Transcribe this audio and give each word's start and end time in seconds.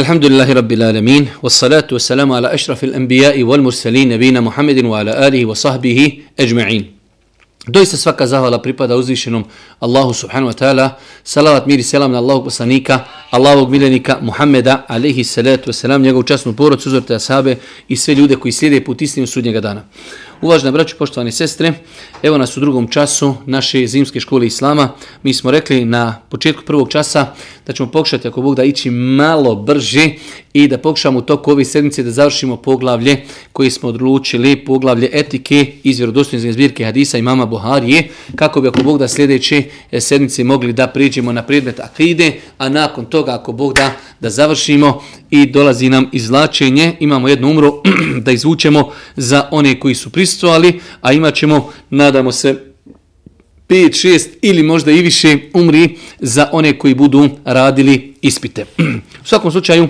الحمد 0.00 0.24
لله 0.24 0.52
رب 0.52 0.72
العالمين 0.72 1.28
والصلاة 1.42 1.88
والسلام 1.92 2.32
على 2.32 2.54
أشرف 2.54 2.84
الأنبياء 2.84 3.42
والمرسلين 3.42 4.08
نبينا 4.08 4.40
محمد 4.40 4.84
وعلى 4.84 5.12
آله 5.28 5.46
وصحبه 5.46 5.98
أجمعين 6.40 6.96
Doista 7.68 7.96
svaka 7.96 8.26
zahvala 8.26 8.62
pripada 8.62 8.94
uzvišenom 8.96 9.44
Allahu 9.80 10.14
subhanahu 10.14 10.46
wa 10.46 10.52
ta'ala. 10.54 10.98
Salavat, 11.24 11.66
mir 11.66 11.78
i 11.78 11.82
selam 11.82 12.12
na 12.12 12.18
Allahu 12.18 12.44
poslanika, 12.44 13.04
Allahovog 13.30 13.70
miljenika 13.70 14.18
Muhammeda, 14.22 14.84
alaihi 14.88 15.24
salatu 15.24 15.70
wa 15.70 15.72
salam, 15.72 16.02
njegovu 16.02 16.22
časnu 16.22 16.52
porod, 16.52 16.80
suzorte 16.80 17.14
asabe 17.14 17.56
i 17.88 17.96
sve 17.96 18.14
ljude 18.14 18.36
koji 18.36 18.52
slijede 18.52 18.84
put 18.84 19.02
istinu 19.02 19.26
sudnjega 19.26 19.60
dana. 19.60 19.82
Uvažne 20.41 20.71
braću, 20.71 20.95
poštovane 20.97 21.31
sestre, 21.31 21.73
evo 22.23 22.37
nas 22.37 22.57
u 22.57 22.59
drugom 22.59 22.87
času 22.87 23.35
naše 23.45 23.87
zimske 23.87 24.19
škole 24.19 24.47
Islama. 24.47 24.89
Mi 25.23 25.33
smo 25.33 25.51
rekli 25.51 25.85
na 25.85 26.21
početku 26.29 26.63
prvog 26.65 26.89
časa 26.89 27.33
da 27.67 27.73
ćemo 27.73 27.91
pokušati, 27.91 28.27
ako 28.27 28.41
Bog 28.41 28.55
da, 28.55 28.63
ići 28.63 28.89
malo 28.89 29.55
brže 29.55 30.09
i 30.53 30.67
da 30.67 30.77
pokušamo 30.77 31.19
u 31.19 31.21
toku 31.21 31.51
ove 31.51 31.65
sedmice 31.65 32.03
da 32.03 32.11
završimo 32.11 32.57
poglavlje 32.57 33.17
koje 33.53 33.71
smo 33.71 33.89
odlučili, 33.89 34.65
poglavlje 34.65 35.09
etike 35.13 35.71
iz 35.83 35.97
vjerodostojne 35.97 36.53
zbirke 36.53 36.85
hadisa 36.85 37.17
i 37.17 37.21
mama 37.21 37.45
Buharije, 37.45 38.07
kako 38.35 38.61
bi, 38.61 38.67
ako 38.67 38.83
Bog 38.83 38.99
da, 38.99 39.07
sljedeće 39.07 39.63
e, 39.91 40.01
sedmice 40.01 40.43
mogli 40.43 40.73
da 40.73 40.87
priđemo 40.87 41.31
na 41.31 41.43
predmet 41.43 41.79
akide, 41.79 42.33
a 42.57 42.69
nakon 42.69 43.05
toga, 43.05 43.35
ako 43.35 43.51
Bog 43.51 43.73
da, 43.73 43.91
da 44.19 44.29
završimo 44.29 45.01
i 45.29 45.45
dolazi 45.45 45.89
nam 45.89 46.09
izlačenje, 46.11 46.95
imamo 46.99 47.27
jednu 47.27 47.49
umru 47.49 47.81
da 48.25 48.31
izvučemo 48.31 48.91
za 49.15 49.47
one 49.51 49.79
koji 49.79 49.95
su 49.95 50.09
pristovali, 50.31 50.79
a 51.01 51.13
imat 51.13 51.35
ćemo, 51.35 51.71
nadamo 51.89 52.31
se, 52.31 52.55
5, 53.67 54.07
6 54.07 54.27
ili 54.41 54.63
možda 54.63 54.91
i 54.91 55.01
više 55.01 55.37
umri 55.53 55.97
za 56.19 56.49
one 56.51 56.77
koji 56.77 56.93
budu 56.93 57.29
radili 57.45 58.13
ispite. 58.21 58.65
U 59.23 59.25
svakom 59.25 59.51
slučaju, 59.51 59.87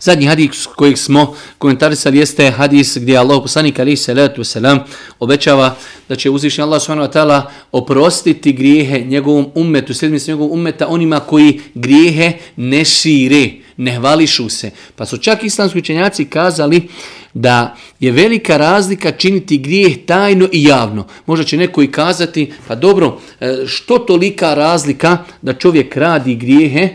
Zadnji 0.00 0.26
hadis 0.26 0.66
kojeg 0.76 0.98
smo 0.98 1.34
komentarisali 1.58 2.18
jeste 2.18 2.50
hadis 2.50 2.96
gdje 2.96 3.16
Allah 3.16 3.38
poslanik 3.42 3.78
alaihi 3.78 3.96
salatu 3.96 4.42
wasalam 4.42 4.78
obećava 5.18 5.76
da 6.08 6.16
će 6.16 6.30
uzvišnji 6.30 6.62
Allah 6.64 6.82
subhanahu 6.82 7.12
wa 7.12 7.12
ta'ala 7.12 7.42
oprostiti 7.72 8.52
grijehe 8.52 9.00
njegovom 9.00 9.50
ummetu, 9.54 9.94
sedmice 9.94 10.30
njegovog 10.30 10.52
ummeta, 10.52 10.88
onima 10.88 11.20
koji 11.20 11.60
grijehe 11.74 12.32
ne 12.56 12.84
šire, 12.84 13.50
ne 13.76 13.96
hvališu 13.96 14.48
se. 14.48 14.70
Pa 14.96 15.06
su 15.06 15.18
čak 15.18 15.44
islamski 15.44 15.78
učenjaci 15.78 16.24
kazali 16.24 16.88
da 17.34 17.76
je 18.00 18.12
velika 18.12 18.56
razlika 18.56 19.10
činiti 19.12 19.58
grijeh 19.58 19.96
tajno 20.06 20.48
i 20.52 20.64
javno. 20.64 21.06
Možda 21.26 21.44
će 21.44 21.56
neko 21.56 21.82
i 21.82 21.92
kazati, 21.92 22.52
pa 22.68 22.74
dobro, 22.74 23.20
e, 23.40 23.56
što 23.66 23.98
tolika 23.98 24.54
razlika 24.54 25.18
da 25.42 25.52
čovjek 25.52 25.96
radi 25.96 26.34
grijehe 26.34 26.88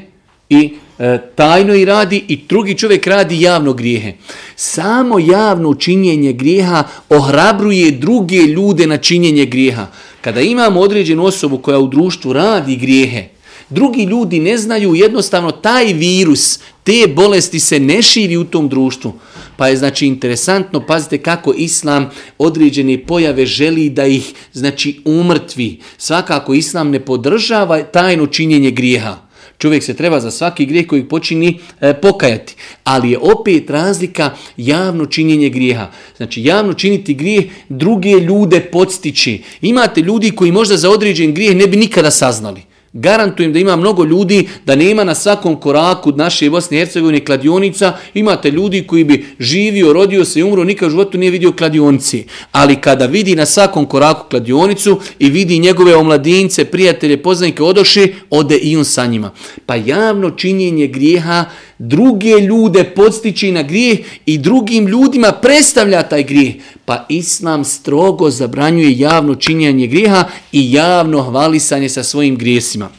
i 0.50 0.74
E, 1.00 1.18
tajno 1.36 1.76
i 1.76 1.86
radi 1.86 2.24
i 2.28 2.40
drugi 2.50 2.78
čovjek 2.78 3.08
radi 3.08 3.42
javno 3.42 3.74
grijehe. 3.74 4.14
Samo 4.56 5.20
javno 5.20 5.74
činjenje 5.74 6.34
grijeha 6.34 6.84
ohrabruje 7.10 7.92
druge 7.92 8.38
ljude 8.38 8.88
na 8.88 8.98
činjenje 8.98 9.46
grijeha. 9.46 9.88
Kada 10.22 10.42
imamo 10.42 10.80
određenu 10.80 11.26
osobu 11.26 11.58
koja 11.58 11.80
u 11.80 11.88
društvu 11.88 12.34
radi 12.34 12.76
grijehe, 12.76 13.28
drugi 13.70 14.04
ljudi 14.04 14.40
ne 14.40 14.58
znaju 14.58 14.96
jednostavno 14.96 15.52
taj 15.52 15.94
virus, 15.94 16.60
te 16.84 17.08
bolesti 17.16 17.60
se 17.60 17.80
ne 17.80 18.02
širi 18.02 18.38
u 18.38 18.44
tom 18.44 18.70
društvu. 18.70 19.14
Pa 19.58 19.68
je 19.68 19.78
znači 19.78 20.08
interesantno, 20.08 20.86
pazite 20.88 21.18
kako 21.18 21.54
islam 21.58 22.10
određene 22.38 23.06
pojave 23.06 23.46
želi 23.46 23.90
da 23.90 24.06
ih 24.06 24.34
znači 24.54 25.02
umrtvi. 25.06 25.80
Svakako 25.98 26.54
islam 26.54 26.90
ne 26.90 27.00
podržava 27.00 27.84
tajno 27.84 28.28
činjenje 28.28 28.72
grijeha. 28.72 29.25
Čovjek 29.58 29.84
se 29.84 29.94
treba 29.94 30.20
za 30.20 30.32
svaki 30.32 30.66
grijeh 30.66 30.88
koji 30.88 31.10
počini 31.10 31.60
e, 31.82 31.94
pokajati. 31.94 32.56
Ali 32.84 33.12
je 33.12 33.20
opet 33.20 33.70
razlika 33.70 34.32
javno 34.58 35.06
činjenje 35.06 35.50
grijeha. 35.50 35.92
Znači 36.18 36.44
javno 36.44 36.74
činiti 36.74 37.14
grijeh 37.14 37.46
druge 37.70 38.12
ljude 38.12 38.60
podstići. 38.60 39.44
Imate 39.62 40.02
ljudi 40.02 40.32
koji 40.32 40.52
možda 40.52 40.78
za 40.78 40.90
određen 40.90 41.34
grijeh 41.34 41.56
ne 41.56 41.68
bi 41.68 41.78
nikada 41.78 42.12
saznali. 42.12 42.75
Garantujem 42.98 43.54
da 43.54 43.60
ima 43.60 43.76
mnogo 43.76 44.04
ljudi 44.04 44.48
da 44.66 44.76
nema 44.76 45.04
na 45.04 45.16
svakom 45.16 45.60
koraku 45.60 46.12
naše 46.12 46.50
Bosne 46.50 46.78
i 46.78 46.80
Hercegovine 46.80 47.26
kladionica. 47.26 47.94
Imate 48.14 48.52
ljudi 48.52 48.84
koji 48.88 49.04
bi 49.04 49.26
živio, 49.40 49.94
rodio 49.94 50.26
se 50.26 50.40
i 50.40 50.44
umro, 50.44 50.64
nikad 50.64 50.88
u 50.88 50.92
životu 50.92 51.18
nije 51.18 51.32
vidio 51.32 51.52
kladionici. 51.52 52.26
Ali 52.52 52.76
kada 52.76 53.06
vidi 53.06 53.36
na 53.36 53.46
svakom 53.46 53.86
koraku 53.86 54.30
kladionicu 54.30 55.00
i 55.20 55.30
vidi 55.30 55.60
njegove 55.60 55.96
omladince, 55.96 56.66
prijatelje, 56.66 57.24
poznanike 57.24 57.64
odoši, 57.64 58.14
ode 58.30 58.58
i 58.58 58.78
on 58.78 58.86
sa 58.86 59.06
njima. 59.06 59.32
Pa 59.66 59.76
javno 59.76 60.32
činjenje 60.32 60.88
grijeha 60.88 61.46
druge 61.80 62.40
ljude 62.40 62.84
podstiče 62.84 63.52
na 63.52 63.64
grijeh 63.64 64.00
i 64.26 64.38
drugim 64.38 64.88
ljudima 64.88 65.32
predstavlja 65.32 66.04
taj 66.04 66.24
grijeh. 66.24 66.54
Pa 66.86 67.06
Islam 67.10 67.64
strogo 67.64 68.30
zabranjuje 68.30 69.00
javno 69.00 69.36
činjenje 69.36 69.88
grijeha 69.88 70.24
i 70.52 70.72
javno 70.72 71.24
hvalisanje 71.24 71.90
sa 71.90 72.04
svojim 72.04 72.38
grijesima. 72.38 72.90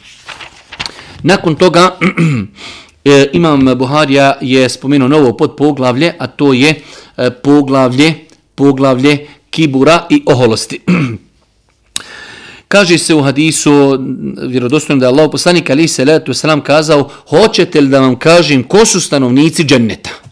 Nakon 1.23 1.55
toga 1.55 1.91
e, 3.05 3.29
Imam 3.33 3.65
Buharija 3.77 4.37
je 4.41 4.69
spomenuo 4.69 5.07
novo 5.07 5.37
podpoglavlje, 5.37 6.13
a 6.19 6.27
to 6.27 6.53
je 6.53 6.81
e, 7.17 7.31
poglavlje, 7.31 8.13
poglavlje 8.55 9.27
kibura 9.49 10.05
i 10.09 10.23
oholosti. 10.25 10.79
Kaže 12.67 12.97
se 12.97 13.15
u 13.15 13.21
hadisu, 13.21 13.99
vjerodostojno 14.47 14.99
da 14.99 15.05
je 15.05 15.11
Allah 15.11 15.29
poslanik 15.31 15.69
ali 15.69 15.87
se 15.87 16.05
letu 16.05 16.33
selam 16.33 16.61
kazao, 16.61 17.09
hoćete 17.29 17.81
li 17.81 17.87
da 17.87 17.99
vam 17.99 18.19
kažem 18.19 18.63
ko 18.63 18.85
su 18.85 19.01
stanovnici 19.01 19.63
dženneta? 19.63 20.26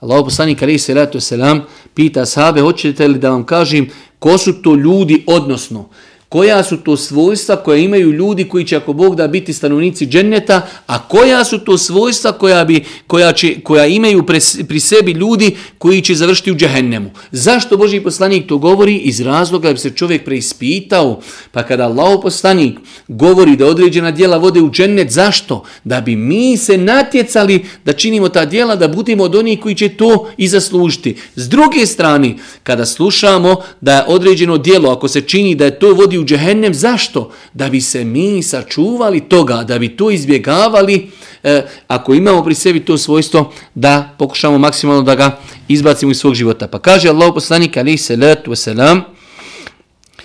Allah 0.00 0.24
poslanik 0.24 0.62
alaih 0.62 0.80
salatu 0.80 1.20
selam 1.20 1.60
pita 1.94 2.26
sahabe, 2.26 2.60
hoćete 2.60 3.08
li 3.08 3.18
da 3.18 3.30
vam 3.30 3.44
kažem 3.46 3.88
ko 4.18 4.38
su 4.38 4.52
to 4.62 4.74
ljudi, 4.74 5.24
odnosno, 5.26 5.88
koja 6.30 6.62
su 6.62 6.76
to 6.76 6.96
svojstva 6.96 7.56
koja 7.56 7.78
imaju 7.78 8.12
ljudi 8.12 8.44
koji 8.44 8.64
će 8.64 8.76
ako 8.76 8.92
Bog 8.92 9.16
da 9.16 9.28
biti 9.28 9.52
stanovnici 9.52 10.06
dženneta, 10.06 10.66
a 10.86 11.08
koja 11.08 11.44
su 11.44 11.58
to 11.58 11.78
svojstva 11.78 12.32
koja, 12.32 12.64
bi, 12.64 12.84
koja, 13.06 13.32
će, 13.32 13.60
koja 13.60 13.86
imaju 13.86 14.26
pre, 14.26 14.38
pri 14.68 14.80
sebi 14.80 15.12
ljudi 15.12 15.56
koji 15.78 16.00
će 16.00 16.14
završiti 16.14 16.52
u 16.52 16.54
džehennemu. 16.54 17.10
Zašto 17.32 17.76
Boži 17.76 18.00
poslanik 18.00 18.46
to 18.46 18.58
govori? 18.58 18.96
Iz 18.96 19.20
razloga 19.20 19.68
da 19.68 19.72
bi 19.72 19.78
se 19.78 19.90
čovjek 19.90 20.24
preispitao, 20.24 21.20
pa 21.52 21.62
kada 21.62 21.84
Allah 21.84 22.18
poslanik 22.22 22.78
govori 23.08 23.56
da 23.56 23.66
određena 23.66 24.10
dijela 24.10 24.36
vode 24.36 24.60
u 24.60 24.70
džennet, 24.70 25.10
zašto? 25.10 25.64
Da 25.84 26.00
bi 26.00 26.16
mi 26.16 26.56
se 26.56 26.78
natjecali 26.78 27.64
da 27.84 27.92
činimo 27.92 28.28
ta 28.28 28.44
dijela, 28.44 28.76
da 28.76 28.88
budemo 28.88 29.24
od 29.24 29.34
onih 29.34 29.60
koji 29.60 29.74
će 29.74 29.88
to 29.88 30.30
i 30.36 30.48
zaslužiti. 30.48 31.16
S 31.36 31.48
druge 31.48 31.86
strane, 31.86 32.34
kada 32.62 32.86
slušamo 32.86 33.56
da 33.80 33.96
je 33.96 34.04
određeno 34.06 34.58
dijelo, 34.58 34.90
ako 34.90 35.08
se 35.08 35.20
čini 35.20 35.54
da 35.54 35.64
je 35.64 35.78
to 35.78 35.94
vodi 35.94 36.19
u 36.20 36.24
džehennem. 36.24 36.74
Zašto? 36.74 37.30
Da 37.54 37.68
bi 37.68 37.80
se 37.80 38.04
mi 38.04 38.42
sačuvali 38.42 39.20
toga, 39.20 39.64
da 39.64 39.78
bi 39.78 39.96
to 39.96 40.10
izbjegavali, 40.10 41.10
e, 41.42 41.62
ako 41.88 42.14
imamo 42.14 42.44
pri 42.44 42.54
sebi 42.54 42.84
to 42.84 42.98
svojstvo, 42.98 43.52
da 43.74 44.14
pokušamo 44.18 44.58
maksimalno 44.58 45.02
da 45.02 45.14
ga 45.14 45.38
izbacimo 45.68 46.12
iz 46.12 46.18
svog 46.18 46.34
života. 46.34 46.68
Pa 46.68 46.78
kaže 46.78 47.08
Allah 47.08 47.30
poslanik, 47.34 47.76
ali 47.76 47.98
se 47.98 48.16
letu 48.16 48.50
wasalam, 48.50 49.00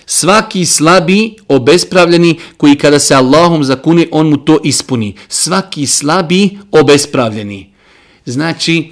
Svaki 0.05 0.65
slabi, 0.65 1.35
obespravljeni, 1.47 2.39
koji 2.57 2.75
kada 2.75 2.99
se 2.99 3.15
Allahom 3.15 3.63
zakune, 3.63 4.07
on 4.11 4.29
mu 4.29 4.37
to 4.37 4.59
ispuni. 4.63 5.15
Svaki 5.27 5.85
slabi, 5.85 6.57
obespravljeni. 6.71 7.73
Znači, 8.25 8.91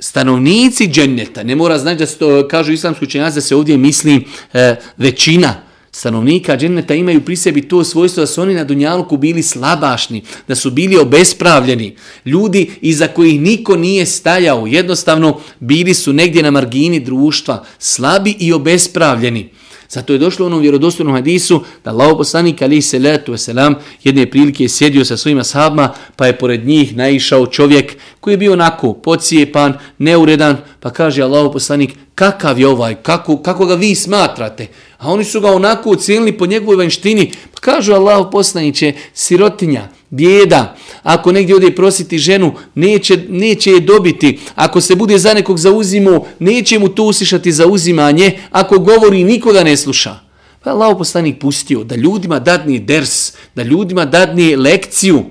stanovnici 0.00 0.88
dženneta, 0.88 1.42
ne 1.42 1.56
mora 1.56 1.78
znači 1.78 1.98
da 1.98 2.06
se 2.06 2.18
to, 2.18 2.48
kažu 2.48 2.72
islamski 2.72 3.04
učenjaci, 3.04 3.34
da 3.34 3.40
se 3.40 3.56
ovdje 3.56 3.76
misli 3.76 4.24
e, 4.52 4.76
većina, 4.96 5.54
stanovnika 5.98 6.56
dženeta 6.56 6.94
imaju 6.94 7.24
pri 7.24 7.36
sebi 7.36 7.62
to 7.62 7.84
svojstvo 7.84 8.20
da 8.20 8.26
su 8.26 8.42
oni 8.42 8.54
na 8.54 8.64
Dunjaluku 8.64 9.16
bili 9.16 9.42
slabašni, 9.42 10.22
da 10.48 10.54
su 10.54 10.70
bili 10.70 10.96
obespravljeni. 10.96 11.96
Ljudi 12.24 12.70
iza 12.80 13.08
kojih 13.08 13.40
niko 13.40 13.76
nije 13.76 14.06
stajao, 14.06 14.66
jednostavno 14.66 15.40
bili 15.60 15.94
su 15.94 16.12
negdje 16.12 16.42
na 16.42 16.50
margini 16.50 17.00
društva, 17.00 17.64
slabi 17.78 18.36
i 18.38 18.52
obespravljeni. 18.52 19.50
Zato 19.88 20.12
je 20.12 20.18
došlo 20.18 20.44
u 20.44 20.46
onom 20.46 20.60
vjerodostojnom 20.60 21.14
hadisu 21.14 21.62
da 21.84 21.90
Allah 21.90 22.14
poslanik 22.16 22.62
ali 22.62 22.82
se 22.82 22.98
letu 22.98 23.36
selam 23.36 23.74
jedne 24.04 24.30
prilike 24.30 24.64
je 24.64 24.68
sjedio 24.68 25.04
sa 25.04 25.16
svojima 25.16 25.44
sahabima 25.44 25.94
pa 26.16 26.26
je 26.26 26.38
pored 26.38 26.66
njih 26.66 26.96
naišao 26.96 27.46
čovjek 27.46 27.96
koji 28.20 28.34
je 28.34 28.38
bio 28.38 28.52
onako 28.52 28.92
pocijepan, 28.92 29.78
neuredan 29.98 30.56
pa 30.80 30.90
kaže 30.90 31.22
Allah 31.22 31.50
poslanik 31.52 31.90
kakav 32.14 32.60
je 32.60 32.68
ovaj, 32.68 32.94
kako, 32.94 33.36
kako 33.36 33.66
ga 33.66 33.74
vi 33.74 33.94
smatrate? 33.94 34.66
A 34.98 35.12
oni 35.12 35.24
su 35.24 35.40
ga 35.40 35.52
onako 35.52 35.90
ocijenili 35.90 36.38
po 36.38 36.46
njegovoj 36.46 36.76
vanštini. 36.76 37.32
Pa 37.54 37.60
kažu 37.60 37.92
Allah 37.92 38.26
poslaniće, 38.32 38.92
sirotinja, 39.14 39.88
bijeda, 40.10 40.76
ako 41.02 41.32
negdje 41.32 41.56
ode 41.56 41.74
prositi 41.74 42.18
ženu, 42.18 42.52
neće, 42.74 43.18
neće 43.28 43.70
je 43.70 43.80
dobiti. 43.80 44.38
Ako 44.54 44.80
se 44.80 44.94
bude 44.94 45.18
za 45.18 45.34
nekog 45.34 45.58
zauzimo, 45.58 46.26
neće 46.38 46.78
mu 46.78 46.88
to 46.88 47.04
usišati 47.04 47.52
za 47.52 47.66
uzimanje. 47.66 48.38
Ako 48.50 48.78
govori, 48.78 49.24
nikoga 49.24 49.64
ne 49.64 49.76
sluša. 49.76 50.20
Pa 50.64 50.70
Allah 50.70 50.96
poslanik 50.98 51.40
pustio 51.40 51.84
da 51.84 51.96
ljudima 51.96 52.38
dadni 52.38 52.78
ders, 52.78 53.32
da 53.54 53.62
ljudima 53.62 54.04
dadni 54.04 54.56
lekciju. 54.56 55.24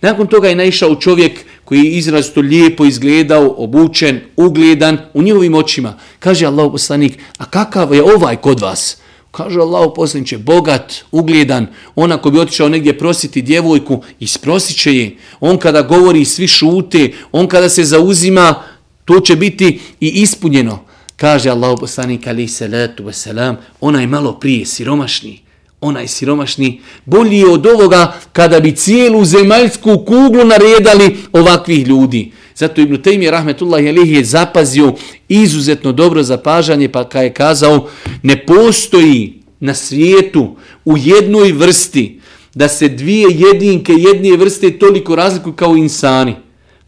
Nakon 0.00 0.26
toga 0.26 0.48
je 0.48 0.56
naišao 0.56 0.94
čovjek 0.94 1.44
koji 1.64 1.78
je 1.78 1.90
izrazito 1.90 2.40
lijepo 2.40 2.84
izgledao, 2.84 3.54
obučen, 3.58 4.20
ugledan 4.36 4.98
u 5.14 5.22
njihovim 5.22 5.54
očima. 5.54 5.98
Kaže 6.18 6.46
Allah 6.46 6.72
poslanik, 6.72 7.18
a 7.38 7.44
kakav 7.44 7.94
je 7.94 8.02
ovaj 8.02 8.36
kod 8.36 8.60
vas? 8.60 8.96
Kaže 9.36 9.60
Allah 9.60 9.92
poslaniće, 9.94 10.38
bogat, 10.38 10.94
ugledan, 11.12 11.66
on 11.94 12.12
ako 12.12 12.30
bi 12.30 12.40
otišao 12.40 12.68
negdje 12.68 12.98
prositi 12.98 13.42
djevojku, 13.42 14.02
isprosit 14.20 14.76
će 14.76 14.96
je. 14.96 15.16
On 15.40 15.58
kada 15.58 15.82
govori, 15.82 16.24
svi 16.24 16.48
šute, 16.48 17.12
on 17.32 17.48
kada 17.48 17.68
se 17.68 17.84
zauzima, 17.84 18.62
to 19.04 19.20
će 19.20 19.36
biti 19.36 19.80
i 20.00 20.08
ispunjeno. 20.08 20.78
Kaže 21.16 21.50
Allah 21.50 21.76
poslanik, 21.80 22.26
ali 22.26 22.48
salatu 22.48 23.04
wasalam, 23.04 23.54
onaj 23.80 24.06
malo 24.06 24.32
prije 24.40 24.66
siromašni, 24.66 25.40
onaj 25.80 26.08
siromašni, 26.08 26.80
bolji 27.04 27.38
je 27.38 27.48
od 27.48 27.66
ovoga 27.66 28.14
kada 28.32 28.60
bi 28.60 28.72
cijelu 28.72 29.24
zemaljsku 29.24 29.98
kuglu 29.98 30.44
naredali 30.44 31.16
ovakvih 31.32 31.86
ljudi. 31.86 32.32
Zato 32.54 32.80
Ibn 32.80 32.96
Taymi 32.96 33.30
rahmetullahi 33.30 33.86
Jelih 33.86 34.12
je 34.12 34.24
zapazio 34.24 34.92
izuzetno 35.28 35.92
dobro 35.92 36.22
zapažanje 36.22 36.88
pa 36.88 37.08
kada 37.08 37.22
je 37.22 37.32
kazao 37.32 37.88
ne 38.22 38.46
postoji 38.46 39.42
na 39.60 39.74
svijetu 39.74 40.56
u 40.84 40.96
jednoj 40.96 41.52
vrsti 41.52 42.20
da 42.54 42.68
se 42.68 42.88
dvije 42.88 43.28
jedinke 43.30 43.92
jedne 43.92 44.36
vrste 44.36 44.78
toliko 44.78 45.16
razlikuju 45.16 45.52
kao 45.52 45.76
insani. 45.76 46.34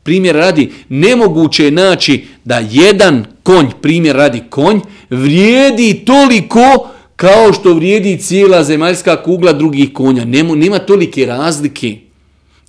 Primjer 0.03 0.37
radi, 0.37 0.73
nemoguće 0.89 1.65
je 1.65 1.71
naći 1.71 2.25
da 2.45 2.63
jedan 2.71 3.25
konj, 3.43 3.67
primjer 3.83 4.17
radi 4.17 4.43
konj, 4.51 4.81
vrijedi 5.11 6.03
toliko 6.07 6.89
kao 7.19 7.53
što 7.53 7.75
vrijedi 7.75 8.19
cijela 8.19 8.65
zemaljska 8.65 9.23
kugla 9.23 9.53
drugih 9.53 9.93
konja. 9.93 10.25
Nemo, 10.25 10.55
nema 10.55 10.79
tolike 10.79 11.27
razlike. 11.27 11.97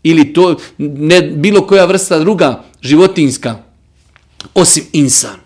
Ili 0.04 0.34
to, 0.34 0.56
ne, 0.78 1.22
bilo 1.22 1.68
koja 1.68 1.86
vrsta 1.86 2.20
druga 2.20 2.64
životinska, 2.82 3.64
osim 4.54 4.84
insan. 4.94 5.40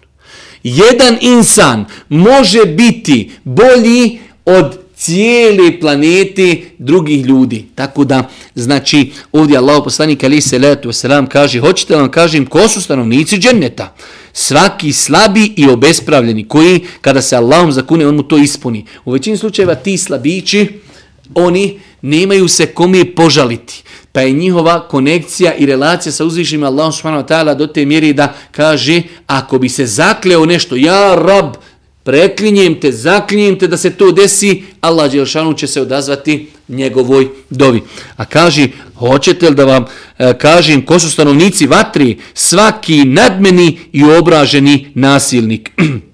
Jedan 0.64 1.18
insan 1.22 1.86
može 2.10 2.66
biti 2.66 3.32
bolji 3.44 4.20
od 4.46 4.80
cijele 5.04 5.80
planete 5.80 6.62
drugih 6.78 7.26
ljudi. 7.26 7.66
Tako 7.76 8.04
da, 8.04 8.30
znači, 8.56 9.12
ovdje 9.32 9.58
Allah 9.58 9.82
poslanik 9.84 10.24
ali 10.24 10.42
se 10.42 10.60
letu 10.60 10.92
selam 10.92 11.28
kaže, 11.28 11.60
hoćete 11.60 11.96
vam 11.96 12.12
kažem, 12.12 12.46
ko 12.46 12.68
su 12.68 12.82
stanovnici 12.82 13.38
dženneta? 13.38 13.96
Svaki 14.34 14.94
slabi 14.94 15.54
i 15.56 15.68
obespravljeni, 15.70 16.48
koji 16.48 16.80
kada 17.02 17.22
se 17.22 17.36
Allahom 17.36 17.72
zakune, 17.72 18.08
on 18.08 18.16
mu 18.16 18.24
to 18.24 18.38
ispuni. 18.38 18.86
U 19.06 19.12
većini 19.12 19.38
slučajeva 19.38 19.76
ti 19.76 19.98
slabići, 19.98 20.68
oni 21.36 21.80
nemaju 22.02 22.48
se 22.48 22.66
kome 22.66 23.16
požaliti. 23.16 23.84
Pa 24.12 24.22
je 24.22 24.32
njihova 24.32 24.88
konekcija 24.88 25.54
i 25.54 25.66
relacija 25.66 26.12
sa 26.12 26.26
uzvišnjima 26.26 26.68
Allahom 26.68 26.92
subhanahu 26.92 27.24
wa 27.24 27.28
ta'ala 27.28 27.56
do 27.56 27.68
te 27.68 27.86
mjeri 27.86 28.14
da 28.14 28.34
kaže, 28.52 29.02
ako 29.28 29.60
bi 29.60 29.70
se 29.70 29.86
zakleo 29.86 30.46
nešto, 30.46 30.76
ja 30.76 31.16
rab, 31.16 31.56
preklinjem 32.04 32.80
te, 32.80 32.92
zaklinjem 32.92 33.60
te 33.60 33.68
da 33.68 33.78
se 33.78 33.90
to 33.90 34.12
desi, 34.12 34.64
Allah 34.82 35.12
Đelšanu 35.12 35.54
će 35.54 35.68
se 35.68 35.82
odazvati 35.82 36.48
njegovoj 36.68 37.28
dovi. 37.50 37.82
A 38.16 38.26
kaže, 38.26 38.68
hoćete 38.96 39.50
li 39.50 39.56
da 39.56 39.66
vam 39.66 39.86
e, 40.18 40.34
kažem 40.38 40.86
ko 40.86 41.00
su 41.00 41.12
stanovnici 41.12 41.68
vatri, 41.68 42.18
svaki 42.34 43.06
nadmeni 43.06 43.80
i 43.92 44.04
obraženi 44.04 44.88
nasilnik. 44.96 45.72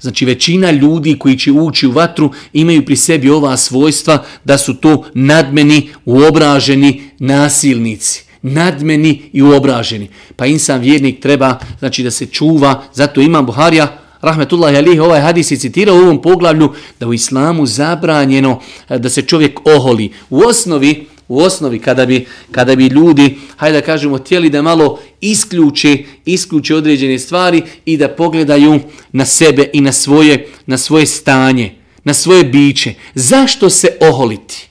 Znači 0.00 0.24
većina 0.24 0.70
ljudi 0.70 1.18
koji 1.18 1.38
će 1.38 1.52
ući 1.52 1.86
u 1.86 1.92
vatru 1.92 2.32
imaju 2.52 2.84
pri 2.84 2.96
sebi 2.96 3.30
ova 3.30 3.56
svojstva 3.56 4.24
da 4.44 4.58
su 4.58 4.74
to 4.74 5.04
nadmeni, 5.14 5.88
uobraženi 6.04 7.02
nasilnici. 7.18 8.24
Nadmeni 8.42 9.22
i 9.32 9.42
uobraženi. 9.42 10.08
Pa 10.36 10.46
insan 10.46 10.80
vjernik 10.80 11.20
treba 11.20 11.58
znači 11.78 12.02
da 12.02 12.10
se 12.10 12.26
čuva, 12.26 12.82
zato 12.94 13.20
imam 13.20 13.46
Buharija, 13.46 14.03
rahmetullahi 14.24 14.76
alihi, 14.76 15.00
ovaj 15.00 15.20
hadis 15.20 15.50
je 15.50 15.56
citirao 15.56 15.96
u 15.96 15.98
ovom 15.98 16.22
poglavlju 16.22 16.72
da 17.00 17.08
u 17.08 17.14
islamu 17.14 17.66
zabranjeno 17.66 18.60
eh, 18.88 18.98
da 18.98 19.10
se 19.10 19.22
čovjek 19.22 19.60
oholi. 19.64 20.12
U 20.30 20.40
osnovi, 20.40 21.06
u 21.28 21.40
osnovi 21.40 21.78
kada 21.78 22.06
bi, 22.06 22.26
kada 22.50 22.76
bi 22.76 22.86
ljudi, 22.86 23.38
hajde 23.56 23.80
da 23.80 23.86
kažemo, 23.86 24.18
htjeli 24.18 24.50
da 24.50 24.62
malo 24.62 24.98
isključe, 25.20 25.98
isključe 26.24 26.74
određene 26.74 27.18
stvari 27.18 27.62
i 27.84 27.96
da 27.96 28.08
pogledaju 28.08 28.80
na 29.12 29.24
sebe 29.24 29.70
i 29.72 29.80
na 29.80 29.92
svoje, 29.92 30.48
na 30.66 30.78
svoje 30.78 31.06
stanje, 31.06 31.74
na 32.04 32.14
svoje 32.14 32.44
biće. 32.44 32.94
Zašto 33.14 33.70
se 33.70 33.88
oholiti? 34.00 34.68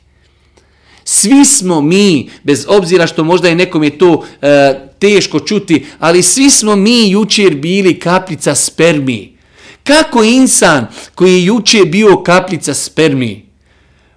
Svi 1.05 1.45
smo 1.45 1.81
mi, 1.81 2.29
bez 2.43 2.65
obzira 2.67 3.07
što 3.07 3.23
možda 3.23 3.47
je 3.47 3.55
nekom 3.55 3.83
je 3.83 3.97
to 3.97 4.25
e, 4.41 4.73
teško 4.99 5.39
čuti, 5.39 5.85
ali 5.99 6.23
svi 6.23 6.49
smo 6.49 6.75
mi 6.75 7.09
jučer 7.09 7.55
bili 7.55 7.99
kaplica 7.99 8.55
spermije. 8.55 9.32
Kako 9.83 10.23
insan 10.23 10.87
koji 11.15 11.33
je 11.33 11.45
juče 11.45 11.85
bio 11.85 12.23
kapljica 12.23 12.73
spermi, 12.73 13.45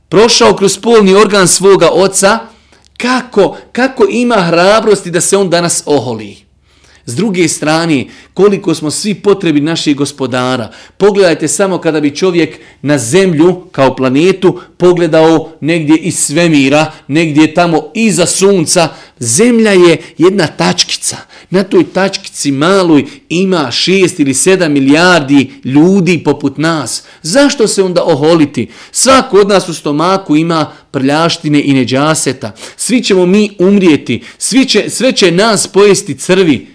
prošao 0.08 0.56
kroz 0.56 0.78
polni 0.78 1.14
organ 1.14 1.48
svoga 1.48 1.90
oca, 1.92 2.38
kako, 2.96 3.56
kako 3.72 4.06
ima 4.10 4.36
hrabrosti 4.36 5.10
da 5.10 5.20
se 5.20 5.36
on 5.36 5.50
danas 5.50 5.82
oholi? 5.86 6.46
S 7.08 7.14
druge 7.14 7.48
strane, 7.48 8.04
koliko 8.34 8.74
smo 8.74 8.90
svi 8.90 9.14
potrebi 9.14 9.60
naših 9.60 9.96
gospodara. 9.96 10.72
Pogledajte 10.96 11.48
samo 11.48 11.78
kada 11.78 12.00
bi 12.00 12.16
čovjek 12.16 12.58
na 12.82 12.98
zemlju 12.98 13.62
kao 13.72 13.96
planetu 13.96 14.60
pogledao 14.76 15.50
negdje 15.60 15.96
iz 15.96 16.18
svemira, 16.18 16.92
negdje 17.08 17.54
tamo 17.54 17.90
iza 17.94 18.26
sunca. 18.26 18.88
Zemlja 19.18 19.70
je 19.70 20.02
jedna 20.18 20.46
tačkica. 20.46 21.16
Na 21.50 21.62
toj 21.62 21.92
tačkici 21.92 22.50
maloj 22.50 23.04
ima 23.28 23.70
šest 23.70 24.20
ili 24.20 24.34
sedam 24.34 24.72
milijardi 24.72 25.50
ljudi 25.64 26.24
poput 26.24 26.58
nas. 26.58 27.02
Zašto 27.22 27.68
se 27.68 27.82
onda 27.82 28.04
oholiti? 28.04 28.68
Svako 28.92 29.40
od 29.40 29.48
nas 29.48 29.68
u 29.68 29.74
stomaku 29.74 30.36
ima 30.36 30.72
prljaštine 30.90 31.62
i 31.62 31.74
neđaseta. 31.74 32.52
Svi 32.76 33.02
ćemo 33.02 33.26
mi 33.26 33.56
umrijeti. 33.58 34.22
Svi 34.38 34.64
će, 34.64 34.90
sve 34.90 35.12
će 35.12 35.30
nas 35.30 35.66
pojesti 35.66 36.18
crvi. 36.18 36.66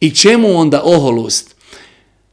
I 0.00 0.10
čemu 0.10 0.58
onda 0.58 0.82
oholost? 0.84 1.55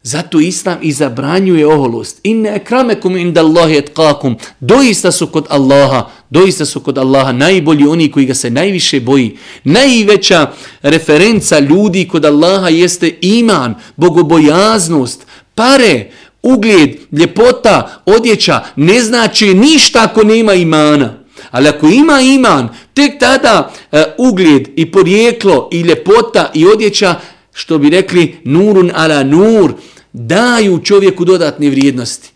Zato 0.06 0.40
Islam 0.40 0.78
i 0.82 0.92
zabranjuje 0.92 1.68
oholost. 1.68 2.20
Inne 2.24 2.56
ekramekum 2.56 3.18
inda 3.18 3.42
Allahi 3.42 3.78
etkakum. 3.78 4.36
Doista 4.60 5.12
su 5.12 5.28
kod 5.28 5.46
Allaha, 5.50 6.10
doista 6.30 6.66
su 6.66 6.80
kod 6.80 6.98
Allaha 6.98 7.32
najbolji 7.32 7.88
oni 7.88 8.12
koji 8.12 8.26
ga 8.26 8.34
se 8.34 8.50
najviše 8.50 9.00
boji. 9.00 9.38
Najveća 9.64 10.52
referenca 10.82 11.60
ljudi 11.60 12.08
kod 12.08 12.26
Allaha 12.26 12.70
jeste 12.70 13.18
iman, 13.22 13.76
bogobojaznost, 13.96 15.26
pare, 15.56 16.12
ugled, 16.42 16.90
ljepota, 17.12 18.02
odjeća. 18.06 18.62
Ne 18.76 19.02
znači 19.02 19.54
ništa 19.54 20.04
ako 20.04 20.24
nema 20.24 20.54
imana. 20.54 21.14
Ali 21.52 21.68
ako 21.68 21.88
ima 21.88 22.22
iman, 22.22 22.70
tek 22.94 23.20
tada 23.20 23.74
e, 23.92 24.04
ugled 24.18 24.68
i 24.76 24.92
porijeklo 24.92 25.70
i 25.72 25.82
ljepota 25.82 26.52
i 26.54 26.66
odjeća 26.68 27.16
što 27.54 27.78
bi 27.78 27.90
rekli 27.90 28.36
nurun 28.44 28.92
ala 28.96 29.24
nur, 29.24 29.74
daju 30.14 30.80
čovjeku 30.84 31.26
dodatne 31.26 31.70
vrijednosti. 31.70 32.30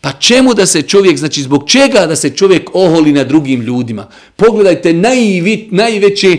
Pa 0.00 0.12
čemu 0.12 0.54
da 0.54 0.66
se 0.66 0.82
čovjek, 0.82 1.16
znači 1.16 1.42
zbog 1.42 1.68
čega 1.68 2.06
da 2.06 2.16
se 2.16 2.30
čovjek 2.30 2.70
oholi 2.74 3.12
na 3.12 3.24
drugim 3.24 3.60
ljudima? 3.60 4.08
Pogledajte 4.36 4.92
najvit, 4.92 5.72
najveće 5.72 6.36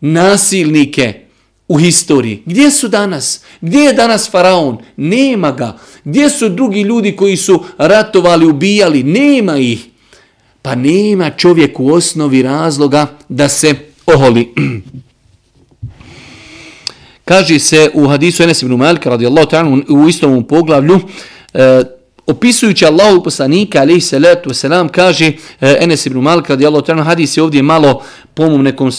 nasilnike 0.00 1.14
u 1.68 1.76
historiji. 1.76 2.42
Gdje 2.46 2.70
su 2.70 2.88
danas? 2.88 3.40
Gdje 3.60 3.78
je 3.78 3.92
danas 3.92 4.30
faraon? 4.30 4.78
Nema 4.96 5.52
ga. 5.52 5.78
Gdje 6.04 6.30
su 6.30 6.48
drugi 6.48 6.80
ljudi 6.80 7.16
koji 7.16 7.36
su 7.36 7.64
ratovali, 7.78 8.46
ubijali? 8.46 9.02
Nema 9.02 9.58
ih. 9.58 9.86
Pa 10.62 10.74
nema 10.74 11.30
čovjek 11.30 11.80
u 11.80 11.92
osnovi 11.92 12.42
razloga 12.42 13.06
da 13.28 13.48
se 13.48 13.74
oholi. 14.06 14.54
Kaže 17.28 17.58
se 17.58 17.90
u 17.94 18.06
hadisu 18.08 18.42
Enes 18.42 18.62
ibn 18.62 18.76
Malika 18.76 19.10
radijallahu 19.10 19.48
ta'ala 19.48 19.82
u 19.88 20.08
istom 20.08 20.44
poglavlju 20.44 21.00
e, 21.54 21.82
opisujući 22.26 22.86
Allahu 22.86 23.22
poslanika 23.22 23.80
alejhi 23.80 24.00
salatu 24.00 24.48
vesselam 24.48 24.88
kaže 24.88 25.26
e, 25.60 25.76
Enes 25.80 26.06
ibn 26.06 26.18
Malik 26.18 26.48
radijallahu 26.48 26.86
ta'ala 26.86 27.02
hadis 27.02 27.36
je 27.36 27.42
ovdje 27.42 27.62
malo 27.62 28.02
po 28.34 28.50
mom 28.50 28.62
nekom 28.62 28.92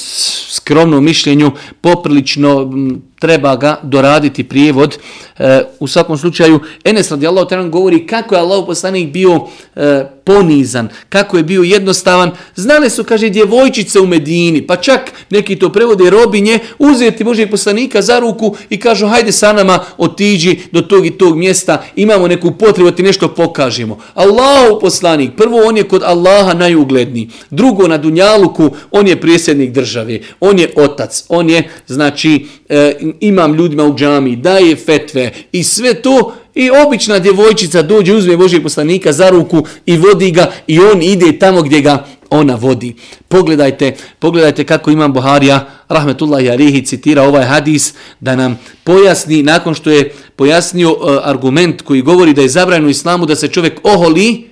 skromnom 0.50 1.04
mišljenju 1.04 1.52
poprilično 1.82 2.62
m, 2.62 3.02
treba 3.20 3.56
ga 3.56 3.80
doraditi 3.84 4.44
prijevod. 4.44 4.98
E, 5.40 5.62
u 5.80 5.88
svakom 5.88 6.18
slučaju 6.18 6.60
Enes 6.84 7.12
radijallahu 7.12 7.50
ta'ala 7.50 7.70
govori 7.70 8.08
kako 8.08 8.36
je 8.36 8.42
Allahu 8.42 8.66
poslanik 8.66 9.14
bio 9.14 9.48
e, 9.76 10.06
ponizan, 10.30 10.90
kako 11.10 11.38
je 11.38 11.44
bio 11.44 11.64
jednostavan. 11.64 12.32
Znali 12.56 12.90
su, 12.90 13.04
kaže, 13.04 13.30
djevojčice 13.30 14.00
u 14.00 14.08
Medini, 14.08 14.68
pa 14.68 14.76
čak 14.76 15.12
neki 15.30 15.56
to 15.56 15.72
prevode 15.72 16.10
robinje, 16.10 16.60
uzeti 16.80 17.24
Božeg 17.24 17.50
poslanika 17.50 18.02
za 18.02 18.20
ruku 18.20 18.56
i 18.70 18.78
kažu, 18.80 19.08
hajde 19.08 19.32
sa 19.32 19.54
nama, 19.54 19.80
otiđi 19.98 20.60
do 20.72 20.82
tog 20.82 21.06
i 21.06 21.12
tog 21.12 21.38
mjesta, 21.38 21.84
imamo 21.96 22.28
neku 22.28 22.52
potrebu, 22.52 22.92
ti 22.92 23.04
nešto 23.04 23.28
pokažemo. 23.28 23.98
Allahu 24.14 24.80
poslanik, 24.82 25.32
prvo 25.38 25.62
on 25.66 25.78
je 25.78 25.84
kod 25.84 26.04
Allaha 26.04 26.54
najugledniji, 26.54 27.30
drugo 27.50 27.88
na 27.88 27.98
Dunjaluku, 27.98 28.70
on 28.92 29.08
je 29.08 29.22
prijesednik 29.22 29.72
države, 29.72 30.20
on 30.40 30.60
je 30.60 30.74
otac, 30.76 31.24
on 31.30 31.50
je, 31.50 31.70
znači, 31.88 32.46
e, 32.70 32.96
imam 33.20 33.56
ljudima 33.56 33.84
u 33.84 33.96
džami, 33.96 34.36
daje 34.36 34.76
fetve 34.76 35.32
i 35.52 35.64
sve 35.64 35.94
to, 35.94 36.34
I 36.60 36.70
obična 36.86 37.20
djevojčica 37.20 37.82
dođe, 37.82 38.13
uzme 38.13 38.38
Božijeg 38.38 38.63
poslanika 38.63 39.12
za 39.12 39.30
ruku 39.30 39.63
i 39.86 39.98
vodi 39.98 40.32
ga 40.32 40.51
i 40.68 40.80
on 40.80 41.01
ide 41.01 41.39
tamo 41.39 41.62
gdje 41.62 41.82
ga 41.82 42.06
ona 42.30 42.56
vodi. 42.56 42.96
Pogledajte, 43.28 43.96
pogledajte 44.20 44.63
kako 44.63 44.92
imam 44.92 45.13
Buharija, 45.13 45.66
rahmetullahi 45.88 46.50
alihi, 46.50 46.86
citira 46.86 47.24
ovaj 47.24 47.46
hadis 47.46 47.94
da 48.20 48.36
nam 48.36 48.60
pojasni, 48.84 49.44
nakon 49.44 49.74
što 49.75 49.89
je 49.89 50.13
pojasnio 50.36 50.92
uh, 50.92 51.00
argument 51.24 51.82
koji 51.82 52.01
govori 52.01 52.34
da 52.34 52.42
je 52.42 52.50
zabranjeno 52.50 52.89
islamu 52.89 53.25
da 53.25 53.36
se 53.36 53.48
čovjek 53.48 53.80
oholi, 53.84 54.49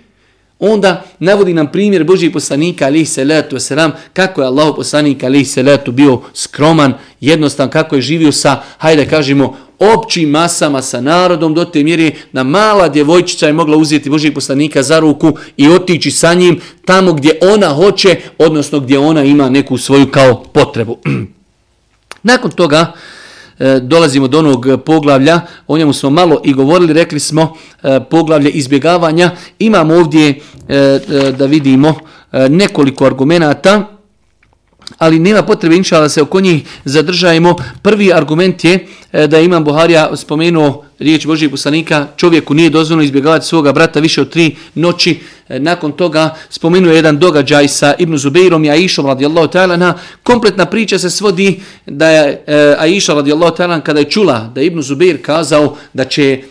onda 0.60 1.04
navodi 1.20 1.54
nam 1.54 1.72
primjer 1.72 2.04
Božijeg 2.04 2.34
poslanika 2.34 2.86
alihi 2.86 3.06
salatu 3.06 3.56
wasalam, 3.56 3.92
kako 4.14 4.42
je 4.42 4.48
Allah 4.48 4.74
poslanik 4.76 5.24
alihi 5.24 5.46
salatu 5.46 5.92
bio 5.92 6.22
skroman, 6.34 6.94
jednostavan, 7.22 7.70
kako 7.70 7.96
je 7.96 8.02
živio 8.02 8.32
sa, 8.32 8.64
hajde 8.78 9.06
kažemo, 9.06 9.58
općim 9.80 10.30
masama 10.30 10.82
sa 10.82 11.02
narodom 11.02 11.54
do 11.54 11.66
te 11.66 11.84
mjere 11.84 12.12
da 12.32 12.44
mala 12.44 12.90
djevojčica 12.90 13.48
je 13.48 13.54
mogla 13.54 13.78
uzeti 13.78 14.10
Božijeg 14.10 14.34
poslanika 14.34 14.84
za 14.84 15.00
ruku 15.00 15.34
i 15.58 15.70
otići 15.70 16.12
sa 16.12 16.34
njim 16.34 16.62
tamo 16.86 17.14
gdje 17.14 17.40
ona 17.42 17.70
hoće, 17.70 18.16
odnosno 18.38 18.80
gdje 18.80 19.00
ona 19.00 19.24
ima 19.24 19.50
neku 19.50 19.78
svoju 19.78 20.12
kao 20.12 20.44
potrebu. 20.44 20.98
Nakon 22.24 22.52
toga 22.52 22.94
e, 23.60 23.80
dolazimo 23.80 24.28
do 24.28 24.40
onog 24.40 24.68
e, 24.68 24.78
poglavlja, 24.78 25.42
o 25.68 25.78
njemu 25.78 25.94
smo 25.94 26.10
malo 26.10 26.42
i 26.44 26.54
govorili, 26.54 26.94
rekli 26.94 27.20
smo 27.20 27.54
e, 27.84 28.00
poglavlje 28.10 28.50
izbjegavanja. 28.50 29.32
Imamo 29.60 29.96
ovdje 29.96 30.30
e, 30.30 30.40
e 30.68 31.32
da 31.32 31.46
vidimo 31.46 31.96
e, 32.32 32.50
nekoliko 32.50 33.06
argumenata, 33.06 33.97
ali 34.98 35.20
nema 35.20 35.44
potrebe 35.44 35.76
inša 35.76 36.00
da 36.00 36.10
se 36.10 36.22
oko 36.22 36.40
njih 36.40 36.64
zadržajemo. 36.86 37.56
Prvi 37.82 38.14
argument 38.14 38.64
je 38.64 38.88
e, 39.12 39.28
da 39.28 39.40
imam 39.40 39.64
Buharija 39.64 40.16
spomenuo 40.16 40.84
riječ 41.00 41.26
Božijeg 41.26 41.52
poslanika, 41.52 42.08
čovjeku 42.16 42.54
nije 42.54 42.70
dozvoljeno 42.70 43.04
izbjegavati 43.04 43.46
svoga 43.46 43.72
brata 43.72 44.00
više 44.00 44.22
od 44.22 44.30
tri 44.30 44.56
noći. 44.76 45.20
E, 45.50 45.60
nakon 45.60 45.92
toga 45.92 46.36
spomenuo 46.50 46.94
jedan 46.94 47.18
događaj 47.18 47.68
sa 47.68 47.94
Ibn 48.00 48.18
Zubeirom 48.18 48.66
i 48.66 48.72
Aishom 48.72 49.06
radijallahu 49.06 49.48
ta'ala. 49.48 49.94
Kompletna 50.24 50.66
priča 50.66 51.00
se 51.00 51.10
svodi 51.10 51.60
da 51.86 52.10
je 52.10 52.44
e, 52.48 52.76
Aisha 52.80 53.14
radijallahu 53.14 53.56
ta'ala 53.56 53.82
kada 53.82 54.00
je 54.00 54.10
čula 54.10 54.52
da 54.56 54.62
Ibn 54.62 54.82
Zubeir 54.82 55.22
kazao 55.22 55.76
da 55.94 56.06
će 56.06 56.42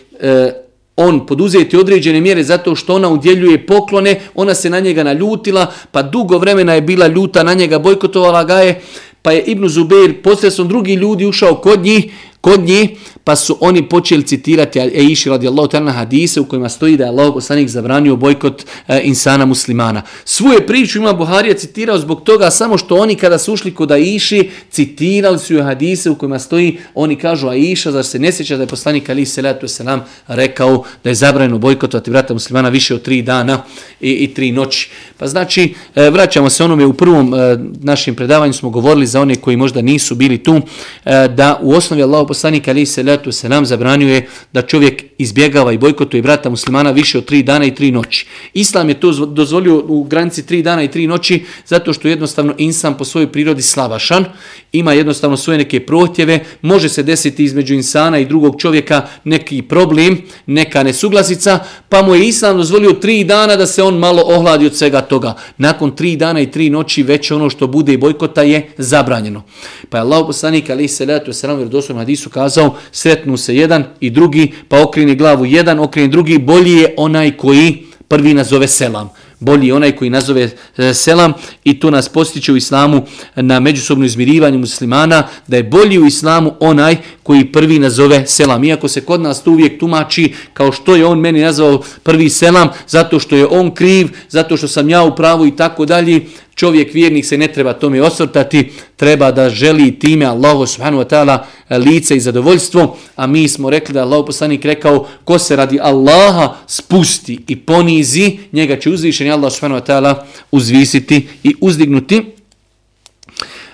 on 0.97 1.25
poduzeti 1.25 1.77
određene 1.77 2.21
mjere 2.21 2.43
zato 2.43 2.75
što 2.75 2.95
ona 2.95 3.09
udjeljuje 3.09 3.65
poklone, 3.65 4.19
ona 4.35 4.55
se 4.55 4.69
na 4.69 4.79
njega 4.79 5.03
naljutila, 5.03 5.73
pa 5.91 6.01
dugo 6.01 6.37
vremena 6.37 6.73
je 6.73 6.81
bila 6.81 7.07
ljuta 7.07 7.43
na 7.43 7.53
njega, 7.53 7.79
bojkotovala 7.79 8.43
ga 8.43 8.55
je, 8.55 8.81
pa 9.21 9.31
je 9.31 9.43
Ibn 9.43 9.67
Zubeir 9.67 10.21
posredstvom 10.21 10.67
drugi 10.67 10.93
ljudi 10.93 11.25
ušao 11.25 11.55
kod 11.55 11.79
njih, 11.79 12.05
kod 12.41 12.59
nje, 12.59 12.95
pa 13.23 13.35
su 13.35 13.57
oni 13.61 13.89
počeli 13.89 14.23
citirati 14.23 14.79
Eishi 14.79 15.29
radijallahu 15.29 15.69
ta'ala 15.69 15.91
hadise 15.91 16.39
u 16.39 16.45
kojima 16.45 16.69
stoji 16.69 16.97
da 16.97 17.03
je 17.03 17.09
Allah 17.09 17.33
poslanik 17.33 17.69
zabranio 17.69 18.15
bojkot 18.15 18.65
e, 18.87 19.01
insana 19.03 19.45
muslimana. 19.45 20.01
Svoje 20.25 20.67
priču 20.67 20.97
ima 20.97 21.13
Buharija 21.13 21.57
citirao 21.57 21.97
zbog 21.97 22.23
toga 22.23 22.51
samo 22.51 22.77
što 22.77 22.95
oni 22.95 23.15
kada 23.15 23.37
su 23.37 23.53
ušli 23.53 23.73
kod 23.73 23.91
Aishi 23.91 24.49
citirali 24.71 25.39
su 25.39 25.53
joj 25.53 25.63
hadise 25.63 26.09
u 26.09 26.15
kojima 26.15 26.39
stoji 26.39 26.77
oni 26.95 27.15
kažu 27.15 27.47
Aisha 27.47 27.91
zar 27.91 28.05
se 28.05 28.19
ne 28.19 28.31
sjeća 28.31 28.57
da 28.57 28.63
je 28.63 28.67
poslanik 28.67 29.09
ali 29.09 29.25
salatu 29.25 29.67
selam 29.67 30.05
rekao 30.27 30.83
da 31.03 31.09
je 31.09 31.15
zabranjeno 31.15 31.57
bojkotovati 31.57 32.11
vrata 32.11 32.33
muslimana 32.33 32.69
više 32.69 32.95
od 32.95 33.01
tri 33.01 33.21
dana 33.21 33.63
i, 34.01 34.11
i 34.11 34.33
tri 34.33 34.51
noći. 34.51 34.89
Pa 35.17 35.27
znači 35.27 35.73
e, 35.95 36.09
vraćamo 36.09 36.49
se 36.49 36.63
onome 36.63 36.85
u 36.85 36.93
prvom 36.93 37.33
e, 37.33 37.57
našem 37.81 38.15
predavanju 38.15 38.53
smo 38.53 38.69
govorili 38.69 39.07
za 39.07 39.21
one 39.21 39.35
koji 39.35 39.57
možda 39.57 39.81
nisu 39.81 40.15
bili 40.15 40.43
tu 40.43 40.61
e, 41.05 41.27
da 41.27 41.59
u 41.61 41.73
osnovi 41.73 42.03
Allah 42.03 42.26
poslanik 42.27 42.67
ali 42.67 42.85
se 42.85 42.93
salatu 42.93 43.31
selam 43.31 43.65
zabranjuje 43.65 44.27
da 44.53 44.61
čovjek 44.61 45.03
izbjegava 45.17 45.71
i 45.71 45.77
bojkotuje 45.77 46.21
brata 46.21 46.49
muslimana 46.49 46.91
više 46.91 47.17
od 47.17 47.25
tri 47.25 47.43
dana 47.43 47.65
i 47.65 47.75
tri 47.75 47.91
noći. 47.91 48.25
Islam 48.53 48.89
je 48.89 48.99
to 48.99 49.25
dozvolio 49.25 49.83
u 49.87 50.03
granici 50.03 50.45
tri 50.45 50.61
dana 50.61 50.83
i 50.83 50.91
tri 50.91 51.07
noći 51.07 51.45
zato 51.65 51.93
što 51.93 52.07
jednostavno 52.07 52.53
insan 52.57 52.97
po 52.97 53.05
svojoj 53.05 53.31
prirodi 53.31 53.61
slavašan, 53.61 54.25
ima 54.71 54.93
jednostavno 54.93 55.37
svoje 55.37 55.57
neke 55.57 55.85
prohtjeve, 55.85 56.45
može 56.61 56.89
se 56.89 57.03
desiti 57.03 57.43
između 57.43 57.73
insana 57.73 58.19
i 58.19 58.25
drugog 58.25 58.55
čovjeka 58.59 59.07
neki 59.23 59.61
problem, 59.61 60.21
neka 60.45 60.83
nesuglasica, 60.83 61.59
pa 61.89 62.01
mu 62.01 62.15
je 62.15 62.27
Islam 62.27 62.57
dozvolio 62.57 62.93
tri 62.93 63.23
dana 63.23 63.55
da 63.55 63.65
se 63.65 63.83
on 63.83 63.97
malo 63.97 64.23
ohladi 64.25 64.65
od 64.65 64.75
svega 64.75 65.01
toga. 65.01 65.33
Nakon 65.57 65.95
tri 65.95 66.15
dana 66.15 66.41
i 66.41 66.51
tri 66.51 66.69
noći 66.69 67.03
već 67.03 67.31
ono 67.31 67.49
što 67.49 67.67
bude 67.67 67.97
bojkota 67.97 68.41
je 68.41 68.69
zabranjeno. 68.77 69.43
Pa 69.89 69.97
je 69.97 70.01
Allah 70.01 70.23
poslanik 70.27 70.69
ali 70.69 70.87
se 70.87 71.05
letu 71.05 71.33
se 71.33 71.47
nam 71.47 71.57
vjerodostojno 71.57 72.01
hadisu 72.01 72.16
kazao 72.25 72.75
sretnu 72.91 73.37
se 73.37 73.55
jedan 73.55 73.83
i 73.99 74.09
drugi, 74.09 74.51
pa 74.67 74.81
okreni 74.81 75.15
glavu 75.15 75.45
jedan, 75.45 75.79
okreni 75.79 76.07
drugi, 76.07 76.37
bolji 76.37 76.73
je 76.73 76.93
onaj 76.97 77.37
koji 77.37 77.83
prvi 78.07 78.33
nazove 78.33 78.67
selam. 78.67 79.09
Bolji 79.39 79.67
je 79.67 79.73
onaj 79.73 79.91
koji 79.91 80.09
nazove 80.09 80.49
e, 80.77 80.93
selam 80.93 81.33
i 81.63 81.79
to 81.79 81.91
nas 81.91 82.09
postiče 82.09 82.53
u 82.53 82.57
islamu 82.57 83.01
na 83.35 83.59
međusobno 83.59 84.05
izmirivanje 84.05 84.57
muslimana, 84.57 85.27
da 85.47 85.57
je 85.57 85.63
bolji 85.63 85.99
u 85.99 86.05
islamu 86.05 86.53
onaj 86.59 86.97
koji 87.23 87.51
prvi 87.51 87.79
nazove 87.79 88.27
selam. 88.27 88.63
Iako 88.63 88.87
se 88.87 89.01
kod 89.01 89.21
nas 89.21 89.43
to 89.43 89.51
uvijek 89.51 89.79
tumači 89.79 90.33
kao 90.53 90.71
što 90.71 90.95
je 90.95 91.05
on 91.05 91.19
meni 91.19 91.41
nazvao 91.41 91.83
prvi 92.03 92.29
selam, 92.29 92.69
zato 92.87 93.19
što 93.19 93.35
je 93.35 93.45
on 93.45 93.71
kriv, 93.71 94.07
zato 94.29 94.57
što 94.57 94.67
sam 94.67 94.89
ja 94.89 95.03
u 95.03 95.15
pravu 95.15 95.47
i 95.47 95.55
tako 95.55 95.85
dalje, 95.85 96.21
čovjek 96.57 96.93
vjernik 96.93 97.25
se 97.25 97.37
ne 97.37 97.47
treba 97.47 97.73
tome 97.73 98.01
osvrtati, 98.01 98.71
treba 98.95 99.31
da 99.31 99.49
želi 99.49 99.99
time 99.99 100.25
Allahu 100.25 100.65
subhanahu 100.65 101.03
wa 101.03 101.09
ta'ala 101.09 101.45
e, 101.69 101.77
lice 101.77 102.15
i 102.15 102.19
zadovoljstvo, 102.19 102.97
a 103.15 103.27
mi 103.27 103.47
smo 103.47 103.69
rekli 103.69 103.93
da 103.93 104.01
Allah 104.01 104.23
poslanik 104.25 104.65
rekao 104.65 105.07
ko 105.23 105.39
se 105.39 105.55
radi 105.55 105.79
Allaha 105.81 106.55
spusti 106.67 107.39
i 107.47 107.55
ponizi, 107.55 108.37
njega 108.51 108.79
će 108.79 108.89
uzvišeni 108.89 109.31
Allah 109.31 109.53
subhanahu 109.53 109.81
wa 109.81 109.85
ta'ala 109.87 110.15
uzvisiti 110.51 111.27
i 111.43 111.55
uzdignuti. 111.61 112.25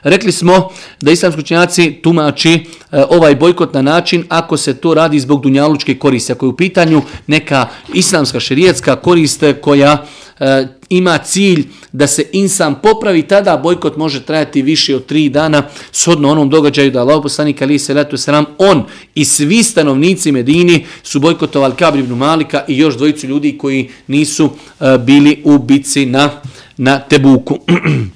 Rekli 0.04 0.32
smo 0.32 0.70
da 1.02 1.12
islamski 1.12 1.42
učenjaci 1.42 1.92
tumači 2.04 2.54
e, 2.54 2.64
ovaj 3.10 3.36
bojkot 3.36 3.74
na 3.74 3.82
način 3.82 4.26
ako 4.30 4.58
se 4.58 4.74
to 4.74 4.94
radi 4.94 5.20
zbog 5.20 5.42
dunjalučke 5.42 5.96
koriste. 5.96 6.34
Ako 6.34 6.46
je 6.46 6.50
u 6.50 6.58
pitanju 6.58 7.02
neka 7.28 7.68
islamska 7.94 8.40
šerijetska 8.40 8.96
koriste 8.96 9.54
koja 9.54 10.06
e, 10.44 10.68
ima 10.90 11.18
cilj 11.18 11.68
da 11.92 12.08
se 12.08 12.26
insan 12.32 12.76
popravi, 12.82 13.22
tada 13.22 13.58
bojkot 13.58 13.98
može 13.98 14.22
trajati 14.26 14.62
više 14.62 14.96
od 14.96 15.06
tri 15.06 15.30
dana, 15.30 15.64
shodno 15.92 16.30
onom 16.30 16.50
događaju 16.50 16.92
da 16.92 17.02
Allah 17.02 17.20
poslanik 17.24 17.62
ali 17.62 17.80
se 17.80 17.94
letu 17.94 18.18
sram, 18.18 18.46
on 18.58 18.84
i 19.16 19.26
svi 19.26 19.64
stanovnici 19.64 20.32
Medini 20.32 20.86
su 21.04 21.20
bojkotovali 21.20 21.76
Kabri 21.76 22.02
ibn 22.02 22.14
Malika 22.14 22.66
i 22.68 22.78
još 22.78 22.98
dvojicu 22.98 23.28
ljudi 23.28 23.58
koji 23.58 23.90
nisu 24.08 24.50
e, 24.80 24.98
bili 24.98 25.42
u 25.44 25.58
bici 25.58 26.06
na, 26.06 26.30
na 26.78 27.00
Tebuku. 27.00 27.60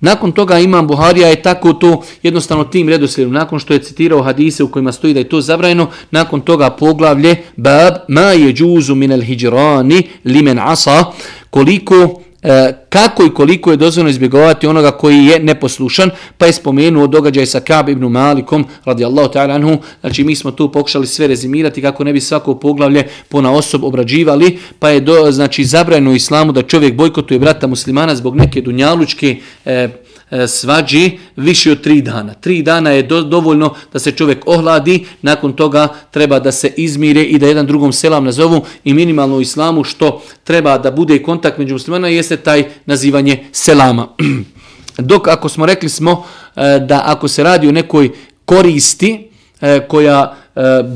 Nakon 0.00 0.32
toga 0.32 0.58
imam 0.58 0.86
Buharija 0.86 1.28
je 1.28 1.42
tako 1.42 1.72
to 1.72 2.02
jednostavno 2.22 2.64
tim 2.64 2.88
redoslijedom, 2.88 3.34
nakon 3.34 3.58
što 3.58 3.74
je 3.74 3.82
citirao 3.82 4.22
hadise 4.22 4.62
u 4.62 4.68
kojima 4.68 4.92
stoji 4.92 5.14
da 5.14 5.20
je 5.20 5.28
to 5.28 5.40
zabrajeno, 5.40 5.90
nakon 6.10 6.40
toga 6.40 6.70
poglavlje 6.70 7.36
bab 7.56 7.94
ma 8.08 8.20
je 8.20 8.52
džuzu 8.52 8.94
minel 8.94 9.20
hijrani 9.20 10.02
limen 10.24 10.58
asa, 10.58 11.04
koliko 11.50 12.20
E, 12.46 12.72
kako 12.88 13.24
i 13.24 13.34
koliko 13.34 13.70
je 13.70 13.76
dozvoljeno 13.76 14.10
izbjegovati 14.10 14.66
onoga 14.66 14.90
koji 14.90 15.24
je 15.24 15.38
neposlušan, 15.40 16.10
pa 16.38 16.46
je 16.46 16.52
spomenuo 16.52 17.06
događaj 17.06 17.46
sa 17.46 17.60
Kab 17.60 17.88
ibn 17.88 18.06
Malikom, 18.06 18.64
radijallahu 18.84 19.32
ta'ala 19.32 19.54
anhu, 19.54 19.76
znači 20.00 20.24
mi 20.24 20.36
smo 20.36 20.50
tu 20.50 20.72
pokušali 20.72 21.06
sve 21.06 21.26
rezimirati 21.26 21.82
kako 21.82 22.04
ne 22.04 22.12
bi 22.12 22.20
svako 22.20 22.54
poglavlje 22.54 23.08
po 23.28 23.40
na 23.40 23.52
osob 23.52 23.84
obrađivali, 23.84 24.58
pa 24.78 24.88
je 24.88 25.00
do, 25.00 25.32
znači 25.32 25.64
zabrajeno 25.64 26.12
islamu 26.12 26.52
da 26.52 26.62
čovjek 26.62 26.94
bojkotuje 26.94 27.40
brata 27.40 27.66
muslimana 27.66 28.14
zbog 28.14 28.36
neke 28.36 28.60
dunjalučke 28.60 29.36
E, 29.64 29.88
E, 30.30 30.46
svađi 30.48 31.18
više 31.36 31.72
od 31.72 31.80
tri 31.80 32.02
dana. 32.02 32.34
Tri 32.34 32.62
dana 32.62 32.90
je 32.90 33.02
do, 33.02 33.22
dovoljno 33.22 33.74
da 33.92 33.98
se 33.98 34.12
čovjek 34.12 34.42
ohladi, 34.46 35.06
nakon 35.22 35.52
toga 35.52 35.88
treba 36.10 36.38
da 36.38 36.52
se 36.52 36.72
izmire 36.76 37.22
i 37.22 37.38
da 37.38 37.46
jedan 37.46 37.66
drugom 37.66 37.92
selam 37.92 38.24
nazovu 38.24 38.64
i 38.84 38.94
minimalno 38.94 39.36
u 39.36 39.40
islamu 39.40 39.84
što 39.84 40.22
treba 40.44 40.78
da 40.78 40.90
bude 40.90 41.22
kontakt 41.22 41.58
među 41.58 41.74
muslimana 41.74 42.08
jeste 42.08 42.36
taj 42.36 42.64
nazivanje 42.86 43.44
selama. 43.52 44.08
Dok 44.98 45.28
ako 45.28 45.48
smo 45.48 45.66
rekli 45.66 45.88
smo 45.88 46.24
e, 46.56 46.78
da 46.88 47.02
ako 47.04 47.28
se 47.28 47.42
radi 47.42 47.68
o 47.68 47.72
nekoj 47.72 48.10
koristi 48.44 49.28
e, 49.60 49.80
koja 49.88 50.36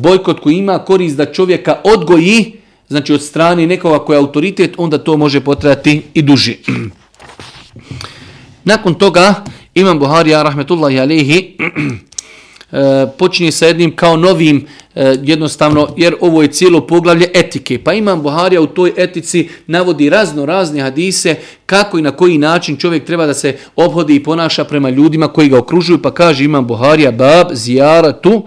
bojkot 0.01 0.41
koji 0.41 0.57
ima 0.57 0.79
korist 0.79 1.17
da 1.17 1.33
čovjeka 1.33 1.81
odgoji, 1.85 2.53
znači 2.89 3.13
od 3.13 3.23
strane 3.23 3.67
nekoga 3.67 3.99
koja 3.99 4.17
je 4.17 4.21
autoritet, 4.21 4.75
onda 4.77 4.99
to 4.99 5.17
može 5.17 5.41
potrajati 5.41 6.03
i 6.15 6.23
duži. 6.23 6.57
Nakon 8.71 8.95
toga, 8.95 9.35
Imam 9.75 9.99
Buharija, 9.99 10.43
rahmetullahi 10.43 11.01
alihi, 11.01 11.39
eh, 12.73 13.07
počinje 13.19 13.53
sa 13.53 13.67
jednim 13.67 13.97
kao 13.97 14.17
novim 14.17 14.67
eh, 14.95 15.17
jednostavno, 15.23 15.89
jer 15.97 16.15
ovo 16.21 16.43
je 16.43 16.53
cijelo 16.53 16.87
poglavlje 16.87 17.27
etike. 17.35 17.79
Pa 17.85 17.93
Imam 17.93 18.23
Buharija 18.23 18.61
u 18.61 18.67
toj 18.67 18.93
etici 18.97 19.49
navodi 19.67 20.11
razno 20.11 20.47
razne 20.47 20.81
hadise 20.81 21.35
kako 21.67 21.99
i 21.99 22.03
na 22.03 22.11
koji 22.11 22.39
način 22.39 22.77
čovjek 22.77 23.05
treba 23.05 23.27
da 23.27 23.35
se 23.35 23.57
obhodi 23.77 24.15
i 24.15 24.23
ponaša 24.23 24.65
prema 24.65 24.91
ljudima 24.91 25.29
koji 25.29 25.49
ga 25.49 25.59
okružuju. 25.59 26.03
Pa 26.03 26.15
kaže 26.15 26.45
Imam 26.45 26.67
Buharija, 26.67 27.11
bab, 27.11 27.47
zijaratu 27.53 28.21
tu, 28.23 28.47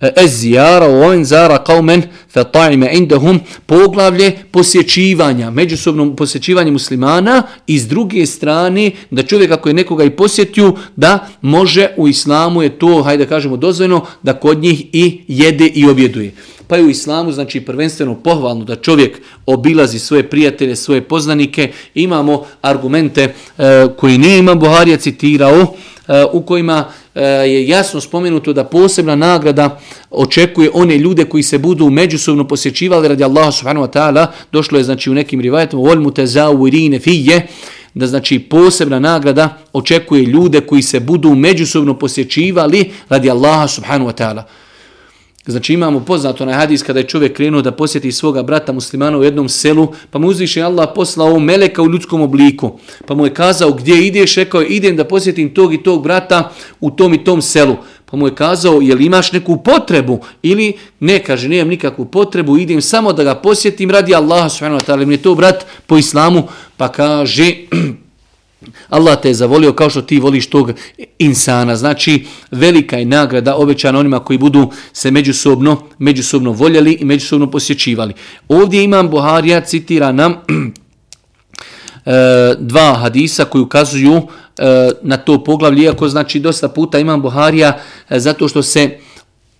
E, 0.00 0.12
ezijara 0.16 0.88
u 0.88 0.94
ovim 0.94 1.24
zara 1.24 1.64
kaumen 1.64 2.02
fe 2.28 2.40
ta'ime 2.40 2.96
indahum 2.96 3.40
poglavlje 3.66 4.32
posjećivanja, 4.50 5.50
međusobno 5.50 6.16
posjećivanje 6.16 6.70
muslimana 6.70 7.42
i 7.66 7.78
s 7.78 7.88
druge 7.88 8.26
strane 8.26 8.90
da 9.10 9.22
čovjek 9.22 9.50
ako 9.50 9.68
je 9.68 9.74
nekoga 9.74 10.04
i 10.04 10.10
posjetio 10.10 10.72
da 10.96 11.28
može 11.40 11.88
u 11.96 12.08
islamu 12.08 12.62
je 12.62 12.78
to, 12.78 13.02
hajde 13.02 13.26
kažemo 13.26 13.56
dozvoljeno, 13.56 14.06
da 14.22 14.32
kod 14.32 14.58
njih 14.58 14.84
i 14.92 15.20
jede 15.28 15.66
i 15.66 15.88
objeduje. 15.88 16.32
Pa 16.68 16.76
je 16.76 16.84
u 16.84 16.90
islamu 16.90 17.32
znači 17.32 17.60
prvenstveno 17.60 18.14
pohvalno 18.14 18.64
da 18.64 18.76
čovjek 18.76 19.20
obilazi 19.46 19.98
svoje 19.98 20.30
prijatelje, 20.30 20.76
svoje 20.76 21.00
poznanike. 21.00 21.72
Imamo 21.94 22.44
argumente 22.62 23.22
e, 23.22 23.86
koji 23.96 24.18
ne 24.18 24.38
imam 24.38 24.58
Buharija 24.58 24.96
citirao, 24.96 25.74
Eh, 26.08 26.24
u 26.32 26.42
kojima 26.42 26.84
eh, 27.14 27.22
je 27.22 27.68
jasno 27.68 28.00
spomenuto 28.00 28.52
da 28.52 28.64
posebna 28.64 29.16
nagrada 29.16 29.80
očekuje 30.10 30.70
one 30.74 30.98
ljude 30.98 31.24
koji 31.24 31.42
se 31.42 31.58
budu 31.58 31.90
međusobno 31.90 32.48
posjećivali 32.48 33.08
radi 33.08 33.24
Allaha 33.24 33.52
subhanahu 33.52 33.86
wa 33.86 33.92
ta'ala. 33.92 34.26
Došlo 34.52 34.78
je 34.78 34.84
znači 34.84 35.10
u 35.10 35.14
nekim 35.14 35.40
rivajetima 35.40 35.82
vol 35.82 35.96
mutazawirine 35.96 37.02
fije 37.02 37.46
da 37.94 38.06
znači 38.06 38.38
posebna 38.38 38.98
nagrada 38.98 39.58
očekuje 39.72 40.24
ljude 40.24 40.60
koji 40.60 40.82
se 40.82 41.00
budu 41.00 41.34
međusobno 41.34 41.98
posjećivali 41.98 42.90
radi 43.08 43.30
Allaha 43.30 43.68
subhanahu 43.68 44.10
wa 44.10 44.22
ta'ala. 44.22 44.42
Znači 45.46 45.74
imamo 45.74 46.00
poznato 46.00 46.44
na 46.44 46.52
hadis 46.52 46.82
kada 46.82 47.00
je 47.00 47.06
čovjek 47.06 47.36
krenuo 47.36 47.62
da 47.62 47.72
posjeti 47.72 48.12
svoga 48.12 48.42
brata 48.42 48.72
muslimana 48.72 49.18
u 49.18 49.22
jednom 49.22 49.48
selu, 49.48 49.88
pa 50.10 50.18
mu 50.18 50.28
uzviše 50.28 50.62
Allah 50.62 50.88
poslao 50.94 51.38
meleka 51.38 51.82
u 51.82 51.90
ljudskom 51.90 52.22
obliku. 52.22 52.78
Pa 53.06 53.14
mu 53.14 53.24
je 53.24 53.34
kazao 53.34 53.72
gdje 53.72 54.06
ideš, 54.06 54.34
rekao 54.34 54.60
je 54.60 54.68
idem 54.68 54.96
da 54.96 55.04
posjetim 55.04 55.54
tog 55.54 55.74
i 55.74 55.82
tog 55.82 56.02
brata 56.02 56.52
u 56.80 56.90
tom 56.90 57.14
i 57.14 57.24
tom 57.24 57.42
selu. 57.42 57.76
Pa 58.10 58.16
mu 58.16 58.26
je 58.26 58.34
kazao 58.34 58.80
jel 58.80 59.00
imaš 59.00 59.32
neku 59.32 59.56
potrebu 59.62 60.20
ili 60.42 60.72
ne 61.00 61.18
kaže 61.18 61.48
nemam 61.48 61.68
nikakvu 61.68 62.04
potrebu, 62.04 62.58
idem 62.58 62.82
samo 62.82 63.12
da 63.12 63.24
ga 63.24 63.34
posjetim 63.34 63.90
radi 63.90 64.14
Allaha 64.14 64.48
subhanahu 64.48 64.80
wa 64.80 64.86
ta'ala. 64.86 65.06
Mi 65.06 65.14
je 65.14 65.22
to 65.22 65.34
brat 65.34 65.66
po 65.86 65.98
islamu 65.98 66.42
pa 66.76 66.88
kaže 66.88 67.54
Allah 68.88 69.20
te 69.22 69.28
je 69.28 69.34
zavolio 69.34 69.72
kao 69.72 69.90
što 69.90 70.02
ti 70.02 70.20
voliš 70.20 70.50
tog 70.50 70.72
insana. 71.18 71.76
Znači, 71.76 72.26
velika 72.50 72.96
je 72.96 73.04
nagrada 73.04 73.56
obećana 73.56 73.98
onima 73.98 74.18
koji 74.18 74.38
budu 74.38 74.70
se 74.92 75.10
međusobno, 75.10 75.82
međusobno 75.98 76.52
voljeli 76.52 76.92
i 76.92 77.04
međusobno 77.04 77.50
posjećivali. 77.50 78.14
Ovdje 78.48 78.84
imam 78.84 79.10
Buharija, 79.10 79.60
citira 79.60 80.12
nam 80.12 80.32
e, 82.04 82.12
dva 82.58 82.94
hadisa 82.94 83.44
koji 83.44 83.62
ukazuju 83.62 84.22
e, 84.58 84.90
na 85.02 85.16
to 85.16 85.44
poglavlje, 85.44 85.82
iako 85.82 86.08
znači 86.08 86.40
dosta 86.40 86.68
puta 86.68 86.98
imam 86.98 87.22
Buharija 87.22 87.78
e, 88.08 88.20
zato 88.20 88.48
što 88.48 88.62
se 88.62 88.98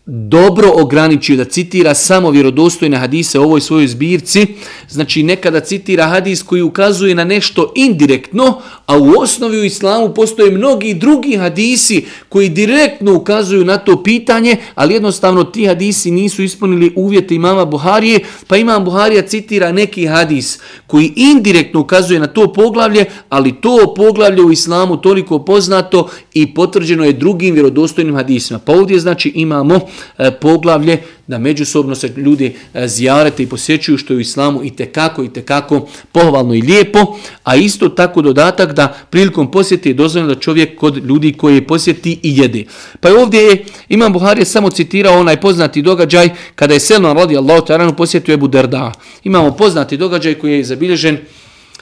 dobro 0.08 0.72
ograničio 0.74 1.36
da 1.36 1.44
citira 1.44 1.94
samo 1.94 2.30
vjerodostojne 2.30 2.96
hadise 2.96 3.38
u 3.38 3.42
ovoj 3.42 3.60
svojoj 3.60 3.86
zbirci, 3.86 4.46
znači 4.88 5.22
nekada 5.22 5.60
citira 5.60 6.06
hadis 6.06 6.42
koji 6.42 6.62
ukazuje 6.62 7.14
na 7.14 7.24
nešto 7.24 7.72
indirektno, 7.76 8.60
a 8.86 8.98
u 8.98 9.12
osnovi 9.18 9.58
u 9.60 9.64
islamu 9.64 10.14
postoje 10.14 10.50
mnogi 10.50 10.94
drugi 10.94 11.36
hadisi 11.36 12.04
koji 12.28 12.48
direktno 12.48 13.14
ukazuju 13.14 13.64
na 13.64 13.78
to 13.78 14.02
pitanje, 14.02 14.56
ali 14.74 14.94
jednostavno 14.94 15.44
ti 15.44 15.66
hadisi 15.66 16.10
nisu 16.10 16.42
ispunili 16.42 16.92
uvjete 16.96 17.34
imama 17.34 17.64
Buharije, 17.64 18.20
pa 18.46 18.56
imam 18.56 18.84
Buharija 18.84 19.22
citira 19.22 19.72
neki 19.72 20.06
hadis 20.06 20.58
koji 20.86 21.12
indirektno 21.16 21.80
ukazuje 21.80 22.20
na 22.20 22.26
to 22.26 22.52
poglavlje, 22.52 23.04
ali 23.28 23.60
to 23.60 23.94
poglavlje 23.96 24.42
u 24.42 24.52
islamu 24.52 24.96
toliko 24.96 25.38
poznato 25.38 26.08
i 26.34 26.54
potvrđeno 26.54 27.04
je 27.04 27.12
drugim 27.12 27.54
vjerodostojnim 27.54 28.14
hadisima. 28.14 28.58
Pa 28.58 28.72
ovdje 28.72 28.98
znači 28.98 29.32
imamo 29.34 29.80
E, 30.18 30.30
poglavlje 30.30 30.98
da 31.26 31.38
međusobno 31.38 31.94
se 31.94 32.08
ljudi 32.16 32.56
e, 32.74 32.88
zjarete 32.88 33.42
i 33.42 33.46
posjećuju 33.46 33.98
što 33.98 34.12
je 34.12 34.16
u 34.16 34.20
islamu 34.20 34.64
i 34.64 34.70
tekako 34.70 35.24
i 35.24 35.32
tekako 35.32 35.88
pohvalno 36.12 36.54
i 36.54 36.62
lijepo, 36.62 37.16
a 37.44 37.56
isto 37.56 37.88
tako 37.88 38.22
dodatak 38.22 38.72
da 38.72 38.96
prilikom 39.10 39.50
posjeti 39.50 39.88
je 39.88 39.94
dozvoljeno 39.94 40.34
da 40.34 40.40
čovjek 40.40 40.78
kod 40.78 40.96
ljudi 40.96 41.32
koji 41.32 41.66
posjeti 41.66 42.20
i 42.22 42.38
jede. 42.38 42.64
Pa 43.00 43.08
je 43.08 43.18
ovdje 43.18 43.40
je, 43.40 43.64
Imam 43.88 44.12
Buhari 44.12 44.44
samo 44.44 44.70
citirao 44.70 45.18
onaj 45.18 45.40
poznati 45.40 45.82
događaj 45.82 46.30
kada 46.54 46.74
je 46.74 46.80
Selman 46.80 47.16
radi 47.16 47.36
Allah 47.36 47.62
posjetio 47.96 48.32
Ebu 48.32 48.48
Derda. 48.48 48.92
Imamo 49.24 49.50
poznati 49.50 49.96
događaj 49.96 50.34
koji 50.34 50.52
je 50.52 50.64
zabilježen 50.64 51.18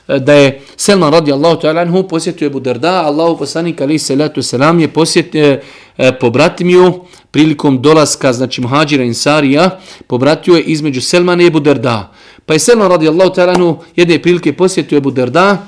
e, 0.09 0.19
da 0.19 0.33
je 0.33 0.61
Selman 0.77 1.13
radi 1.13 1.33
Allahu 1.33 1.61
Taranu 1.61 2.09
posjetio 2.09 2.47
Ebu 2.47 2.61
Darda, 2.61 3.03
Allahu 3.03 3.39
poslanik 3.39 3.81
ali 3.81 3.99
salatu 3.99 4.43
selam 4.43 4.81
je 4.81 4.89
posjetio 4.89 5.61
E, 5.99 6.13
pobratimio 6.19 6.93
prilikom 7.31 7.83
dolaska, 7.83 8.33
znači 8.33 8.61
muhađira 8.61 9.05
insarija, 9.05 9.81
pobratio 10.07 10.55
je 10.55 10.63
između 10.63 11.01
Selmana 11.01 11.43
i 11.43 11.47
Ebu 11.47 11.61
Derda. 11.61 12.13
Pa 12.47 12.53
je 12.53 12.59
Selman 12.59 12.91
radijallahu 12.91 13.31
ta'ala 13.35 13.77
jedne 13.97 14.23
prilike 14.23 14.53
posjetio 14.53 14.97
Ebu 14.97 15.11
Derda, 15.11 15.67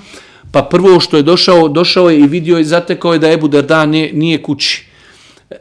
pa 0.52 0.62
prvo 0.62 1.00
što 1.00 1.16
je 1.16 1.22
došao, 1.22 1.68
došao 1.68 2.10
je 2.10 2.18
i 2.18 2.26
vidio 2.26 2.58
i 2.58 2.64
zatekao 2.64 3.12
je 3.12 3.18
da 3.18 3.30
Ebu 3.32 3.48
Derda 3.48 3.86
nije, 3.86 4.12
nije 4.12 4.42
kući. 4.42 4.86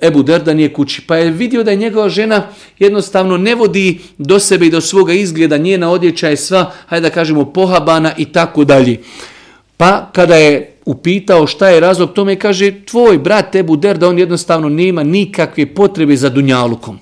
Ebu 0.02 0.24
Derda 0.24 0.54
nije 0.54 0.74
kući. 0.74 1.02
Pa 1.08 1.16
je 1.16 1.32
vidio 1.32 1.64
da 1.64 1.72
je 1.72 1.78
njegova 1.78 2.10
žena 2.10 2.48
jednostavno 2.80 3.38
ne 3.38 3.56
vodi 3.56 4.00
do 4.18 4.40
sebe 4.40 4.66
i 4.66 4.70
do 4.70 4.82
svoga 4.82 5.14
izgleda, 5.14 5.58
njena 5.58 5.92
odjeća 5.92 6.30
je 6.30 6.38
sva, 6.38 6.72
hajde 6.86 7.10
da 7.10 7.14
kažemo, 7.14 7.46
pohabana 7.46 8.14
i 8.18 8.26
tako 8.26 8.64
dalje. 8.64 9.02
Pa 9.78 10.10
kada 10.14 10.36
je 10.36 10.75
upitao 10.86 11.48
šta 11.48 11.70
je 11.70 11.80
razlog 11.80 12.14
tome, 12.14 12.36
kaže 12.40 12.72
tvoj 12.86 13.18
brat 13.18 13.56
Ebu 13.56 13.76
Derda, 13.76 14.08
on 14.08 14.20
jednostavno 14.20 14.70
nema 14.70 15.04
nikakve 15.04 15.66
potrebe 15.66 16.16
za 16.16 16.30
dunjalukom. 16.30 17.00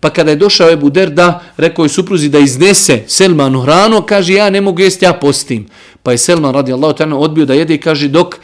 Pa 0.00 0.10
kada 0.10 0.30
je 0.30 0.36
došao 0.36 0.70
Ebu 0.70 0.90
Derda, 0.90 1.40
rekao 1.56 1.84
je 1.84 1.88
supruzi 1.88 2.28
da 2.28 2.38
iznese 2.38 3.02
Selmanu 3.06 3.60
hranu, 3.60 4.02
kaže 4.02 4.34
ja 4.34 4.50
ne 4.50 4.60
mogu 4.60 4.80
jesti, 4.80 5.04
ja 5.04 5.12
postim. 5.12 5.66
Pa 6.02 6.12
je 6.12 6.18
Selman 6.18 6.54
radi 6.54 6.72
Allah 6.72 6.94
odbio 7.12 7.46
da 7.46 7.54
jede 7.54 7.74
i 7.74 7.78
kaže 7.78 8.08
dok 8.08 8.34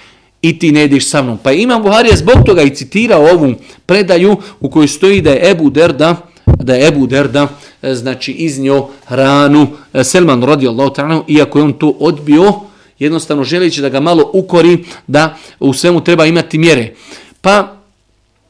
i 0.42 0.58
ti 0.58 0.72
ne 0.72 0.80
jediš 0.80 1.08
sa 1.10 1.22
mnom. 1.22 1.38
Pa 1.42 1.52
Imam 1.52 1.82
Buharija 1.82 2.16
zbog 2.16 2.44
toga 2.46 2.62
i 2.62 2.74
citirao 2.74 3.22
ovu 3.22 3.54
predaju 3.86 4.36
u 4.60 4.70
kojoj 4.70 4.88
stoji 4.88 5.20
da 5.20 5.30
je 5.30 5.50
Ebu 5.50 5.70
Derda, 5.70 6.16
da 6.46 6.74
je 6.74 6.88
Ebu 6.88 7.06
Derda 7.06 7.48
e, 7.82 7.94
znači 7.94 8.32
iznio 8.32 8.86
hranu 9.06 9.66
e, 9.92 10.04
Selman 10.04 10.42
radi 10.42 10.68
Allah 10.68 10.92
iako 11.28 11.58
je 11.58 11.64
on 11.64 11.72
to 11.72 11.88
odbio, 11.88 12.52
jednostavno 12.98 13.44
želeći 13.44 13.80
da 13.80 13.88
ga 13.88 14.00
malo 14.00 14.30
ukori, 14.32 14.84
da 15.06 15.36
u 15.60 15.72
svemu 15.72 16.04
treba 16.04 16.26
imati 16.26 16.58
mjere. 16.58 16.94
Pa, 17.40 17.76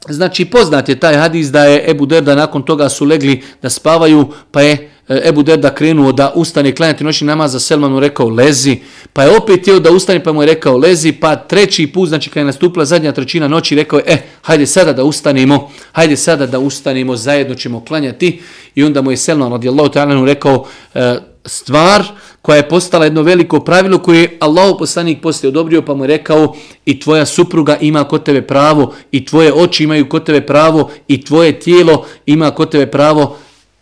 znači, 0.08 0.44
poznat 0.44 0.88
je 0.88 1.00
taj 1.00 1.16
hadis 1.16 1.48
da 1.50 1.64
je 1.64 1.90
Ebu 1.90 2.06
Derda 2.06 2.34
nakon 2.34 2.62
toga 2.62 2.88
su 2.88 3.04
legli 3.04 3.42
da 3.62 3.70
spavaju, 3.70 4.32
pa 4.50 4.62
je 4.62 4.90
E, 5.08 5.28
Ebu 5.28 5.42
Derda 5.42 5.74
krenuo 5.74 6.12
da 6.12 6.32
ustane 6.34 6.74
klanjati 6.74 7.04
noćni 7.04 7.26
namaz 7.26 7.52
za 7.52 7.60
Selmanu 7.60 8.00
rekao 8.00 8.28
lezi, 8.28 8.76
pa 9.12 9.22
je 9.22 9.36
opet 9.36 9.60
htio 9.60 9.80
da 9.80 9.90
ustane 9.90 10.24
pa 10.24 10.32
mu 10.32 10.42
je 10.42 10.46
rekao 10.46 10.76
lezi, 10.76 11.12
pa 11.12 11.36
treći 11.36 11.86
put, 11.86 12.08
znači 12.08 12.30
kada 12.30 12.40
je 12.40 12.44
nastupila 12.44 12.84
zadnja 12.84 13.12
trećina 13.12 13.48
noći, 13.48 13.74
rekao 13.74 13.98
je, 13.98 14.04
e, 14.06 14.18
hajde 14.42 14.66
sada 14.66 14.92
da 14.92 15.04
ustanemo, 15.04 15.70
hajde 15.92 16.16
sada 16.16 16.46
da 16.46 16.58
ustanemo, 16.58 17.16
zajedno 17.16 17.54
ćemo 17.54 17.84
klanjati. 17.84 18.40
I 18.74 18.84
onda 18.84 19.02
mu 19.02 19.10
je 19.10 19.16
Selman 19.16 19.52
radijallahu 19.52 19.90
ta'ala 19.90 20.26
rekao, 20.26 20.66
e, 20.94 21.16
stvar 21.44 22.04
koja 22.42 22.56
je 22.56 22.68
postala 22.68 23.04
jedno 23.04 23.22
veliko 23.22 23.60
pravilo 23.60 23.98
koje 23.98 24.20
je 24.20 24.36
Allahu 24.40 24.78
poslanik 24.78 25.22
poslije 25.22 25.48
odobrio 25.48 25.82
pa 25.82 25.94
mu 25.94 26.04
je 26.04 26.08
rekao 26.08 26.54
i 26.84 27.00
tvoja 27.00 27.26
supruga 27.26 27.76
ima 27.80 28.04
kod 28.04 28.22
tebe 28.22 28.42
pravo 28.42 28.94
i 29.12 29.24
tvoje 29.24 29.52
oči 29.54 29.84
imaju 29.84 30.08
kod 30.08 30.24
tebe 30.24 30.46
pravo 30.46 30.90
i 31.08 31.24
tvoje 31.24 31.60
tijelo 31.60 32.06
ima 32.26 32.50
kod 32.50 32.70
tebe 32.70 32.86
pravo 32.86 33.36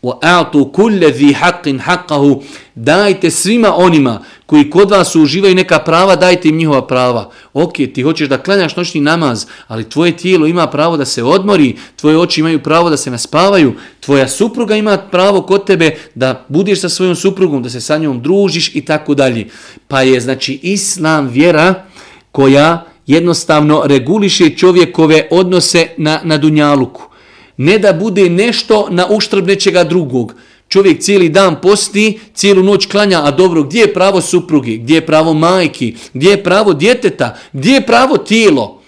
وَأَعْتُوا 0.06 0.66
كُلَّ 0.66 1.06
ذِي 1.06 1.36
حَقٍ 1.36 1.66
حَقَّهُ 1.80 2.42
Dajte 2.76 3.32
svima 3.32 3.76
onima 3.76 4.24
koji 4.46 4.70
kod 4.70 4.92
vas 4.92 5.16
uživaju 5.16 5.56
neka 5.56 5.80
prava, 5.80 6.16
dajte 6.16 6.50
im 6.50 6.58
njihova 6.58 6.88
prava. 6.88 7.32
Ok, 7.54 7.74
ti 7.74 8.02
hoćeš 8.02 8.30
da 8.30 8.38
klanjaš 8.38 8.76
noćni 8.76 9.02
namaz, 9.02 9.46
ali 9.68 9.90
tvoje 9.90 10.18
tijelo 10.18 10.48
ima 10.48 10.68
pravo 10.68 10.98
da 10.98 11.06
se 11.06 11.24
odmori, 11.24 11.76
tvoje 11.96 12.18
oči 12.18 12.40
imaju 12.40 12.64
pravo 12.64 12.90
da 12.90 12.98
se 12.98 13.12
naspavaju, 13.12 13.74
tvoja 14.00 14.28
supruga 14.28 14.76
ima 14.76 14.98
pravo 14.98 15.42
kod 15.42 15.66
tebe 15.66 15.96
da 16.16 16.46
budeš 16.48 16.82
sa 16.82 16.90
svojom 16.90 17.16
suprugom, 17.16 17.64
da 17.64 17.70
se 17.70 17.82
sa 17.82 17.98
njom 17.98 18.22
družiš 18.22 18.76
i 18.76 18.86
tako 18.86 19.14
dalje. 19.16 19.48
Pa 19.88 20.02
je 20.02 20.20
znači 20.20 20.60
islam 20.62 21.28
vjera 21.28 21.84
koja 22.32 22.86
jednostavno 23.08 23.84
reguliše 23.86 24.50
čovjekove 24.50 25.28
odnose 25.32 25.88
na, 25.98 26.20
na 26.24 26.38
dunjaluku 26.38 27.12
Ne 27.57 27.79
da 27.79 27.93
bude 27.93 28.31
nešto 28.31 28.89
na 28.91 29.07
uštrb 29.11 29.47
nečega 29.47 29.85
drugog. 29.85 30.35
Čovjek 30.69 31.01
cijeli 31.01 31.29
dan 31.29 31.61
posti, 31.63 32.19
cijelu 32.35 32.63
noć 32.63 32.87
klanja, 32.87 33.25
a 33.25 33.31
dobro, 33.31 33.63
gdje 33.63 33.81
je 33.81 33.95
pravo 33.95 34.21
suprugi, 34.21 34.79
gdje 34.79 34.95
je 34.95 35.07
pravo 35.07 35.35
majki, 35.35 35.95
gdje 36.15 36.31
je 36.31 36.45
pravo 36.45 36.75
djeteta, 36.75 37.39
gdje 37.53 37.73
je 37.73 37.87
pravo 37.87 38.17
tijelo? 38.17 38.83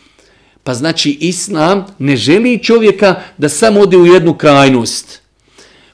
Pa 0.64 0.74
znači 0.74 1.10
Islam 1.20 1.86
ne 1.98 2.16
želi 2.16 2.58
čovjeka 2.62 3.14
da 3.38 3.48
samo 3.48 3.80
ode 3.80 3.96
u 3.96 4.06
jednu 4.06 4.34
krajnost. 4.34 5.20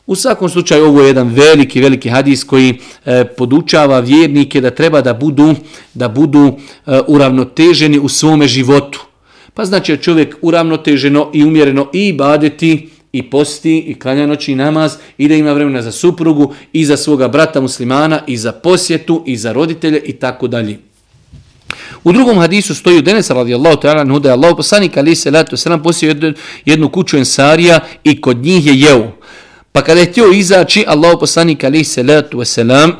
U 0.07 0.17
svakom 0.17 0.49
slučaju 0.49 0.85
ovo 0.85 1.01
je 1.01 1.07
jedan 1.07 1.29
veliki, 1.29 1.81
veliki 1.81 2.09
hadis 2.09 2.45
koji 2.45 2.79
e, 3.05 3.25
podučava 3.25 4.01
vjernike 4.01 4.61
da 4.61 4.71
treba 4.71 5.01
da 5.01 5.15
budu, 5.15 5.55
da 5.95 6.09
budu 6.09 6.47
e, 6.49 7.01
uravnoteženi 7.07 7.99
u 7.99 8.09
svome 8.09 8.49
životu. 8.49 9.07
Pa 9.55 9.65
znači 9.65 9.97
čovjek 9.97 10.37
uravnoteženo 10.43 11.31
i 11.35 11.45
umjereno 11.45 11.91
i 11.93 12.13
badeti, 12.13 12.89
i 13.13 13.23
posti 13.31 13.79
i 13.79 13.99
klanja 13.99 14.27
noći 14.27 14.55
namaz 14.55 14.97
i 15.19 15.29
da 15.29 15.35
ima 15.35 15.53
vremena 15.53 15.83
za 15.83 15.93
suprugu 15.93 16.55
i 16.73 16.85
za 16.85 16.97
svoga 16.97 17.29
brata 17.29 17.61
muslimana 17.61 18.21
i 18.27 18.37
za 18.37 18.53
posjetu 18.53 19.23
i 19.27 19.37
za 19.37 19.53
roditelje 19.53 19.99
i 20.05 20.13
tako 20.13 20.49
dalje. 20.49 20.79
U 22.05 22.13
drugom 22.13 22.39
hadisu 22.39 22.75
stoji 22.75 22.99
u 22.99 23.03
Denesa 23.03 23.35
radijallahu 23.35 23.77
ta'ala 23.77 24.01
anhu 24.01 24.19
da 24.19 24.29
je 24.29 24.33
Allah 24.33 24.55
poslanik 24.57 24.97
ali 24.97 25.15
se 25.15 25.31
letu 25.31 25.57
selam 25.57 25.83
posio 25.83 26.09
jednu, 26.09 26.33
jednu 26.65 26.89
kuću 26.89 27.17
ensarija 27.17 27.81
i 28.05 28.21
kod 28.21 28.37
njih 28.37 28.67
je 28.67 28.81
jeo. 28.81 29.13
Pa 29.73 29.83
kada 29.83 30.01
je 30.01 30.07
htio 30.07 30.31
izaći 30.33 30.85
Allah 30.87 31.17
poslanik 31.21 31.65
ali 31.65 31.85
se 31.85 32.03
letu 32.03 32.45
selam 32.45 32.93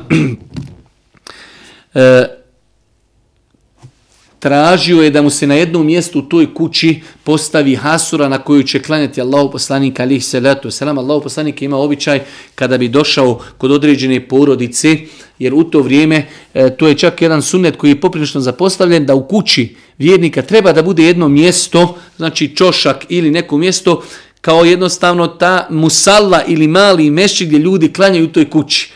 tražio 4.45 5.01
je 5.01 5.09
da 5.09 5.21
mu 5.21 5.29
se 5.29 5.47
na 5.47 5.55
jednom 5.55 5.85
mjestu 5.85 6.19
u 6.19 6.21
toj 6.21 6.53
kući 6.53 7.01
postavi 7.23 7.75
hasura 7.75 8.29
na 8.29 8.37
koju 8.37 8.63
će 8.63 8.81
klanjati 8.81 9.21
Allahu 9.21 9.51
poslanik 9.51 9.99
alih 9.99 10.25
salatu 10.25 10.71
selam. 10.71 10.97
Allahu 10.97 11.21
poslanik 11.21 11.61
ima 11.61 11.77
običaj 11.77 12.19
kada 12.55 12.77
bi 12.77 12.87
došao 12.87 13.39
kod 13.57 13.71
određene 13.71 14.27
porodice, 14.27 14.97
jer 15.39 15.53
u 15.53 15.63
to 15.63 15.81
vrijeme 15.81 16.25
e, 16.53 16.69
to 16.77 16.87
je 16.87 16.97
čak 16.97 17.21
jedan 17.21 17.41
sunnet 17.41 17.75
koji 17.75 17.91
je 17.91 18.01
poprilično 18.01 18.41
zapostavljen 18.41 19.05
da 19.05 19.15
u 19.15 19.27
kući 19.27 19.75
vjernika 19.97 20.41
treba 20.41 20.73
da 20.73 20.83
bude 20.83 21.03
jedno 21.03 21.27
mjesto, 21.27 21.97
znači 22.17 22.55
čošak 22.55 23.05
ili 23.09 23.31
neko 23.31 23.57
mjesto 23.57 24.03
kao 24.41 24.65
jednostavno 24.65 25.27
ta 25.27 25.67
musalla 25.69 26.43
ili 26.47 26.67
mali 26.67 27.09
mešći 27.09 27.45
gdje 27.45 27.57
ljudi 27.57 27.93
klanjaju 27.93 28.25
u 28.25 28.31
toj 28.31 28.49
kući. 28.49 28.91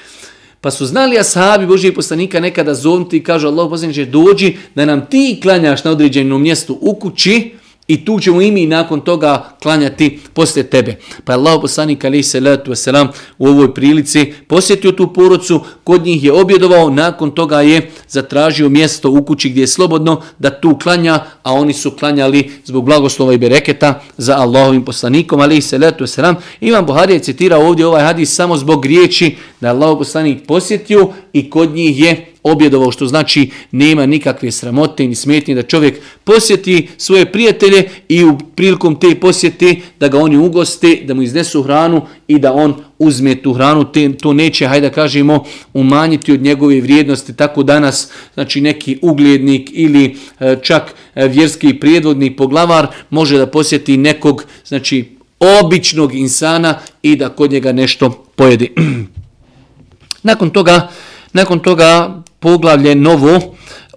Pa 0.62 0.72
su 0.72 0.86
znali 0.86 1.19
ashabi 1.19 1.65
Božijeg 1.65 1.95
poslanika 1.95 2.39
nekada 2.39 2.74
zovnuti 2.74 3.17
i 3.17 3.24
kažu 3.24 3.48
Allah 3.48 3.69
poslaniče 3.69 4.06
dođi 4.06 4.58
da 4.76 4.86
nam 4.86 5.06
ti 5.06 5.39
klanjaš 5.41 5.84
na 5.84 5.91
određenom 5.91 6.41
mjestu 6.41 6.78
u 6.82 6.95
kući, 6.95 7.52
i 7.89 8.06
tu 8.06 8.19
ćemo 8.19 8.41
i 8.41 8.52
mi 8.52 8.65
nakon 8.65 9.02
toga 9.02 9.49
klanjati 9.62 10.19
poslije 10.34 10.69
tebe. 10.69 10.95
Pa 11.23 11.34
je 11.34 11.38
Allah 11.38 11.58
poslanik 11.62 12.06
alaih 12.06 12.28
salatu 12.28 12.71
wasalam 12.71 13.08
u 13.38 13.47
ovoj 13.47 13.73
prilici 13.73 14.34
posjetio 14.47 14.91
tu 14.91 15.13
porodcu, 15.13 15.62
kod 15.84 16.06
njih 16.06 16.23
je 16.23 16.34
objedovao, 16.34 16.89
nakon 16.89 17.32
toga 17.32 17.62
je 17.62 17.91
zatražio 18.08 18.69
mjesto 18.69 19.12
u 19.12 19.23
kući 19.23 19.49
gdje 19.49 19.62
je 19.62 19.67
slobodno 19.67 20.21
da 20.39 20.62
tu 20.62 20.78
klanja, 20.84 21.19
a 21.43 21.54
oni 21.54 21.73
su 21.73 21.91
klanjali 21.91 22.52
zbog 22.65 22.86
blagoslova 22.86 23.34
i 23.34 23.38
bereketa 23.38 24.02
za 24.17 24.38
Allahovim 24.38 24.86
poslanikom 24.86 25.39
alaih 25.39 25.65
salatu 25.65 26.04
wasalam. 26.04 26.36
Imam 26.62 26.86
Buhari 26.86 27.13
je 27.13 27.19
citirao 27.19 27.67
ovdje 27.67 27.88
ovaj 27.88 28.04
hadis 28.04 28.36
samo 28.36 28.58
zbog 28.58 28.86
riječi 28.86 29.36
da 29.62 29.67
je 29.67 29.71
Allah 29.71 29.97
poslanik 29.97 30.47
posjetio 30.47 31.10
i 31.34 31.49
kod 31.49 31.73
njih 31.73 31.99
je 31.99 32.34
objedovao, 32.51 32.91
što 32.91 33.07
znači 33.07 33.49
nema 33.71 34.05
nikakve 34.05 34.51
sramote 34.51 35.07
ni 35.07 35.15
smetnje 35.15 35.55
da 35.55 35.63
čovjek 35.63 35.99
posjeti 36.23 36.88
svoje 36.97 37.31
prijatelje 37.31 37.89
i 38.09 38.23
u 38.23 38.38
prilikom 38.55 38.99
te 38.99 39.15
posjete 39.15 39.75
da 39.99 40.07
ga 40.07 40.19
oni 40.19 40.38
ugoste, 40.38 40.99
da 41.05 41.13
mu 41.13 41.21
iznesu 41.21 41.63
hranu 41.63 42.01
i 42.27 42.39
da 42.39 42.53
on 42.53 42.75
uzme 42.99 43.35
tu 43.35 43.53
hranu, 43.53 43.91
te, 43.91 44.13
to 44.17 44.33
neće, 44.33 44.67
hajde 44.67 44.89
da 44.89 44.93
kažemo, 44.93 45.43
umanjiti 45.73 46.33
od 46.33 46.41
njegove 46.41 46.81
vrijednosti. 46.81 47.33
Tako 47.33 47.63
danas, 47.63 48.12
znači 48.33 48.62
neki 48.62 48.99
ugljednik 49.01 49.69
ili 49.73 50.15
e, 50.39 50.55
čak 50.62 50.95
e, 51.15 51.27
vjerski 51.27 51.73
prijedvodnik 51.73 52.38
poglavar 52.38 52.88
može 53.09 53.38
da 53.38 53.47
posjeti 53.47 53.97
nekog, 53.97 54.45
znači 54.65 55.19
običnog 55.39 56.15
insana 56.15 56.79
i 57.01 57.15
da 57.15 57.29
kod 57.29 57.51
njega 57.51 57.71
nešto 57.71 58.25
pojedi. 58.35 58.71
Nakon 60.23 60.49
toga, 60.49 60.89
nakon 61.33 61.59
toga 61.59 62.18
poglavlje 62.39 62.95
novo, 62.95 63.39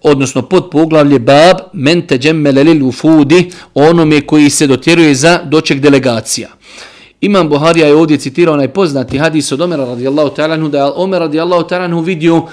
odnosno 0.02 0.42
pod 0.42 0.70
poglavlje 0.70 1.18
bab 1.18 1.56
mente 1.72 2.18
džemmelelil 2.18 2.86
ufudi, 2.86 3.50
onome 3.74 4.20
koji 4.20 4.50
se 4.50 4.66
dotjeruje 4.66 5.14
za 5.14 5.40
doček 5.44 5.80
delegacija. 5.80 6.48
Imam 7.22 7.48
Buharija 7.48 7.86
je 7.86 7.94
ovdje 7.94 8.16
citirao 8.16 8.54
onaj 8.54 8.68
poznati 8.68 9.18
hadis 9.18 9.52
od 9.52 9.60
Omera 9.60 9.84
radijallahu 9.84 10.34
ta'ala 10.36 10.68
da 10.68 10.78
je 10.78 10.92
Omer 10.94 11.20
radijallahu 11.20 11.68
ta'ala 11.68 12.04
vidio 12.04 12.36
uh, 12.36 12.46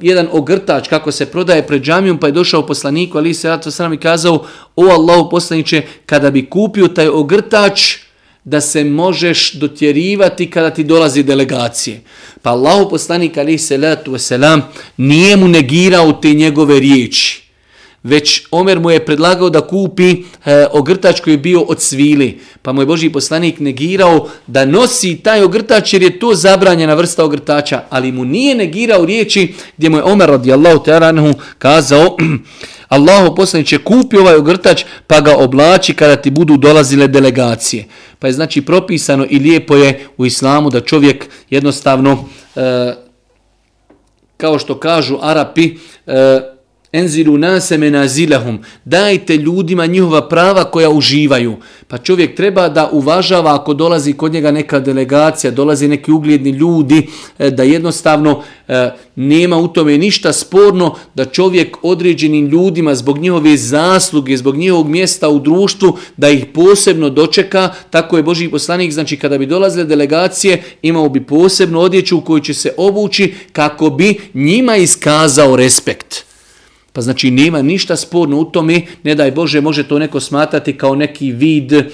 jedan 0.00 0.28
ogrtač 0.32 0.88
kako 0.88 1.12
se 1.12 1.26
prodaje 1.26 1.66
pred 1.66 1.82
džamijom 1.82 2.18
pa 2.18 2.26
je 2.26 2.32
došao 2.32 2.66
poslaniku 2.66 3.18
ali 3.18 3.34
se 3.34 3.48
ratu 3.48 3.70
sram 3.70 3.92
i 3.92 3.96
kazao 3.96 4.44
o 4.76 4.84
Allahu 4.84 5.30
poslaniće 5.30 5.82
kada 6.06 6.30
bi 6.30 6.50
kupio 6.50 6.88
taj 6.88 7.08
ogrtač 7.08 7.96
da 8.44 8.60
se 8.60 8.84
možeš 8.84 9.52
dotjerivati 9.52 10.50
kada 10.50 10.70
ti 10.70 10.84
dolazi 10.84 11.22
delegacije. 11.22 12.00
Pa 12.42 12.50
Allahu 12.50 12.90
poslanik 12.90 13.36
alaihi 13.36 13.58
salatu 13.58 14.12
wasalam 14.12 14.60
nije 14.96 15.36
mu 15.36 15.48
negirao 15.48 16.12
te 16.12 16.32
njegove 16.32 16.80
riječi. 16.80 17.42
Već 18.02 18.46
Omer 18.50 18.80
mu 18.80 18.90
je 18.90 19.04
predlagao 19.04 19.50
da 19.50 19.60
kupi 19.60 20.10
e, 20.10 20.66
ogrtač 20.72 21.20
koji 21.20 21.34
je 21.34 21.38
bio 21.38 21.60
od 21.60 21.80
svili. 21.80 22.40
Pa 22.62 22.72
mu 22.72 22.82
je 22.82 22.86
Boži 22.86 23.10
poslanik 23.10 23.60
negirao 23.60 24.28
da 24.46 24.64
nosi 24.64 25.16
taj 25.16 25.42
ogrtač 25.42 25.92
jer 25.92 26.02
je 26.02 26.18
to 26.18 26.34
zabranjena 26.34 26.94
vrsta 26.94 27.24
ogrtača. 27.24 27.82
Ali 27.90 28.12
mu 28.12 28.24
nije 28.24 28.54
negirao 28.54 29.04
riječi 29.04 29.54
gdje 29.76 29.90
mu 29.90 29.96
je 29.96 30.04
Omer 30.04 30.28
radijallahu 30.28 30.78
ta'ala 30.78 31.34
kazao 31.58 32.16
Allahu 32.88 33.34
poslanik 33.36 33.66
će 33.66 33.78
kupi 33.78 34.16
ovaj 34.16 34.36
ogrtač 34.36 34.84
pa 35.06 35.20
ga 35.20 35.36
oblači 35.36 35.94
kada 35.94 36.16
ti 36.16 36.30
budu 36.30 36.56
dolazile 36.56 37.08
delegacije. 37.08 37.84
Pa 38.18 38.26
je 38.26 38.32
znači 38.32 38.62
propisano 38.62 39.26
i 39.30 39.38
lijepo 39.38 39.76
je 39.76 40.06
u 40.16 40.26
islamu 40.26 40.70
da 40.70 40.80
čovjek 40.80 41.26
jednostavno, 41.50 42.24
e, 42.56 42.94
kao 44.36 44.58
što 44.58 44.80
kažu 44.80 45.18
Arapi, 45.20 45.76
e, 46.06 46.51
enzilu 46.92 47.38
nase 47.38 47.78
menazilahum, 47.78 48.58
dajte 48.84 49.36
ljudima 49.36 49.86
njihova 49.86 50.28
prava 50.28 50.64
koja 50.64 50.90
uživaju. 50.90 51.56
Pa 51.88 51.98
čovjek 51.98 52.36
treba 52.36 52.68
da 52.68 52.88
uvažava 52.92 53.54
ako 53.54 53.74
dolazi 53.74 54.12
kod 54.12 54.32
njega 54.32 54.50
neka 54.50 54.80
delegacija, 54.80 55.50
dolazi 55.50 55.88
neki 55.88 56.12
ugledni 56.12 56.50
ljudi, 56.50 57.08
e, 57.38 57.50
da 57.50 57.62
jednostavno 57.62 58.42
e, 58.68 58.90
nema 59.16 59.56
u 59.56 59.68
tome 59.68 59.98
ništa 59.98 60.32
sporno 60.32 60.94
da 61.14 61.24
čovjek 61.24 61.76
određenim 61.82 62.46
ljudima 62.46 62.94
zbog 62.94 63.18
njihove 63.18 63.56
zasluge, 63.56 64.36
zbog 64.36 64.56
njihovog 64.56 64.88
mjesta 64.88 65.28
u 65.28 65.38
društvu, 65.38 65.98
da 66.16 66.28
ih 66.30 66.46
posebno 66.54 67.10
dočeka, 67.10 67.70
tako 67.90 68.16
je 68.16 68.22
Boži 68.22 68.48
poslanik, 68.48 68.92
znači 68.92 69.16
kada 69.16 69.38
bi 69.38 69.46
dolazile 69.46 69.84
delegacije, 69.84 70.62
imao 70.82 71.08
bi 71.08 71.26
posebno 71.26 71.80
odjeću 71.80 72.18
u 72.18 72.20
kojoj 72.20 72.42
će 72.42 72.54
se 72.54 72.72
obući 72.76 73.34
kako 73.52 73.90
bi 73.90 74.20
njima 74.34 74.76
iskazao 74.76 75.56
respekt. 75.56 76.31
Pa 76.92 77.00
znači 77.00 77.30
nema 77.30 77.62
ništa 77.62 77.96
sporno 77.96 78.38
u 78.38 78.44
tome, 78.44 78.82
ne 79.02 79.14
daj 79.14 79.30
Bože, 79.30 79.60
može 79.60 79.88
to 79.88 79.98
neko 79.98 80.20
smatrati 80.20 80.78
kao 80.78 80.94
neki 80.94 81.32
vid 81.32 81.72
e, 81.72 81.84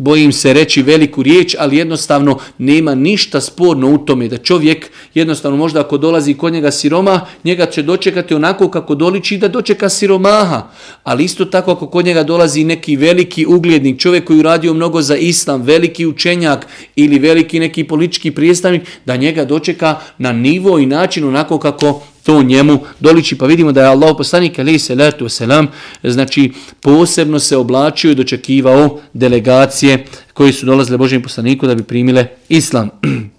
bojim 0.00 0.32
se 0.32 0.52
reći 0.52 0.82
veliku 0.82 1.22
riječ, 1.22 1.56
ali 1.58 1.76
jednostavno 1.76 2.38
nema 2.58 2.94
ništa 2.94 3.40
sporno 3.40 3.94
u 3.94 3.98
tome 3.98 4.28
da 4.28 4.38
čovjek 4.38 4.90
jednostavno 5.14 5.56
možda 5.56 5.80
ako 5.80 5.98
dolazi 5.98 6.34
kod 6.34 6.52
njega 6.52 6.70
siroma, 6.70 7.20
njega 7.44 7.66
će 7.66 7.82
dočekati 7.82 8.34
onako 8.34 8.70
kako 8.70 8.94
doliči 8.94 9.38
da 9.38 9.48
dočeka 9.48 9.88
siromaha. 9.88 10.62
Ali 11.04 11.24
isto 11.24 11.44
tako 11.44 11.72
ako 11.72 11.86
kod 11.86 12.04
njega 12.04 12.22
dolazi 12.22 12.64
neki 12.64 12.96
veliki 12.96 13.46
uglednik, 13.46 14.00
čovjek 14.00 14.24
koji 14.24 14.38
uradio 14.38 14.74
mnogo 14.74 15.02
za 15.02 15.16
islam, 15.16 15.62
veliki 15.62 16.06
učenjak 16.06 16.66
ili 16.96 17.18
veliki 17.18 17.60
neki 17.60 17.84
politički 17.84 18.30
prijestavnik, 18.30 18.82
da 19.06 19.16
njega 19.16 19.44
dočeka 19.44 20.00
na 20.18 20.32
nivo 20.32 20.78
i 20.78 20.86
način 20.86 21.24
onako 21.24 21.58
kako 21.58 22.02
to 22.22 22.42
njemu 22.42 22.78
doliči. 23.00 23.38
Pa 23.38 23.46
vidimo 23.46 23.72
da 23.72 23.80
je 23.80 23.88
Allah 23.88 24.14
poslanik 24.18 24.58
alaihi 24.58 24.78
salatu 24.78 25.24
wasalam, 25.24 25.66
znači 26.04 26.52
posebno 26.80 27.38
se 27.38 27.56
oblačio 27.56 28.10
i 28.10 28.14
dočekivao 28.14 29.00
delegacije 29.12 30.04
koji 30.32 30.52
su 30.52 30.66
dolazile 30.66 30.98
Božijem 30.98 31.22
poslaniku 31.22 31.66
da 31.66 31.74
bi 31.74 31.82
primile 31.82 32.26
islam. 32.48 32.90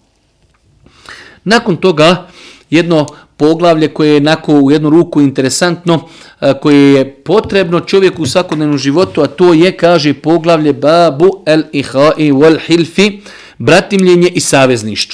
Nakon 1.44 1.78
toga 1.78 2.28
jedno 2.70 3.06
poglavlje 3.38 3.88
koje 3.88 4.14
je 4.14 4.22
nako 4.22 4.54
u 4.54 4.72
jednu 4.72 4.90
ruku 4.90 5.22
interesantno, 5.22 6.08
koje 6.62 6.94
je 6.94 7.16
potrebno 7.24 7.80
čovjeku 7.80 8.22
u 8.22 8.26
svakodnevnom 8.26 8.78
životu, 8.78 9.22
a 9.22 9.28
to 9.28 9.54
je, 9.54 9.72
kaže, 9.78 10.14
poglavlje 10.14 10.74
babu 10.74 11.32
el 11.46 11.64
ihai 11.72 12.32
wal 12.32 12.60
hilfi, 12.68 13.20
bratimljenje 13.58 14.28
i 14.28 14.40
savezništvo 14.40 15.11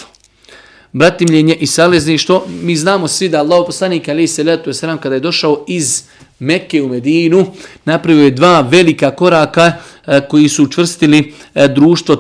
bratimljenje 0.98 1.56
i 1.56 1.68
salezništvo. 1.68 2.44
Mi 2.62 2.76
znamo 2.76 3.08
svi 3.08 3.30
da 3.30 3.40
Allah 3.40 3.64
poslanik 3.66 4.10
alaih 4.10 4.32
salatu 4.32 4.70
wasalam 4.70 4.98
kada 4.98 5.16
je 5.16 5.22
došao 5.22 5.66
iz 5.68 6.04
Mekke 6.40 6.82
u 6.82 6.88
Medinu, 6.88 7.46
napravio 7.86 8.24
je 8.24 8.32
dva 8.32 8.62
velika 8.62 9.12
koraka 9.12 9.72
e, 10.08 10.22
koji 10.30 10.50
su 10.50 10.64
učvrstili 10.64 11.34
e, 11.56 11.68
društvo 11.68 12.16
e, 12.16 12.20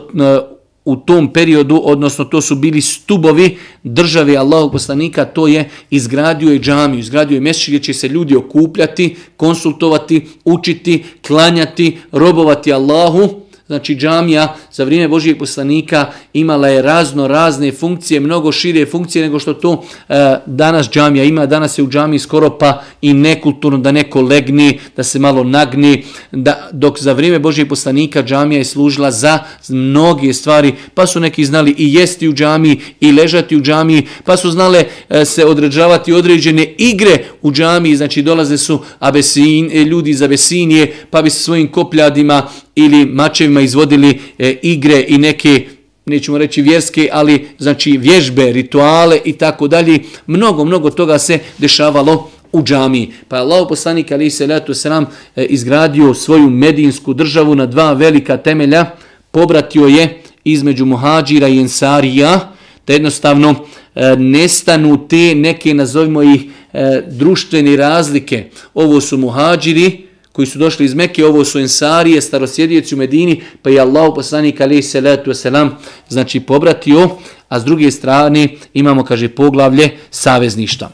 u 0.85 0.95
tom 0.95 1.33
periodu, 1.33 1.81
odnosno 1.83 2.25
to 2.25 2.41
su 2.41 2.55
bili 2.55 2.81
stubovi 2.81 3.57
države 3.83 4.37
Allahog 4.37 4.71
poslanika, 4.71 5.25
to 5.25 5.47
je 5.47 5.69
izgradio 5.89 6.51
je 6.51 6.59
džamiju, 6.59 6.99
izgradio 6.99 7.35
je 7.35 7.41
mjesto 7.41 7.63
gdje 7.67 7.79
će 7.79 7.93
se 7.93 8.07
ljudi 8.07 8.35
okupljati, 8.35 9.15
konsultovati, 9.37 10.27
učiti, 10.45 11.03
klanjati, 11.27 11.97
robovati 12.11 12.73
Allahu, 12.73 13.46
Znači 13.67 13.95
džamija 13.95 14.55
za 14.71 14.83
vrijeme 14.83 15.07
Božijeg 15.07 15.37
poslanika 15.39 16.05
imala 16.33 16.67
je 16.67 16.81
razno 16.81 17.27
razne 17.27 17.71
funkcije, 17.71 18.19
mnogo 18.19 18.51
šire 18.51 18.85
funkcije 18.85 19.23
nego 19.23 19.39
što 19.39 19.53
to 19.53 19.83
e, 20.09 20.35
danas 20.45 20.89
džamija 20.89 21.23
ima. 21.23 21.45
Danas 21.45 21.77
je 21.77 21.83
u 21.83 21.89
džamiji 21.89 22.19
skoro 22.19 22.57
pa 22.57 22.81
i 23.01 23.13
nekulturno 23.13 23.77
da 23.77 23.91
neko 23.91 24.21
legni, 24.21 24.79
da 24.95 25.03
se 25.03 25.19
malo 25.19 25.43
nagni, 25.43 26.03
da, 26.31 26.69
dok 26.71 26.99
za 26.99 27.13
vrijeme 27.13 27.39
Božijeg 27.39 27.69
poslanika 27.69 28.23
džamija 28.23 28.57
je 28.57 28.65
služila 28.65 29.11
za 29.11 29.39
mnoge 29.69 30.33
stvari, 30.33 30.73
pa 30.93 31.07
su 31.07 31.19
neki 31.19 31.45
znali 31.45 31.75
i 31.77 31.93
jesti 31.93 32.27
u 32.27 32.33
džamiji 32.33 32.79
i 32.99 33.11
ležati 33.11 33.57
u 33.57 33.61
džamiji, 33.61 34.07
pa 34.23 34.37
su 34.37 34.51
znale 34.51 34.83
e, 35.09 35.25
se 35.25 35.45
određavati 35.45 36.13
određene 36.13 36.73
igre 36.77 37.17
u 37.41 37.51
džamiji, 37.51 37.95
znači 37.95 38.21
dolaze 38.21 38.57
su 38.57 38.79
abesin, 38.99 39.69
e, 39.73 39.83
ljudi 39.83 40.09
iz 40.09 40.21
Abesinije, 40.21 40.93
pa 41.09 41.21
bi 41.21 41.29
se 41.29 41.39
svojim 41.39 41.71
kopljadima 41.71 42.47
ili 42.77 43.05
mačevima 43.05 43.61
izvodili 43.61 44.19
e, 44.39 44.55
igre 44.61 45.05
i 45.07 45.17
neke 45.17 45.65
nećemo 46.05 46.37
reći 46.37 46.61
vjerske, 46.61 47.09
ali 47.11 47.47
znači 47.57 47.97
vježbe, 47.97 48.51
rituale 48.51 49.19
i 49.25 49.33
tako 49.33 49.67
dalje. 49.67 49.99
Mnogo, 50.27 50.65
mnogo 50.65 50.89
toga 50.89 51.19
se 51.19 51.39
dešavalo 51.57 52.29
u 52.51 52.63
džamiji. 52.63 53.11
Pa 53.27 53.35
je 53.35 53.41
Allah 53.41 53.65
poslanik 53.69 54.11
ali 54.11 54.29
se 54.29 54.47
letu 54.47 54.73
selam 54.73 55.05
e, 55.35 55.45
izgradio 55.45 56.13
svoju 56.13 56.49
medinsku 56.49 57.13
državu 57.13 57.55
na 57.55 57.65
dva 57.65 57.93
velika 57.93 58.37
temelja. 58.37 58.85
Pobratio 59.31 59.87
je 59.87 60.21
između 60.43 60.85
muhađira 60.85 61.47
i 61.47 61.59
ensarija, 61.59 62.53
da 62.87 62.93
jednostavno 62.93 63.55
e, 63.95 64.15
nestanu 64.17 65.07
te 65.07 65.35
neke, 65.35 65.73
nazovimo 65.73 66.23
ih, 66.23 66.41
e, 66.73 67.01
društvene 67.07 67.75
razlike. 67.75 68.45
Ovo 68.73 69.01
su 69.01 69.17
muhađiri, 69.17 70.06
koji 70.37 70.45
su 70.45 70.59
došli 70.59 70.85
iz 70.85 70.93
Mekke, 70.93 71.25
ovo 71.25 71.45
su 71.45 71.59
ensarije, 71.59 72.21
starosjedijeci 72.21 72.95
u 72.95 72.97
Medini, 72.97 73.41
pa 73.61 73.69
je 73.69 73.79
Allah 73.79 74.11
poslanik 74.15 74.61
alaih 74.61 74.85
salatu 74.85 75.31
wasalam, 75.31 75.69
znači 76.09 76.39
pobratio, 76.39 77.09
a 77.49 77.59
s 77.59 77.63
druge 77.63 77.91
strane 77.91 78.49
imamo, 78.73 79.03
kaže, 79.03 79.29
poglavlje 79.29 79.97
savezništa. 80.11 80.89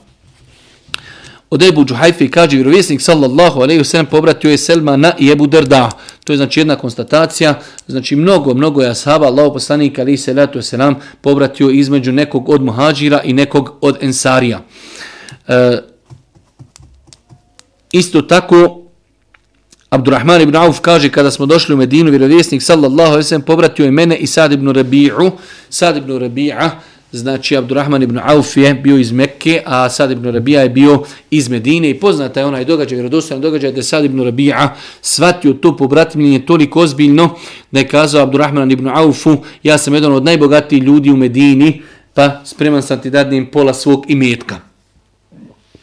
Od 1.50 1.64
Ebu 1.64 1.86
Džuhajfi 1.86 2.30
kaže, 2.32 2.56
vjerovjesnik 2.56 3.02
sallallahu 3.02 3.62
alaihi 3.62 3.82
wasalam 3.82 4.06
pobratio 4.06 4.52
je 4.52 4.58
Selmana 4.58 5.12
i 5.20 5.32
Ebu 5.32 5.48
Drda. 5.48 5.92
To 6.24 6.34
je 6.34 6.38
znači 6.38 6.60
jedna 6.60 6.76
konstatacija, 6.76 7.60
znači 7.88 8.16
mnogo, 8.16 8.54
mnogo 8.54 8.82
je 8.82 8.90
ashaba, 8.90 9.28
Allah 9.28 9.52
poslanik 9.54 10.00
alaihi 10.00 10.18
salatu 10.18 10.60
wasalam 10.60 10.96
pobratio 11.22 11.70
između 11.70 12.12
nekog 12.12 12.50
od 12.50 12.62
muhađira 12.64 13.22
i 13.24 13.34
nekog 13.34 13.78
od 13.82 13.98
ensarija. 14.02 14.64
E, 15.48 15.78
isto 17.92 18.22
tako, 18.22 18.83
Abdurrahman 19.94 20.42
ibn 20.42 20.56
Auf 20.56 20.80
kaže 20.82 21.10
kada 21.10 21.32
smo 21.32 21.46
došli 21.46 21.74
u 21.74 21.78
Medinu, 21.78 22.10
vjerovjesnik 22.10 22.64
sallallahu 22.64 23.10
alejhi 23.10 23.18
ve 23.18 23.24
sellem 23.24 23.42
povratio 23.42 23.86
je 23.86 23.92
mene 23.92 24.18
i 24.18 24.28
Sad 24.28 24.52
ibn 24.52 24.68
Rabi'u. 24.68 25.32
Sad 25.70 25.98
ibn 25.98 26.12
Rabi'a, 26.12 26.70
znači 27.12 27.58
Abdurrahman 27.58 28.04
ibn 28.04 28.20
Auf 28.24 28.58
je 28.58 28.74
bio 28.74 28.98
iz 28.98 29.12
Mekke, 29.12 29.62
a 29.66 29.90
Sad 29.90 30.12
ibn 30.12 30.26
Rabi'a 30.26 30.60
je 30.60 30.70
bio 30.70 31.04
iz 31.30 31.50
Medine 31.50 31.90
i 31.90 32.00
poznata 32.00 32.40
je 32.40 32.46
onaj 32.46 32.66
događaj, 32.66 32.96
vjerodostojan 32.96 33.42
događaj 33.42 33.72
da 33.72 33.80
je 33.80 33.84
Sad 33.84 34.06
ibn 34.06 34.20
Rabi'a 34.20 34.70
shvatio 35.02 35.54
to 35.54 35.78
pobratimljenje 35.78 36.46
toliko 36.46 36.80
ozbiljno 36.80 37.36
da 37.72 37.80
je 37.80 37.88
kazao 37.88 38.24
Abdurrahman 38.24 38.72
ibn 38.72 38.88
Aufu, 38.88 39.38
ja 39.64 39.78
sam 39.78 39.94
jedan 39.94 40.14
od 40.14 40.24
najbogatijih 40.24 40.84
ljudi 40.84 41.12
u 41.12 41.16
Medini, 41.16 41.82
pa 42.14 42.42
spreman 42.46 42.82
sam 42.82 43.02
ti 43.02 43.10
dadnim 43.10 43.46
pola 43.46 43.74
svog 43.74 44.06
imetka. 44.08 44.60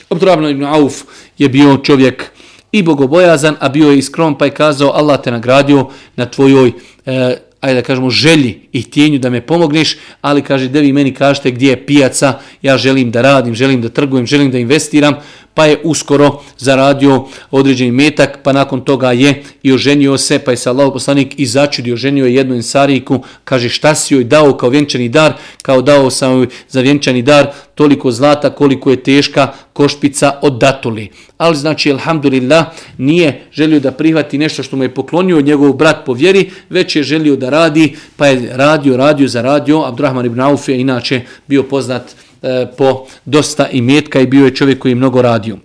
Abdurrahman 0.08 0.50
ibn 0.50 0.64
Auf 0.64 1.02
je 1.38 1.48
bio 1.48 1.76
čovjek 1.76 2.30
i 2.72 2.82
bogobojazan, 2.82 3.56
a 3.60 3.68
bio 3.68 3.90
je 3.90 3.98
iskron 3.98 4.38
pa 4.38 4.44
je 4.44 4.50
kazao 4.50 4.92
Allah 4.94 5.20
te 5.22 5.30
nagradio 5.30 5.86
na 6.16 6.26
tvojoj, 6.26 6.72
e, 7.06 7.36
ajde 7.60 7.80
da 7.80 7.86
kažemo, 7.86 8.10
želji 8.10 8.60
i 8.72 8.82
tijenju 8.82 9.18
da 9.18 9.30
me 9.30 9.40
pomogneš, 9.40 9.96
ali 10.20 10.42
kaže, 10.42 10.68
da 10.68 10.80
vi 10.80 10.92
meni 10.92 11.14
kažete 11.14 11.50
gdje 11.50 11.70
je 11.70 11.86
pijaca, 11.86 12.38
ja 12.62 12.78
želim 12.78 13.10
da 13.10 13.22
radim, 13.22 13.54
želim 13.54 13.82
da 13.82 13.88
trgujem, 13.88 14.26
želim 14.26 14.50
da 14.50 14.58
investiram, 14.58 15.14
pa 15.54 15.66
je 15.66 15.80
uskoro 15.84 16.40
zaradio 16.58 17.24
određeni 17.50 17.90
metak, 17.90 18.38
pa 18.42 18.52
nakon 18.52 18.80
toga 18.80 19.12
je 19.12 19.42
i 19.62 19.72
oženio 19.72 20.18
se, 20.18 20.38
pa 20.38 20.50
je 20.50 20.56
se 20.56 20.70
Allah 20.70 20.90
poslanik 20.92 21.34
i 21.36 21.46
začudio, 21.46 21.94
oženio 21.94 22.26
je 22.26 22.34
jednu 22.34 22.54
insariku, 22.54 23.22
kaže 23.44 23.68
šta 23.68 23.94
si 23.94 24.14
joj 24.14 24.24
dao 24.24 24.56
kao 24.56 24.68
vjenčani 24.68 25.08
dar, 25.08 25.32
kao 25.62 25.82
dao 25.82 26.10
sam 26.10 26.32
joj 26.32 26.46
za 26.68 26.80
vjenčani 26.80 27.22
dar 27.22 27.46
toliko 27.74 28.10
zlata 28.10 28.50
koliko 28.50 28.90
je 28.90 29.02
teška 29.02 29.52
košpica 29.72 30.38
od 30.42 30.58
datuli. 30.58 31.08
Ali 31.38 31.56
znači, 31.56 31.92
alhamdulillah, 31.92 32.66
nije 32.98 33.46
želio 33.52 33.80
da 33.80 33.92
prihvati 33.92 34.38
nešto 34.38 34.62
što 34.62 34.76
mu 34.76 34.82
je 34.82 34.94
poklonio 34.94 35.40
njegov 35.40 35.72
brat 35.72 36.04
po 36.06 36.12
vjeri, 36.12 36.50
već 36.70 36.96
je 36.96 37.02
želio 37.02 37.36
da 37.36 37.50
radi, 37.50 37.96
pa 38.16 38.26
je 38.26 38.56
radio, 38.56 38.96
radio, 38.96 39.28
zaradio. 39.28 39.82
Abdurrahman 39.86 40.26
ibn 40.26 40.40
Auf 40.40 40.68
je 40.68 40.80
inače 40.80 41.20
bio 41.46 41.62
poznat 41.62 42.02
E, 42.42 42.66
po 42.78 43.06
dosta 43.24 43.68
imetka 43.68 44.20
i 44.20 44.26
bio 44.26 44.44
je 44.44 44.54
čovjek 44.54 44.78
koji 44.78 44.92
je 44.92 44.96
mnogo 44.96 45.22
radio. 45.22 45.58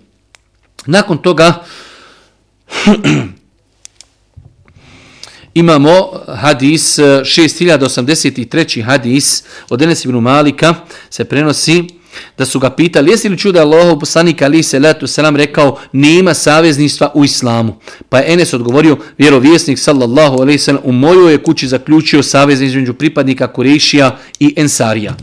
Nakon 0.86 1.18
toga 1.18 1.64
imamo 5.54 6.10
hadis 6.34 6.98
e, 6.98 7.02
6083. 7.02 8.84
Hadis 8.84 9.44
od 9.68 9.82
Enes 9.82 10.04
ibn 10.04 10.16
Malika 10.16 10.74
se 11.10 11.24
prenosi 11.24 11.84
da 12.38 12.46
su 12.46 12.58
ga 12.58 12.70
pitali 12.70 13.10
jesi 13.10 13.28
li 13.28 13.38
čuda 13.38 13.60
Allahov 13.60 13.98
poslanik 13.98 14.42
ali 14.42 14.62
se 14.62 14.78
letu 14.78 15.06
selam 15.06 15.36
rekao 15.36 15.78
nema 15.92 16.34
savezništva 16.34 17.10
u 17.14 17.24
islamu. 17.24 17.76
Pa 18.08 18.18
je 18.18 18.32
Enes 18.32 18.54
odgovorio 18.54 18.98
vjerovjesnik 19.18 19.78
sallallahu 19.78 20.40
alejhi 20.40 20.72
ve 20.72 20.78
u 20.82 20.92
mojoj 20.92 21.32
je 21.32 21.42
kući 21.42 21.68
zaključio 21.68 22.22
savez 22.22 22.60
između 22.60 22.94
pripadnika 22.94 23.52
Kurešija 23.52 24.18
i 24.40 24.54
Ensarija. 24.56 25.16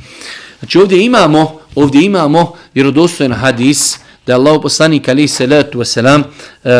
Znači 0.64 0.78
ovdje 0.78 1.06
imamo, 1.06 1.60
ovdje 1.76 2.06
imamo 2.06 2.54
vjerodostojen 2.74 3.34
hadis 3.34 3.98
da 4.26 4.34
je 4.34 4.36
Allah 4.36 4.60
poslanik 4.62 5.10
ali 5.10 5.28
salatu 5.28 5.80
wasalam 5.80 6.20
e, 6.20 6.24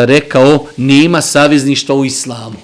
rekao 0.06 0.66
nema 0.76 1.20
savezništva 1.20 1.94
u 1.94 2.04
islamu. 2.04 2.56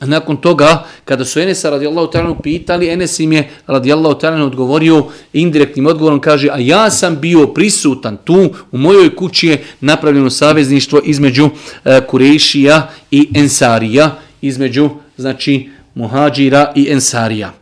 A 0.00 0.06
nakon 0.06 0.36
toga, 0.36 0.84
kada 1.04 1.24
su 1.24 1.40
Enesa 1.40 1.70
radijallahu 1.70 2.12
ta'ala 2.12 2.42
pitali, 2.42 2.88
Enes 2.88 3.20
im 3.20 3.32
je 3.32 3.50
radijallahu 3.66 4.20
ta'ala 4.20 4.42
odgovorio 4.42 5.06
indirektnim 5.32 5.86
odgovorom, 5.86 6.20
kaže, 6.20 6.48
a 6.52 6.58
ja 6.58 6.90
sam 6.90 7.20
bio 7.20 7.46
prisutan 7.46 8.16
tu, 8.24 8.50
u 8.72 8.78
mojoj 8.78 9.16
kući 9.16 9.46
je 9.46 9.64
napravljeno 9.80 10.30
savezništvo 10.30 11.00
između 11.04 11.50
e, 11.84 12.00
Kurešija 12.06 12.90
i 13.10 13.28
Ensarija, 13.34 14.18
između, 14.40 14.90
znači, 15.16 15.70
Muhađira 15.94 16.72
i 16.76 16.86
Ensarija. 16.90 17.52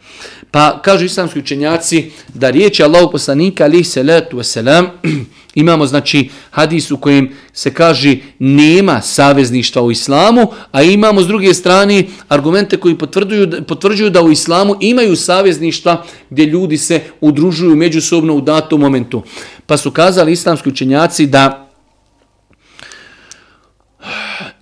Pa 0.57 0.81
kažu 0.83 1.05
islamski 1.05 1.39
učenjaci 1.39 2.11
da 2.35 2.51
riječi 2.51 2.83
Allahu 2.83 3.11
poslanika 3.13 3.71
se 3.71 3.85
salatu 3.85 4.43
selam 4.43 4.87
imamo 5.55 5.87
znači 5.87 6.29
hadis 6.51 6.91
u 6.91 6.97
kojem 6.97 7.31
se 7.53 7.75
kaže 7.75 8.17
nema 8.39 9.01
savezništva 9.01 9.83
u 9.83 9.91
islamu, 9.91 10.47
a 10.73 10.83
imamo 10.83 11.23
s 11.23 11.27
druge 11.27 11.55
strane 11.55 12.05
argumente 12.29 12.77
koji 12.77 12.99
potvrđuju 12.99 13.65
potvrđuju 13.69 14.11
da 14.11 14.23
u 14.23 14.31
islamu 14.31 14.75
imaju 14.81 15.17
savezništva 15.17 16.05
gdje 16.31 16.45
ljudi 16.45 16.79
se 16.79 17.01
udružuju 17.21 17.77
međusobno 17.77 18.35
u 18.35 18.41
datom 18.41 18.81
momentu. 18.81 19.23
Pa 19.67 19.77
su 19.77 19.91
kazali 19.91 20.33
islamski 20.33 20.69
učenjaci 20.69 21.27
da 21.27 21.66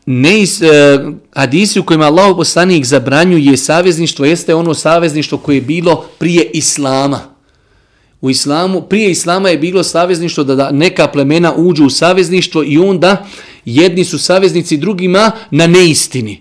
ne 0.06 0.40
iz, 0.40 0.62
uh, 0.62 0.68
e, 0.68 0.98
hadisi 1.34 1.80
u 1.80 1.82
kojima 1.82 2.04
Allah 2.04 2.36
poslanik 2.36 2.84
zabranjuje 2.84 3.56
savezništvo 3.56 4.24
jeste 4.24 4.54
ono 4.54 4.74
savezništvo 4.74 5.38
koje 5.38 5.56
je 5.56 5.60
bilo 5.60 6.04
prije 6.18 6.50
Islama. 6.52 7.34
U 8.24 8.30
islamu, 8.30 8.82
prije 8.82 9.10
Islama 9.10 9.48
je 9.48 9.58
bilo 9.58 9.82
savezništvo 9.82 10.44
da, 10.44 10.54
da 10.54 10.70
neka 10.70 11.08
plemena 11.08 11.54
uđu 11.56 11.84
u 11.84 11.90
savezništvo 11.90 12.64
i 12.66 12.78
onda 12.78 13.26
jedni 13.64 14.04
su 14.04 14.18
saveznici 14.18 14.76
drugima 14.76 15.30
na 15.50 15.66
neistini. 15.66 16.40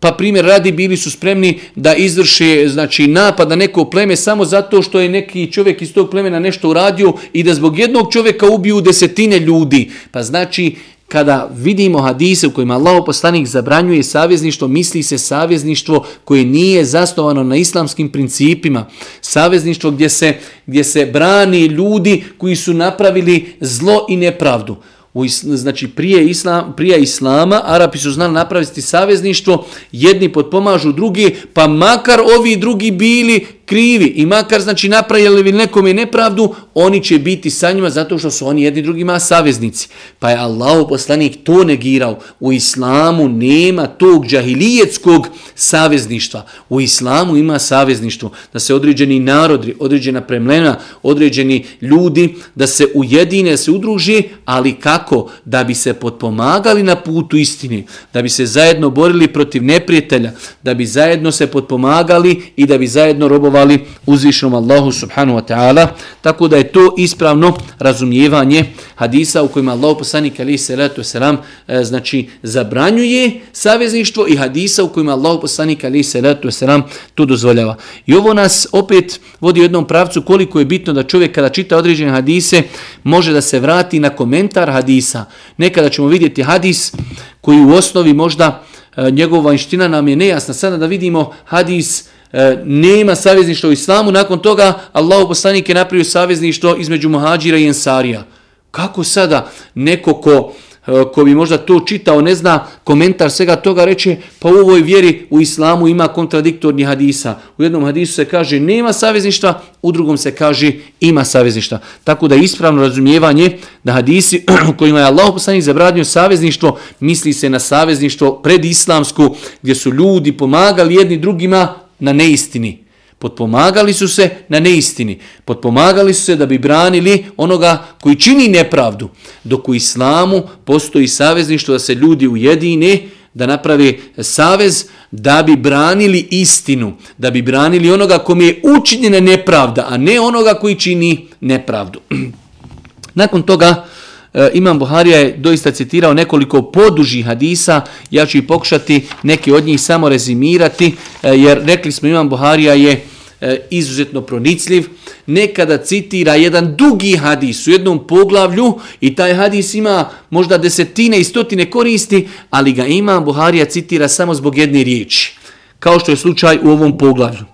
Pa 0.00 0.12
primjer 0.12 0.44
radi 0.44 0.72
bili 0.72 0.96
su 0.96 1.10
spremni 1.10 1.60
da 1.74 1.94
izvrše 1.94 2.68
znači 2.68 3.06
napad 3.06 3.48
na 3.48 3.56
neko 3.56 3.84
pleme 3.84 4.16
samo 4.16 4.44
zato 4.44 4.82
što 4.82 5.00
je 5.00 5.08
neki 5.08 5.52
čovjek 5.52 5.82
iz 5.82 5.94
tog 5.94 6.10
plemena 6.10 6.38
nešto 6.38 6.68
uradio 6.68 7.12
i 7.32 7.42
da 7.42 7.54
zbog 7.54 7.78
jednog 7.78 8.12
čovjeka 8.12 8.46
ubiju 8.46 8.80
desetine 8.80 9.38
ljudi. 9.38 9.90
Pa 10.10 10.22
znači 10.22 10.76
kada 11.10 11.50
vidimo 11.56 11.98
hadise 11.98 12.46
u 12.46 12.50
kojima 12.50 12.74
Allah 12.74 13.02
poslanik 13.06 13.46
zabranjuje 13.46 14.02
savezništvo, 14.02 14.68
misli 14.68 15.02
se 15.02 15.18
savezništvo 15.18 16.06
koje 16.24 16.44
nije 16.44 16.84
zasnovano 16.84 17.42
na 17.42 17.56
islamskim 17.56 18.08
principima. 18.08 18.86
Savezništvo 19.20 19.90
gdje 19.90 20.08
se, 20.08 20.34
gdje 20.66 20.84
se 20.84 21.06
brani 21.06 21.66
ljudi 21.66 22.24
koji 22.38 22.56
su 22.56 22.74
napravili 22.74 23.52
zlo 23.60 24.06
i 24.08 24.16
nepravdu. 24.16 24.76
U, 25.14 25.28
znači 25.28 25.88
prije, 25.88 26.26
islam, 26.26 26.72
prije 26.76 27.02
islama 27.02 27.62
Arapi 27.64 27.98
su 27.98 28.10
znali 28.10 28.32
napraviti 28.32 28.82
savezništvo, 28.82 29.66
jedni 29.92 30.32
potpomažu 30.32 30.92
drugi, 30.92 31.36
pa 31.54 31.66
makar 31.66 32.20
ovi 32.38 32.56
drugi 32.56 32.90
bili 32.90 33.46
krivi 33.70 34.06
i 34.06 34.26
makar 34.26 34.60
znači 34.60 34.88
napravili 34.88 35.42
li 35.42 35.52
nekome 35.52 35.94
nepravdu, 35.94 36.54
oni 36.74 37.04
će 37.04 37.18
biti 37.18 37.50
sa 37.50 37.72
njima 37.72 37.90
zato 37.90 38.18
što 38.18 38.30
su 38.30 38.46
oni 38.46 38.62
jedni 38.62 38.82
drugima 38.82 39.18
saveznici. 39.18 39.88
Pa 40.18 40.30
je 40.30 40.36
Allah 40.36 40.86
poslanik 40.88 41.38
to 41.44 41.64
negirao. 41.64 42.18
U 42.40 42.52
islamu 42.52 43.28
nema 43.28 43.86
tog 43.86 44.26
džahilijetskog 44.26 45.28
savezništva. 45.54 46.46
U 46.68 46.80
islamu 46.80 47.36
ima 47.36 47.58
savezništvo 47.58 48.30
da 48.52 48.58
se 48.58 48.74
određeni 48.74 49.20
narodi, 49.20 49.74
određena 49.78 50.20
premlena, 50.20 50.76
određeni 51.02 51.64
ljudi 51.80 52.34
da 52.54 52.66
se 52.66 52.86
ujedine, 52.94 53.56
se 53.56 53.70
udruži, 53.70 54.22
ali 54.44 54.72
kako? 54.72 55.30
Da 55.44 55.64
bi 55.64 55.74
se 55.74 55.94
potpomagali 55.94 56.82
na 56.82 56.96
putu 56.96 57.36
istine, 57.36 57.84
da 58.12 58.22
bi 58.22 58.28
se 58.28 58.46
zajedno 58.46 58.90
borili 58.90 59.28
protiv 59.28 59.64
neprijatelja, 59.64 60.32
da 60.62 60.74
bi 60.74 60.86
zajedno 60.86 61.32
se 61.32 61.46
potpomagali 61.46 62.42
i 62.56 62.66
da 62.66 62.78
bi 62.78 62.86
zajedno 62.86 63.28
robovali 63.28 63.59
vjerovali 63.64 63.86
uzvišenom 64.06 64.54
Allahu 64.54 64.92
subhanahu 64.92 65.38
wa 65.38 65.44
ta'ala, 65.44 65.86
tako 66.20 66.48
da 66.48 66.56
je 66.56 66.72
to 66.72 66.94
ispravno 66.98 67.56
razumijevanje 67.78 68.64
hadisa 68.94 69.42
u 69.42 69.48
kojima 69.48 69.72
Allah 69.72 69.96
poslanik 69.98 70.40
ali 70.40 70.58
se 70.58 70.76
letu 70.76 71.02
selam 71.02 71.38
e, 71.68 71.84
znači 71.84 72.28
zabranjuje 72.42 73.40
savezništvo 73.52 74.26
i 74.28 74.36
hadisa 74.36 74.84
u 74.84 74.88
kojima 74.88 75.12
Allah 75.12 75.38
poslanik 75.40 75.84
ali 75.84 76.02
se 76.02 76.20
letu 76.20 76.50
selam 76.50 76.82
to 77.14 77.24
dozvoljava. 77.24 77.76
I 78.06 78.14
ovo 78.14 78.34
nas 78.34 78.66
opet 78.72 79.20
vodi 79.40 79.60
u 79.60 79.62
jednom 79.62 79.86
pravcu 79.86 80.22
koliko 80.22 80.58
je 80.58 80.64
bitno 80.64 80.92
da 80.92 81.02
čovjek 81.02 81.34
kada 81.34 81.48
čita 81.48 81.76
određene 81.76 82.10
hadise 82.10 82.62
može 83.04 83.32
da 83.32 83.40
se 83.40 83.60
vrati 83.60 84.00
na 84.00 84.10
komentar 84.10 84.70
hadisa. 84.70 85.24
Nekada 85.56 85.88
ćemo 85.88 86.08
vidjeti 86.08 86.42
hadis 86.42 86.92
koji 87.40 87.60
u 87.60 87.72
osnovi 87.72 88.14
možda 88.14 88.62
e, 88.96 89.10
njegova 89.10 89.42
vanština 89.42 89.88
nam 89.88 90.08
je 90.08 90.16
nejasna. 90.16 90.54
Sada 90.54 90.76
da 90.76 90.86
vidimo 90.86 91.32
hadis 91.44 92.10
e, 92.32 92.62
nema 92.64 93.14
savezništva 93.14 93.68
u 93.68 93.72
islamu, 93.72 94.12
nakon 94.12 94.38
toga 94.38 94.80
Allahu 94.92 95.28
poslanik 95.28 95.68
je 95.68 95.74
napravio 95.74 96.04
savezništvo 96.04 96.76
između 96.76 97.08
muhađira 97.08 97.58
i 97.58 97.66
ensarija. 97.66 98.24
Kako 98.70 99.04
sada 99.04 99.50
neko 99.74 100.14
ko, 100.14 100.52
e, 100.86 100.92
ko 101.14 101.24
bi 101.24 101.34
možda 101.34 101.58
to 101.58 101.80
čitao, 101.86 102.20
ne 102.20 102.34
zna 102.34 102.66
komentar 102.84 103.30
svega 103.30 103.56
toga, 103.56 103.84
reče 103.84 104.16
pa 104.38 104.48
u 104.48 104.52
ovoj 104.52 104.80
vjeri 104.80 105.26
u 105.30 105.40
islamu 105.40 105.88
ima 105.88 106.08
kontradiktorni 106.08 106.84
hadisa. 106.84 107.34
U 107.58 107.62
jednom 107.62 107.84
hadisu 107.84 108.12
se 108.12 108.24
kaže 108.24 108.60
nema 108.60 108.92
savezništva, 108.92 109.60
u 109.82 109.92
drugom 109.92 110.16
se 110.16 110.34
kaže 110.34 110.72
ima 111.00 111.24
savezništva. 111.24 111.78
Tako 112.04 112.28
da 112.28 112.34
ispravno 112.34 112.82
razumijevanje 112.82 113.58
da 113.84 113.92
hadisi 113.92 114.44
u 114.70 114.76
kojima 114.76 114.98
je 114.98 115.04
Allah 115.04 115.26
poslanik 115.32 115.62
zabranio 115.62 116.04
savezništvo, 116.04 116.78
misli 117.00 117.32
se 117.32 117.50
na 117.50 117.58
savezništvo 117.58 118.42
predislamsku, 118.42 119.34
gdje 119.62 119.74
su 119.74 119.92
ljudi 119.92 120.32
pomagali 120.32 120.94
jedni 120.94 121.16
drugima 121.16 121.79
na 122.00 122.12
neistini. 122.12 122.84
Potpomagali 123.18 123.92
su 123.92 124.08
se 124.08 124.30
na 124.48 124.60
neistini. 124.60 125.18
Potpomagali 125.44 126.14
su 126.14 126.22
se 126.22 126.36
da 126.36 126.46
bi 126.46 126.58
branili 126.58 127.24
onoga 127.36 127.84
koji 128.00 128.16
čini 128.16 128.48
nepravdu. 128.48 129.08
Dok 129.44 129.68
u 129.68 129.74
islamu 129.74 130.42
postoji 130.64 131.08
savezništvo 131.08 131.72
da 131.72 131.78
se 131.78 131.94
ljudi 131.94 132.28
ujedine, 132.28 132.98
da 133.34 133.46
naprave 133.46 133.94
savez 134.18 134.84
da 135.10 135.42
bi 135.42 135.56
branili 135.56 136.28
istinu, 136.30 136.96
da 137.18 137.30
bi 137.30 137.42
branili 137.42 137.90
onoga 137.90 138.18
kom 138.18 138.40
je 138.40 138.60
učinjena 138.80 139.20
nepravda, 139.20 139.86
a 139.88 139.96
ne 139.96 140.20
onoga 140.20 140.54
koji 140.54 140.74
čini 140.74 141.28
nepravdu. 141.40 142.00
Nakon 143.14 143.42
toga, 143.42 143.86
E, 144.34 144.50
Imam 144.54 144.78
Buharija 144.78 145.18
je 145.18 145.36
doista 145.36 145.70
citirao 145.70 146.14
nekoliko 146.14 146.62
podužih 146.62 147.26
hadisa, 147.26 147.80
ja 148.10 148.26
ću 148.26 148.38
i 148.38 148.46
pokušati 148.46 149.06
neke 149.22 149.54
od 149.54 149.64
njih 149.64 149.80
samo 149.80 150.08
rezimirati, 150.08 150.94
e, 151.22 151.28
jer 151.28 151.62
rekli 151.64 151.92
smo 151.92 152.08
Imam 152.08 152.28
Buharija 152.28 152.74
je 152.74 153.04
e, 153.40 153.58
izuzetno 153.70 154.20
pronicljiv, 154.20 154.88
nekada 155.26 155.78
citira 155.78 156.34
jedan 156.34 156.76
dugi 156.76 157.16
hadis 157.16 157.66
u 157.66 157.70
jednom 157.70 158.06
poglavlju 158.06 158.78
i 159.00 159.14
taj 159.14 159.34
hadis 159.34 159.74
ima 159.74 160.08
možda 160.30 160.58
desetine 160.58 161.20
i 161.20 161.24
stotine 161.24 161.70
koristi, 161.70 162.28
ali 162.50 162.72
ga 162.72 162.86
Imam 162.86 163.24
Buharija 163.24 163.64
citira 163.64 164.08
samo 164.08 164.34
zbog 164.34 164.58
jedne 164.58 164.84
riječi, 164.84 165.36
kao 165.78 165.98
što 165.98 166.10
je 166.10 166.16
slučaj 166.16 166.58
u 166.62 166.70
ovom 166.70 166.98
poglavlju. 166.98 167.44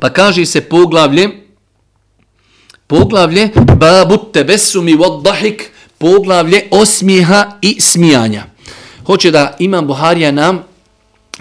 Pa 0.00 0.10
kaže 0.10 0.46
se 0.46 0.60
poglavlje, 0.60 1.28
poglavlje 2.90 3.48
babu 3.78 4.16
tebesumi 4.32 4.96
wad 4.96 5.22
dahik, 5.22 5.70
poglavlje 5.98 6.62
osmijeha 6.70 7.58
i 7.62 7.80
smijanja. 7.80 8.44
Hoće 9.06 9.30
da 9.30 9.56
Imam 9.58 9.86
Buharija 9.86 10.30
nam 10.30 10.62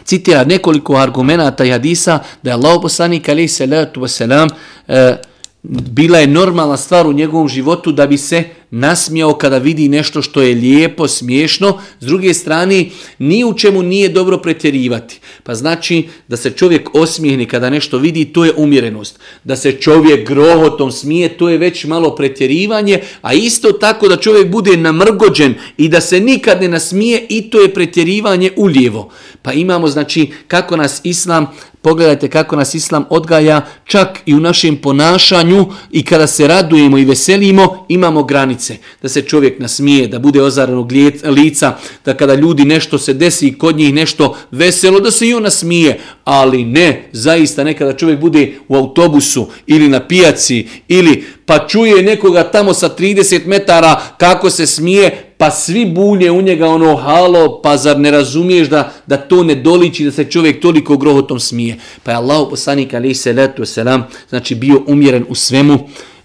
citira 0.05 0.43
nekoliko 0.43 0.95
argumenta 0.95 1.65
i 1.65 1.71
hadisa 1.71 2.19
da 2.43 2.49
je 2.49 2.53
Allah 2.53 2.79
poslanik 2.81 3.29
alaih 3.29 3.51
salatu 3.51 4.01
wasalam 4.01 4.49
e, 4.87 5.15
bila 5.63 6.19
je 6.19 6.27
normalna 6.27 6.77
stvar 6.77 7.07
u 7.07 7.13
njegovom 7.13 7.47
životu 7.47 7.91
da 7.91 8.07
bi 8.07 8.17
se 8.17 8.43
nasmijao 8.71 9.33
kada 9.33 9.57
vidi 9.57 9.89
nešto 9.89 10.21
što 10.21 10.41
je 10.41 10.55
lijepo, 10.55 11.07
smiješno. 11.07 11.81
S 11.99 12.05
druge 12.05 12.33
strane, 12.33 12.85
ni 13.19 13.43
u 13.43 13.53
čemu 13.53 13.83
nije 13.83 14.09
dobro 14.09 14.37
pretjerivati. 14.37 15.19
Pa 15.43 15.55
znači 15.55 16.07
da 16.27 16.37
se 16.37 16.51
čovjek 16.51 16.89
osmijehni 16.95 17.45
kada 17.45 17.69
nešto 17.69 17.97
vidi, 17.97 18.25
to 18.25 18.45
je 18.45 18.53
umjerenost. 18.57 19.19
Da 19.43 19.55
se 19.55 19.71
čovjek 19.71 20.27
grohotom 20.27 20.91
smije, 20.91 21.37
to 21.37 21.49
je 21.49 21.57
već 21.57 21.85
malo 21.85 22.15
pretjerivanje. 22.15 22.99
A 23.21 23.33
isto 23.33 23.71
tako 23.71 24.07
da 24.07 24.17
čovjek 24.17 24.47
bude 24.47 24.77
namrgođen 24.77 25.53
i 25.77 25.89
da 25.89 26.01
se 26.01 26.19
nikad 26.19 26.61
ne 26.61 26.67
nasmije, 26.67 27.25
i 27.29 27.49
to 27.49 27.61
je 27.61 27.73
pretjerivanje 27.73 28.51
u 28.55 28.65
lijevo. 28.65 29.11
Pa 29.41 29.53
imamo 29.53 29.87
znači 29.87 30.31
kako 30.47 30.77
nas 30.77 31.01
Islam 31.03 31.47
Pogledajte 31.81 32.29
kako 32.29 32.55
nas 32.55 32.73
Islam 32.75 33.05
odgaja, 33.09 33.65
čak 33.83 34.19
i 34.25 34.35
u 34.35 34.39
našem 34.39 34.77
ponašanju 34.77 35.65
i 35.91 36.05
kada 36.05 36.27
se 36.27 36.47
radujemo 36.47 36.97
i 36.97 37.05
veselimo, 37.05 37.85
imamo 37.89 38.23
granice. 38.23 38.77
Da 39.01 39.09
se 39.09 39.21
čovjek 39.21 39.59
nasmije, 39.59 40.07
da 40.07 40.19
bude 40.19 40.41
ozaranog 40.41 40.91
lica, 41.23 41.77
da 42.05 42.13
kada 42.13 42.33
ljudi 42.33 42.65
nešto 42.65 42.97
se 42.97 43.13
desi 43.13 43.47
i 43.47 43.57
kod 43.57 43.77
njih 43.77 43.93
nešto 43.93 44.35
veselo, 44.51 44.99
da 44.99 45.11
se 45.11 45.27
i 45.27 45.33
on 45.33 45.43
nasmije. 45.43 45.99
Ali 46.23 46.65
ne, 46.65 47.09
zaista 47.11 47.63
nekada 47.63 47.93
čovjek 47.93 48.19
bude 48.19 48.53
u 48.67 48.75
autobusu 48.75 49.47
ili 49.67 49.87
na 49.87 50.07
pijaci 50.07 50.67
ili 50.87 51.23
pa 51.45 51.67
čuje 51.67 52.03
nekoga 52.03 52.43
tamo 52.43 52.73
sa 52.73 52.89
30 52.95 53.45
metara 53.45 54.01
kako 54.17 54.49
se 54.49 54.65
smije, 54.65 55.28
pa 55.39 55.51
svi 55.51 55.85
bulje 55.85 56.31
u 56.31 56.41
njega 56.41 56.67
ono 56.67 56.95
halo, 56.95 57.61
pa 57.61 57.77
zar 57.77 57.99
ne 57.99 58.11
razumiješ 58.11 58.67
da, 58.67 58.91
da 59.07 59.17
to 59.17 59.43
ne 59.43 59.55
doliči, 59.55 60.05
da 60.05 60.11
se 60.11 60.23
čovjek 60.23 60.61
toliko 60.61 60.97
grohotom 60.97 61.39
smije. 61.39 61.77
Pa 62.03 62.11
je 62.11 62.17
Allah 62.17 62.47
poslanik 62.49 62.93
alaih 62.93 63.17
salatu 63.17 63.61
wasalam, 63.61 64.01
znači 64.29 64.55
bio 64.55 64.81
umjeren 64.87 65.25
u 65.29 65.35
svemu. 65.35 65.79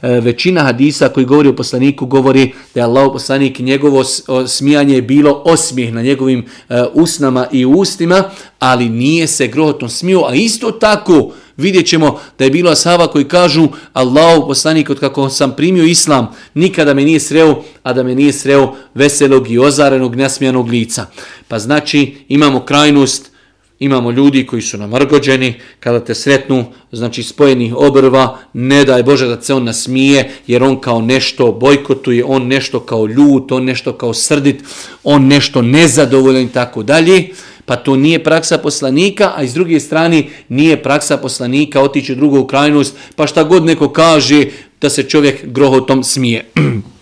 E, 0.04 0.20
većina 0.20 0.62
hadisa 0.62 1.08
koji 1.08 1.26
govori 1.26 1.48
o 1.48 1.56
poslaniku 1.56 2.06
govori 2.06 2.52
da 2.74 2.80
je 2.80 2.84
Allah 2.84 3.10
poslanik 3.12 3.58
njegovo 3.58 4.04
smijanje 4.46 4.94
je 4.94 5.02
bilo 5.02 5.42
osmijeh 5.44 5.92
na 5.92 6.02
njegovim 6.02 6.46
e, 6.68 6.82
usnama 6.94 7.46
i 7.52 7.64
ustima, 7.64 8.24
ali 8.58 8.88
nije 8.88 9.26
se 9.26 9.46
grohotom 9.46 9.88
smio, 9.88 10.24
a 10.28 10.34
isto 10.34 10.70
tako 10.70 11.32
vidjet 11.56 11.86
ćemo 11.86 12.20
da 12.38 12.44
je 12.44 12.50
bilo 12.50 12.70
ashaba 12.70 13.06
koji 13.06 13.24
kažu 13.24 13.68
Allahu 13.92 14.48
poslanik 14.48 14.90
od 14.90 15.00
kako 15.00 15.28
sam 15.28 15.56
primio 15.56 15.84
islam 15.84 16.28
nikada 16.54 16.94
me 16.94 17.04
nije 17.04 17.20
sreo, 17.20 17.62
a 17.82 17.92
da 17.92 18.02
me 18.02 18.14
nije 18.14 18.32
sreo 18.32 18.74
veselog 18.94 19.50
i 19.50 19.58
ozarenog 19.58 20.16
nasmijanog 20.16 20.68
lica. 20.68 21.06
Pa 21.48 21.58
znači 21.58 22.16
imamo 22.28 22.60
krajnost 22.60 23.33
Imamo 23.78 24.10
ljudi 24.10 24.46
koji 24.46 24.62
su 24.62 24.78
namrgođeni, 24.78 25.54
kada 25.80 26.04
te 26.04 26.14
sretnu, 26.14 26.64
znači 26.92 27.22
spojenih 27.22 27.74
obrva, 27.76 28.38
ne 28.52 28.84
daj 28.84 29.02
Bože 29.02 29.26
da 29.26 29.42
se 29.42 29.54
on 29.54 29.64
nasmije, 29.64 30.30
jer 30.46 30.62
on 30.62 30.80
kao 30.80 31.00
nešto 31.00 31.52
bojkotuje, 31.52 32.24
on 32.24 32.46
nešto 32.46 32.80
kao 32.80 33.06
ljut, 33.06 33.52
on 33.52 33.64
nešto 33.64 33.92
kao 33.92 34.14
srdit, 34.14 34.64
on 35.04 35.26
nešto 35.26 35.62
nezadovoljan 35.62 36.42
i 36.42 36.52
tako 36.52 36.82
dalje. 36.82 37.28
Pa 37.66 37.76
to 37.76 37.96
nije 37.96 38.24
praksa 38.24 38.58
poslanika, 38.58 39.32
a 39.36 39.42
iz 39.42 39.54
druge 39.54 39.80
strane 39.80 40.24
nije 40.48 40.82
praksa 40.82 41.16
poslanika 41.16 41.82
otići 41.82 42.12
u 42.12 42.16
drugu 42.16 42.46
krajnost, 42.46 42.96
pa 43.16 43.26
šta 43.26 43.44
god 43.44 43.64
neko 43.64 43.88
kaže 43.88 44.46
da 44.80 44.90
se 44.90 45.02
čovjek 45.02 45.46
grohotom 45.46 46.04
smije. 46.04 46.50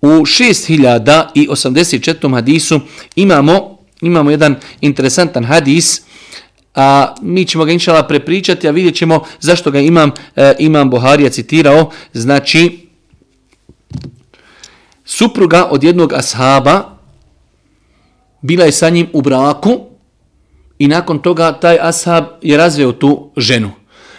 U 0.00 0.06
6084. 0.06 2.34
hadisu 2.34 2.80
imamo, 3.16 3.78
imamo 4.00 4.30
jedan 4.30 4.56
interesantan 4.80 5.44
hadis, 5.44 6.02
a 6.74 7.14
mi 7.22 7.44
ćemo 7.44 7.64
ga 7.64 7.72
inšala 7.72 8.02
prepričati, 8.02 8.68
a 8.68 8.70
vidjet 8.70 8.94
ćemo 8.94 9.24
zašto 9.40 9.70
ga 9.70 9.80
imam, 9.80 10.10
e, 10.36 10.54
imam 10.58 10.90
Buharija 10.90 11.30
citirao. 11.30 11.90
Znači, 12.12 12.88
supruga 15.04 15.68
od 15.70 15.84
jednog 15.84 16.12
ashaba 16.12 16.98
bila 18.42 18.64
je 18.64 18.72
sa 18.72 18.88
njim 18.88 19.08
u 19.12 19.22
braku 19.22 19.80
i 20.78 20.88
nakon 20.88 21.18
toga 21.18 21.52
taj 21.52 21.78
ashab 21.80 22.24
je 22.42 22.56
razveo 22.56 22.92
tu 22.92 23.30
ženu. 23.36 23.77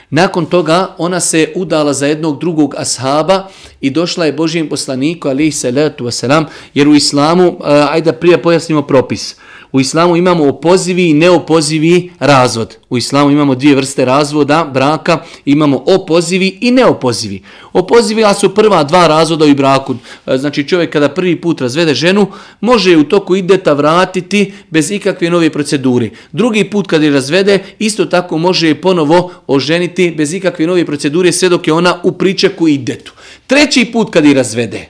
Nakon 0.09 0.45
toga 0.45 0.95
ona 0.97 1.19
se 1.19 1.53
udala 1.55 1.93
za 1.93 2.07
jednog 2.07 2.39
drugog 2.39 2.75
ashaba 2.77 3.47
i 3.81 3.89
došla 3.89 4.25
je 4.25 4.33
Božijem 4.33 4.69
poslaniku 4.69 5.27
alihi 5.29 5.51
salatu 5.51 6.05
wasalam, 6.05 6.45
jer 6.73 6.87
u 6.87 6.95
islamu, 6.95 7.57
ajde 7.89 8.11
prije 8.11 8.41
pojasnimo 8.41 8.81
propis, 8.81 9.35
U 9.71 9.79
islamu 9.79 10.15
imamo 10.15 10.47
opozivi 10.47 11.09
i 11.09 11.13
neopozivi 11.13 12.11
razvod. 12.19 12.77
U 12.89 12.97
islamu 12.97 13.31
imamo 13.31 13.55
dvije 13.55 13.75
vrste 13.75 14.05
razvoda, 14.05 14.69
braka, 14.73 15.23
imamo 15.45 15.83
opozivi 15.85 16.57
i 16.61 16.71
neopozivi. 16.71 17.43
Opozivi 17.73 18.23
su 18.39 18.55
prva 18.55 18.83
dva 18.83 19.07
razvoda 19.07 19.45
u 19.45 19.55
braku. 19.55 19.95
E, 20.25 20.37
znači 20.37 20.67
čovjek 20.67 20.93
kada 20.93 21.09
prvi 21.09 21.41
put 21.41 21.61
razvede 21.61 21.93
ženu, 21.93 22.27
može 22.61 22.97
u 22.97 23.03
toku 23.03 23.35
ideta 23.35 23.73
vratiti 23.73 24.53
bez 24.69 24.91
ikakve 24.91 25.29
nove 25.29 25.49
procedure. 25.49 26.09
Drugi 26.31 26.63
put 26.63 26.87
kad 26.87 27.03
je 27.03 27.11
razvede, 27.11 27.59
isto 27.79 28.05
tako 28.05 28.37
može 28.37 28.67
je 28.67 28.81
ponovo 28.81 29.31
oženiti 29.47 30.13
bez 30.17 30.33
ikakve 30.33 30.67
nove 30.67 30.85
procedure 30.85 31.31
sve 31.31 31.49
dok 31.49 31.67
je 31.67 31.73
ona 31.73 31.99
u 32.03 32.11
pričeku 32.11 32.67
idetu. 32.67 33.13
Treći 33.47 33.85
put 33.85 34.13
kad 34.13 34.25
je 34.25 34.33
razvede, 34.33 34.87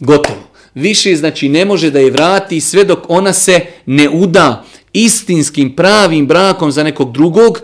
gotovo 0.00 0.53
više 0.74 1.16
znači 1.16 1.48
ne 1.48 1.64
može 1.64 1.90
da 1.90 1.98
je 1.98 2.10
vrati 2.10 2.60
sve 2.60 2.84
dok 2.84 2.98
ona 3.08 3.32
se 3.32 3.60
ne 3.86 4.08
uda 4.08 4.64
istinskim 4.92 5.76
pravim 5.76 6.26
brakom 6.26 6.72
za 6.72 6.82
nekog 6.82 7.12
drugog, 7.12 7.60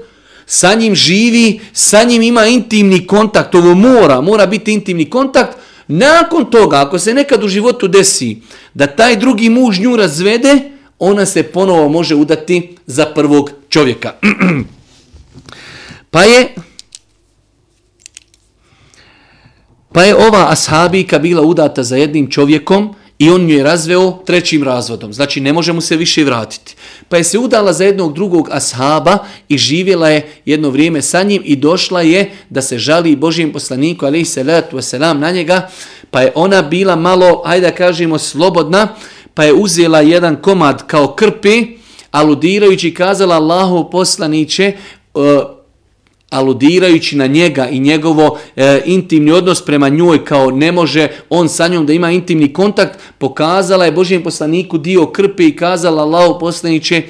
sa 0.47 0.75
njim 0.75 0.95
živi, 0.95 1.61
sa 1.73 2.05
njim 2.05 2.23
ima 2.23 2.47
intimni 2.47 3.07
kontakt, 3.07 3.55
ovo 3.55 3.75
mora, 3.75 4.21
mora 4.21 4.47
biti 4.47 4.73
intimni 4.73 5.11
kontakt, 5.11 5.57
nakon 5.89 6.51
toga, 6.51 6.81
ako 6.81 6.99
se 6.99 7.15
nekad 7.15 7.45
u 7.45 7.49
životu 7.49 7.89
desi 7.89 8.43
da 8.75 8.87
taj 8.87 9.17
drugi 9.17 9.51
muž 9.51 9.81
nju 9.81 9.97
razvede, 9.97 10.59
ona 10.99 11.27
se 11.27 11.43
ponovo 11.43 11.89
može 11.89 12.15
udati 12.15 12.77
za 12.87 13.07
prvog 13.07 13.51
čovjeka. 13.69 14.15
pa 16.11 16.25
je 16.25 16.55
pa 19.93 20.03
je 20.03 20.17
ova 20.17 20.47
ashabika 20.51 21.19
bila 21.19 21.43
udata 21.43 21.83
za 21.83 21.97
jednim 21.97 22.31
čovjekom, 22.31 22.95
i 23.21 23.31
on 23.31 23.51
ju 23.51 23.57
je 23.57 23.62
razveo 23.62 24.18
trećim 24.27 24.62
razvodom. 24.62 25.12
Znači 25.12 25.41
ne 25.41 25.53
može 25.53 25.73
mu 25.73 25.81
se 25.81 25.97
više 25.97 26.25
vratiti. 26.25 26.75
Pa 27.09 27.16
je 27.16 27.25
se 27.25 27.39
udala 27.39 27.73
za 27.73 27.85
jednog 27.85 28.14
drugog 28.14 28.49
ashaba 28.53 29.18
i 29.49 29.59
živjela 29.59 30.09
je 30.09 30.33
jedno 30.45 30.71
vrijeme 30.71 31.03
sa 31.03 31.23
njim 31.23 31.43
i 31.45 31.57
došla 31.57 32.03
je 32.03 32.31
da 32.51 32.62
se 32.62 32.79
žali 32.79 33.16
Božijem 33.16 33.53
poslaniku 33.53 34.07
ali 34.07 34.21
i 34.21 34.25
salatu 34.25 34.77
wasalam 34.77 35.18
na 35.18 35.31
njega. 35.31 35.68
Pa 36.11 36.21
je 36.21 36.33
ona 36.35 36.62
bila 36.62 36.97
malo, 36.97 37.43
hajde 37.47 37.66
da 37.66 37.75
kažemo, 37.77 38.18
slobodna, 38.18 38.89
pa 39.35 39.45
je 39.45 39.53
uzela 39.53 40.01
jedan 40.01 40.37
komad 40.37 40.87
kao 40.87 41.14
krpi, 41.14 41.66
aludirajući 42.11 42.95
kazala 42.95 43.35
Allahu 43.35 43.91
poslaniće, 43.91 44.73
uh, 45.14 45.23
aludirajući 46.31 47.16
na 47.16 47.26
njega 47.26 47.68
i 47.68 47.81
njegovo 47.81 48.39
e, 48.57 48.83
intimni 48.85 49.31
odnos 49.31 49.64
prema 49.64 49.89
njoj 49.89 50.24
kao 50.24 50.51
ne 50.51 50.72
može 50.72 51.09
on 51.31 51.49
sa 51.49 51.68
njom 51.68 51.87
da 51.87 51.93
ima 51.93 52.11
intimni 52.11 52.53
kontakt, 52.53 52.99
pokazala 53.18 53.85
je 53.85 53.93
Božijem 53.93 54.22
poslaniku 54.22 54.78
dio 54.78 55.07
krpe 55.07 55.47
i 55.47 55.57
kazala 55.57 56.03
Allaho 56.03 56.39
poslaniće 56.39 57.03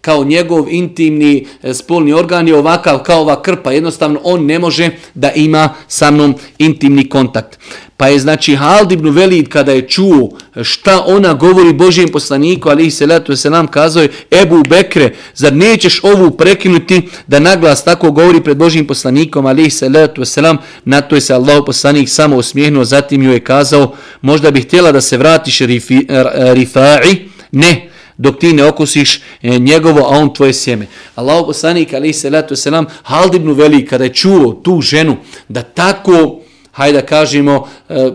kao 0.00 0.24
njegov 0.24 0.68
intimni 0.70 1.46
e, 1.62 1.74
spolni 1.74 2.12
organ 2.12 2.48
je 2.48 2.56
ovakav 2.56 2.98
kao 2.98 3.20
ova 3.20 3.42
krpa. 3.42 3.72
Jednostavno 3.72 4.20
on 4.24 4.46
ne 4.46 4.58
može 4.58 4.90
da 5.14 5.32
ima 5.32 5.74
sa 5.88 6.10
mnom 6.10 6.34
intimni 6.58 7.08
kontakt. 7.08 7.58
Pa 7.98 8.08
je 8.08 8.18
znači 8.18 8.54
Hald 8.56 8.92
ibn 8.92 9.10
Velid 9.10 9.48
kada 9.48 9.72
je 9.72 9.88
čuo 9.88 10.30
šta 10.62 11.04
ona 11.06 11.34
govori 11.34 11.72
Božijem 11.72 12.08
poslaniku, 12.08 12.68
ali 12.68 12.90
se 12.90 13.06
leto 13.06 13.36
se 13.36 13.50
nam 13.50 13.66
kazao 13.66 14.02
je 14.02 14.10
Ebu 14.30 14.62
Bekre, 14.68 15.14
zar 15.34 15.52
nećeš 15.52 16.00
ovu 16.02 16.30
prekinuti 16.30 17.08
da 17.26 17.38
naglas 17.38 17.84
tako 17.84 18.10
govori 18.10 18.40
pred 18.40 18.56
Božijim 18.56 18.86
poslanikom, 18.86 19.46
ali 19.46 19.70
se 19.70 19.88
leto 19.88 20.24
se 20.24 20.42
nam, 20.42 20.58
na 20.84 21.00
to 21.00 21.14
je 21.14 21.20
se 21.20 21.34
Allah 21.34 21.62
poslanik 21.66 22.08
samo 22.08 22.36
osmijehnuo, 22.36 22.84
zatim 22.84 23.22
ju 23.22 23.32
je 23.32 23.40
kazao, 23.40 23.94
možda 24.22 24.50
bih 24.50 24.64
htjela 24.64 24.92
da 24.92 25.00
se 25.00 25.16
vratiš 25.16 25.58
rifi, 25.58 26.06
Rifai, 26.52 27.28
ne, 27.52 27.88
dok 28.16 28.38
ti 28.38 28.52
ne 28.52 28.64
okusiš 28.64 29.20
e, 29.42 29.58
njegovo, 29.58 30.00
a 30.00 30.08
on 30.08 30.34
tvoje 30.34 30.52
sjeme. 30.52 30.86
Allah 31.14 31.42
poslanik, 31.46 31.94
ali 31.94 32.12
se 32.12 32.30
letu 32.30 32.56
se 32.56 32.70
nam, 32.70 32.86
Hald 33.02 33.34
ibn 33.34 33.52
Velid 33.52 33.88
kada 33.88 34.04
je 34.04 34.14
čuo 34.14 34.52
tu 34.52 34.80
ženu 34.80 35.16
da 35.48 35.62
tako 35.62 36.40
hajde 36.78 37.00
da 37.00 37.06
kažemo, 37.06 37.68
e, 37.88 38.10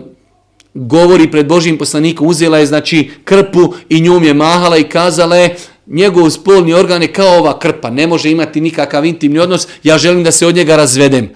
govori 0.74 1.30
pred 1.30 1.46
Božim 1.46 1.78
poslanikom, 1.78 2.26
uzela 2.26 2.58
je 2.58 2.66
znači 2.66 3.10
krpu 3.24 3.74
i 3.88 4.00
njom 4.00 4.24
je 4.24 4.34
mahala 4.34 4.76
i 4.76 4.88
kazala 4.88 5.36
je, 5.36 5.56
njegov 5.86 6.30
spolni 6.30 6.74
organ 6.74 7.02
je 7.02 7.12
kao 7.12 7.38
ova 7.38 7.58
krpa, 7.58 7.90
ne 7.90 8.06
može 8.06 8.30
imati 8.30 8.60
nikakav 8.60 9.04
intimni 9.04 9.38
odnos, 9.38 9.68
ja 9.82 9.98
želim 9.98 10.24
da 10.24 10.32
se 10.32 10.46
od 10.46 10.56
njega 10.56 10.76
razvedem. 10.76 11.28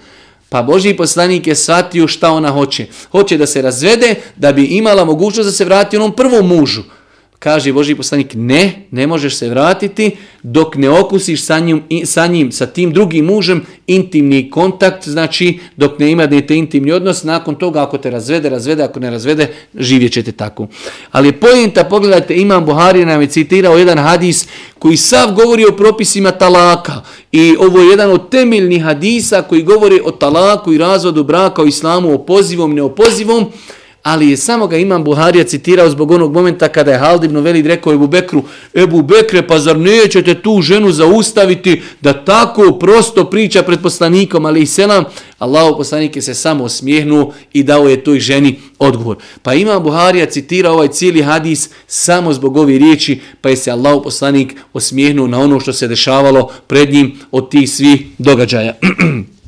Pa 0.49 0.61
Boži 0.61 0.93
poslanik 0.93 1.47
je 1.47 1.55
shvatio 1.55 2.07
šta 2.07 2.31
ona 2.31 2.49
hoće. 2.51 2.87
Hoće 3.11 3.37
da 3.37 3.45
se 3.45 3.61
razvede, 3.61 4.15
da 4.35 4.51
bi 4.51 4.65
imala 4.65 5.05
mogućnost 5.05 5.47
da 5.47 5.53
se 5.53 5.65
vrati 5.65 5.97
onom 5.97 6.11
prvom 6.11 6.47
mužu 6.47 6.83
kaže 7.39 7.73
Boži 7.73 7.95
poslanik, 7.95 8.31
ne, 8.35 8.85
ne 8.91 9.07
možeš 9.07 9.35
se 9.35 9.49
vratiti 9.49 10.11
dok 10.43 10.75
ne 10.75 10.89
okusiš 10.89 11.43
sa 11.43 11.59
njim, 11.59 11.83
sa 12.05 12.27
njim, 12.27 12.51
sa 12.51 12.65
tim 12.65 12.93
drugim 12.93 13.25
mužem, 13.25 13.65
intimni 13.87 14.49
kontakt, 14.49 15.07
znači 15.07 15.59
dok 15.77 15.99
ne 15.99 16.11
imate 16.11 16.55
intimni 16.55 16.91
odnos, 16.91 17.23
nakon 17.23 17.55
toga 17.55 17.83
ako 17.83 17.97
te 17.97 18.09
razvede, 18.09 18.49
razvede, 18.49 18.83
ako 18.83 18.99
ne 18.99 19.09
razvede, 19.09 19.47
živjet 19.75 20.13
ćete 20.13 20.31
tako. 20.31 20.67
Ali 21.11 21.31
pojenta, 21.31 21.83
pogledajte, 21.83 22.35
Imam 22.35 22.65
Buhari 22.65 23.05
nam 23.05 23.21
je 23.21 23.27
citirao 23.27 23.77
jedan 23.77 23.97
hadis 23.97 24.47
koji 24.79 24.97
sav 24.97 25.33
govori 25.33 25.65
o 25.65 25.75
propisima 25.77 26.31
talaka 26.31 27.01
i 27.31 27.55
ovo 27.59 27.79
je 27.79 27.89
jedan 27.89 28.11
od 28.11 28.29
temeljnih 28.29 28.83
hadisa 28.83 29.41
koji 29.41 29.63
govori 29.63 30.01
o 30.03 30.11
talaku 30.11 30.73
i 30.73 30.77
razvodu 30.77 31.23
braka, 31.23 31.61
o 31.61 31.65
islamu, 31.65 32.13
o 32.13 32.17
pozivom, 32.17 32.75
neopozivom, 32.75 33.51
ali 34.03 34.29
je 34.29 34.37
samo 34.37 34.67
ga 34.67 34.77
imam 34.77 35.03
Buharija 35.03 35.43
citirao 35.43 35.89
zbog 35.89 36.11
onog 36.11 36.33
momenta 36.33 36.67
kada 36.67 36.91
je 36.91 36.97
Hald 36.97 37.23
ibn 37.23 37.37
Velid 37.37 37.65
rekao 37.65 37.93
Ebu 37.93 38.07
Bekru, 38.07 38.43
Ebu 38.75 39.01
Bekre, 39.01 39.47
pa 39.47 39.59
zar 39.59 39.77
nećete 39.77 40.41
tu 40.41 40.61
ženu 40.61 40.91
zaustaviti 40.91 41.81
da 42.01 42.25
tako 42.25 42.71
prosto 42.79 43.25
priča 43.25 43.63
pred 43.63 43.81
poslanikom, 43.81 44.45
ali 44.45 44.61
i 44.61 44.65
selam, 44.65 45.03
Allahu 45.39 45.77
poslanik 45.77 46.15
je 46.15 46.21
se 46.21 46.33
samo 46.33 46.63
osmijehnuo 46.63 47.33
i 47.53 47.63
dao 47.63 47.87
je 47.87 48.03
toj 48.03 48.19
ženi 48.19 48.59
odgovor. 48.79 49.17
Pa 49.41 49.53
ima 49.53 49.79
Buharija 49.79 50.25
citirao 50.25 50.73
ovaj 50.73 50.87
cijeli 50.87 51.21
hadis 51.21 51.69
samo 51.87 52.33
zbog 52.33 52.57
ove 52.57 52.77
riječi, 52.77 53.19
pa 53.41 53.49
je 53.49 53.55
se 53.55 53.71
Allahu 53.71 54.03
poslanik 54.03 54.55
osmijehnuo 54.73 55.27
na 55.27 55.39
ono 55.39 55.59
što 55.59 55.73
se 55.73 55.87
dešavalo 55.87 56.51
pred 56.67 56.93
njim 56.93 57.19
od 57.31 57.51
tih 57.51 57.69
svih 57.69 58.01
događaja. 58.17 58.73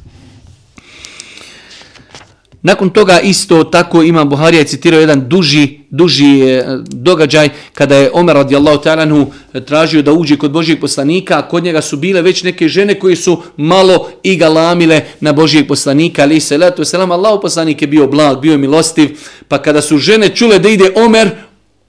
Nakon 2.64 2.89
toga 2.89 3.20
isto 3.20 3.64
tako 3.64 4.03
ima 4.03 4.26
Buharija 4.26 4.59
je 4.59 4.68
citirao 4.68 4.99
jedan 4.99 5.30
duži, 5.30 5.80
duži 5.89 6.41
e, 6.41 6.66
događaj 6.88 7.49
kada 7.74 7.95
je 7.95 8.12
Omer 8.14 8.36
radijallahu 8.36 8.84
ta'ala 8.84 9.26
e, 9.53 9.66
tražio 9.66 10.01
da 10.01 10.14
uđe 10.14 10.38
kod 10.38 10.51
Božijeg 10.51 10.80
poslanika, 10.80 11.38
a 11.39 11.47
kod 11.47 11.64
njega 11.64 11.82
su 11.82 11.97
bile 11.97 12.22
već 12.22 12.43
neke 12.43 12.68
žene 12.68 12.99
koje 12.99 13.16
su 13.16 13.41
malo 13.57 14.09
i 14.24 14.36
galamile 14.36 15.01
na 15.20 15.34
Božijeg 15.34 15.68
poslanika, 15.68 16.22
ali 16.22 16.39
se 16.39 16.57
letu 16.57 16.86
selam, 16.86 17.12
Allah 17.12 17.39
poslanik 17.41 17.82
je 17.82 17.88
bio 17.88 18.07
blag, 18.07 18.41
bio 18.41 18.51
je 18.51 18.57
milostiv, 18.57 19.20
pa 19.47 19.57
kada 19.57 19.82
su 19.82 19.97
žene 19.97 20.30
čule 20.30 20.59
da 20.59 20.70
ide 20.70 20.91
Omer, 20.95 21.30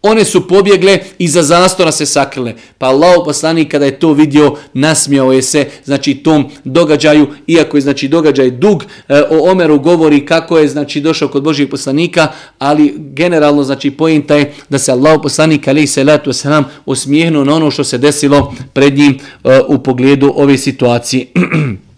One 0.02 0.24
su 0.24 0.48
pobjegle 0.48 0.98
i 1.18 1.28
za 1.28 1.42
zastora 1.42 1.92
se 1.92 2.06
sakrile. 2.06 2.54
Pa 2.78 2.86
Allah 2.86 3.14
poslanik 3.24 3.70
kada 3.70 3.84
je 3.84 3.98
to 3.98 4.12
vidio, 4.12 4.54
nasmijao 4.74 5.32
je 5.32 5.42
se 5.42 5.66
znači 5.84 6.14
tom 6.14 6.50
događaju, 6.64 7.26
iako 7.46 7.76
je 7.76 7.80
znači 7.80 8.08
događaj 8.08 8.50
dug, 8.50 8.84
e, 9.08 9.22
o 9.30 9.50
Omeru 9.50 9.78
govori 9.78 10.26
kako 10.26 10.58
je 10.58 10.68
znači 10.68 11.00
došao 11.00 11.28
kod 11.28 11.42
Božijeg 11.42 11.70
poslanika, 11.70 12.28
ali 12.58 12.94
generalno 12.98 13.62
znači 13.62 13.90
pojenta 13.90 14.34
je 14.36 14.54
da 14.68 14.78
se 14.78 14.92
Allah 14.92 15.20
poslanik 15.22 15.68
ali 15.68 15.86
se 15.86 16.04
letu 16.04 16.32
se 16.32 16.48
nam 16.48 16.64
osmijehnuo 16.86 17.44
na 17.44 17.54
ono 17.54 17.70
što 17.70 17.84
se 17.84 17.98
desilo 17.98 18.54
pred 18.72 18.98
njim 18.98 19.18
e, 19.44 19.60
u 19.68 19.82
pogledu 19.82 20.32
ove 20.36 20.58
situacije. 20.58 21.26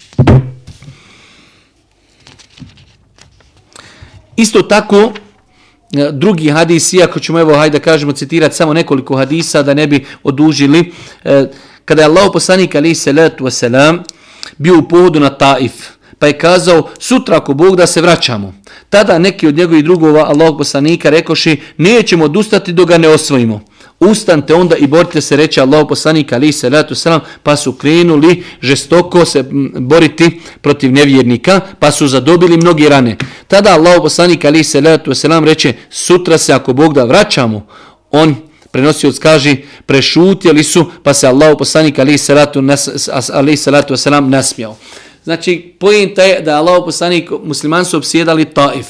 Isto 4.36 4.62
tako, 4.62 5.12
E, 5.96 6.12
drugi 6.12 6.50
hadis, 6.50 6.92
iako 6.92 7.20
ćemo 7.20 7.40
evo, 7.40 7.54
hajde 7.54 7.78
da 7.78 7.84
kažemo, 7.84 8.12
citirati 8.12 8.56
samo 8.56 8.72
nekoliko 8.72 9.16
hadisa 9.16 9.62
da 9.62 9.74
ne 9.74 9.86
bi 9.86 10.06
odužili. 10.22 10.92
E, 11.24 11.46
kada 11.84 12.02
je 12.02 12.06
Allah 12.06 12.30
poslanik, 12.32 12.74
alaih 12.74 12.98
salatu 12.98 13.44
wasalam, 13.44 13.98
bio 14.58 14.78
u 14.78 14.88
pohodu 14.88 15.20
na 15.20 15.30
Taif, 15.30 15.72
pa 16.18 16.26
je 16.26 16.38
kazao, 16.38 16.88
sutra 16.98 17.36
ako 17.36 17.54
Bog 17.54 17.76
da 17.76 17.86
se 17.86 18.00
vraćamo. 18.00 18.54
Tada 18.88 19.18
neki 19.18 19.46
od 19.46 19.56
njegovih 19.56 19.84
drugova, 19.84 20.24
Allah 20.24 20.54
poslanika, 20.58 21.10
rekoši, 21.10 21.60
nećemo 21.76 22.24
odustati 22.24 22.72
dok 22.72 22.88
ga 22.88 22.98
ne 22.98 23.08
osvojimo 23.08 23.60
Ustante 24.10 24.54
onda 24.54 24.76
i 24.76 24.86
borite 24.86 25.20
se, 25.20 25.36
reče 25.36 25.60
Allah 25.60 25.86
poslanik 25.88 26.32
ali 26.32 26.52
se 26.52 26.68
ratu 26.68 26.94
selam, 26.94 27.20
pa 27.42 27.56
su 27.56 27.72
krenuli 27.72 28.44
žestoko 28.62 29.24
se 29.24 29.44
boriti 29.78 30.40
protiv 30.60 30.92
nevjernika, 30.92 31.60
pa 31.78 31.90
su 31.90 32.08
zadobili 32.08 32.56
mnogi 32.56 32.88
rane. 32.88 33.16
Tada 33.48 33.70
Allah 33.70 33.94
poslanik 34.02 34.44
ali 34.44 34.64
se 34.64 34.80
ratu 34.80 35.14
selam 35.14 35.44
reče, 35.44 35.72
sutra 35.90 36.38
se 36.38 36.52
ako 36.52 36.72
Bog 36.72 36.94
da 36.94 37.04
vraćamo, 37.04 37.66
on 38.10 38.34
prenosioc 38.70 39.18
kaže, 39.18 39.56
prešutjeli 39.86 40.64
su, 40.64 40.90
pa 41.02 41.14
se 41.14 41.26
Allah 41.26 41.54
poslanik 41.58 41.98
ali 43.32 43.56
se 43.56 43.70
letu 43.70 43.96
selam 43.96 44.30
nasmijao. 44.30 44.76
Znači, 45.24 45.74
pojenta 45.78 46.22
je 46.22 46.40
da 46.40 46.50
je 46.50 46.56
Allah 46.56 46.82
poslanik 46.84 47.30
musliman 47.44 47.84
su 47.84 47.96
obsjedali 47.96 48.44
Taif. 48.44 48.86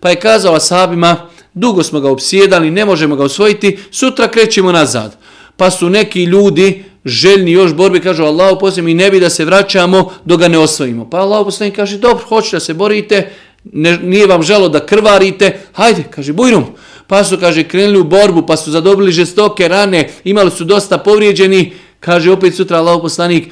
Pa 0.00 0.10
je 0.10 0.20
kazao 0.20 0.54
ashabima, 0.54 1.28
dugo 1.54 1.82
smo 1.82 2.00
ga 2.00 2.10
obsjedali, 2.10 2.70
ne 2.70 2.84
možemo 2.84 3.16
ga 3.16 3.24
osvojiti, 3.24 3.78
sutra 3.90 4.28
krećemo 4.28 4.72
nazad. 4.72 5.16
Pa 5.56 5.70
su 5.70 5.90
neki 5.90 6.24
ljudi 6.24 6.84
željni 7.04 7.52
još 7.52 7.74
borbe, 7.74 8.00
kažu 8.00 8.24
Allahu 8.24 8.60
poslije 8.60 8.82
mi 8.82 8.94
ne 8.94 9.10
bi 9.10 9.20
da 9.20 9.30
se 9.30 9.44
vraćamo 9.44 10.10
dok 10.24 10.40
ga 10.40 10.48
ne 10.48 10.58
osvojimo. 10.58 11.10
Pa 11.10 11.16
Allahu 11.16 11.44
poslije 11.44 11.70
kaže, 11.70 11.98
dobro, 11.98 12.24
hoćete 12.28 12.56
da 12.56 12.60
se 12.60 12.74
borite, 12.74 13.30
ne, 13.64 13.98
nije 13.98 14.26
vam 14.26 14.42
želo 14.42 14.68
da 14.68 14.86
krvarite, 14.86 15.60
hajde, 15.72 16.04
kaže, 16.10 16.32
bujrum. 16.32 16.64
Pa 17.06 17.24
su, 17.24 17.36
kaže, 17.40 17.64
krenuli 17.64 17.98
u 17.98 18.04
borbu, 18.04 18.46
pa 18.46 18.56
su 18.56 18.70
zadobili 18.70 19.12
žestoke 19.12 19.68
rane, 19.68 20.10
imali 20.24 20.50
su 20.50 20.64
dosta 20.64 20.98
povrijeđeni, 20.98 21.72
kaže, 22.00 22.30
opet 22.30 22.54
sutra 22.54 22.78
Allah 22.78 22.98
poslanik, 23.02 23.48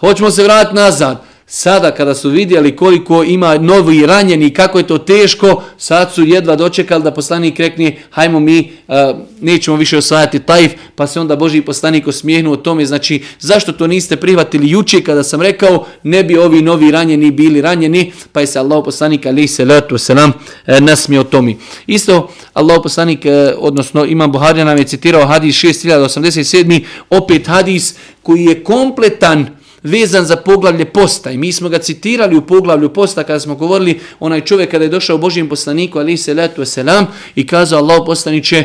hoćemo 0.00 0.30
se 0.30 0.42
vratiti 0.42 0.74
nazad. 0.74 1.24
Sada 1.52 1.90
kada 1.90 2.14
su 2.14 2.30
vidjeli 2.30 2.76
koliko 2.76 3.24
ima 3.24 3.58
novi 3.58 4.06
ranjeni, 4.06 4.50
kako 4.50 4.78
je 4.78 4.86
to 4.86 4.98
teško, 4.98 5.62
sad 5.78 6.12
su 6.14 6.24
jedva 6.24 6.56
dočekali 6.56 7.02
da 7.04 7.10
poslanik 7.10 7.58
rekne, 7.58 7.96
hajmo 8.10 8.40
mi, 8.40 8.72
uh, 8.88 8.94
nećemo 9.40 9.76
više 9.76 9.96
osvajati 9.96 10.38
tajf, 10.38 10.72
pa 10.94 11.06
se 11.06 11.20
onda 11.20 11.36
Boži 11.36 11.62
poslanik 11.62 12.06
osmijehnuo 12.06 12.52
o 12.52 12.56
tome, 12.56 12.86
znači 12.86 13.22
zašto 13.40 13.72
to 13.72 13.86
niste 13.86 14.16
prihvatili 14.16 14.70
juče 14.70 15.02
kada 15.02 15.22
sam 15.22 15.42
rekao, 15.42 15.86
ne 16.02 16.24
bi 16.24 16.38
ovi 16.38 16.62
novi 16.62 16.90
ranjeni 16.90 17.30
bili 17.30 17.60
ranjeni, 17.60 18.12
pa 18.32 18.40
je 18.40 18.46
se 18.46 18.58
Allah 18.58 18.82
poslanik 18.84 19.26
ali 19.26 19.48
se 19.48 19.64
letu 19.64 19.98
se 19.98 20.14
nam 20.14 20.32
e, 20.66 20.80
nasmio 20.80 21.20
o 21.20 21.24
tome. 21.24 21.54
Isto 21.86 22.30
Allah 22.54 22.80
poslanik, 22.82 23.26
e, 23.26 23.54
odnosno 23.58 24.04
Imam 24.04 24.32
Buharija 24.32 24.64
nam 24.64 24.78
je 24.78 24.84
citirao 24.84 25.26
hadis 25.26 25.56
6087, 25.56 26.84
opet 27.10 27.46
hadis 27.46 27.94
koji 28.22 28.44
je 28.44 28.64
kompletan, 28.64 29.59
vezan 29.82 30.24
za 30.24 30.36
poglavlje 30.36 30.84
posta 30.84 31.30
i 31.30 31.38
mi 31.38 31.52
smo 31.52 31.68
ga 31.68 31.78
citirali 31.78 32.36
u 32.36 32.46
poglavlju 32.46 32.88
posta 32.88 33.22
kada 33.22 33.40
smo 33.40 33.54
govorili 33.54 34.00
onaj 34.20 34.40
čovjek 34.40 34.70
kada 34.70 34.84
je 34.84 34.90
došao 34.90 35.18
Božijem 35.18 35.48
poslaniku 35.48 35.98
ali 35.98 36.16
se 36.16 36.34
letu 36.34 36.64
selam 36.64 37.06
i 37.34 37.46
kazao 37.46 37.78
Allah 37.78 38.02
poslaniće 38.06 38.64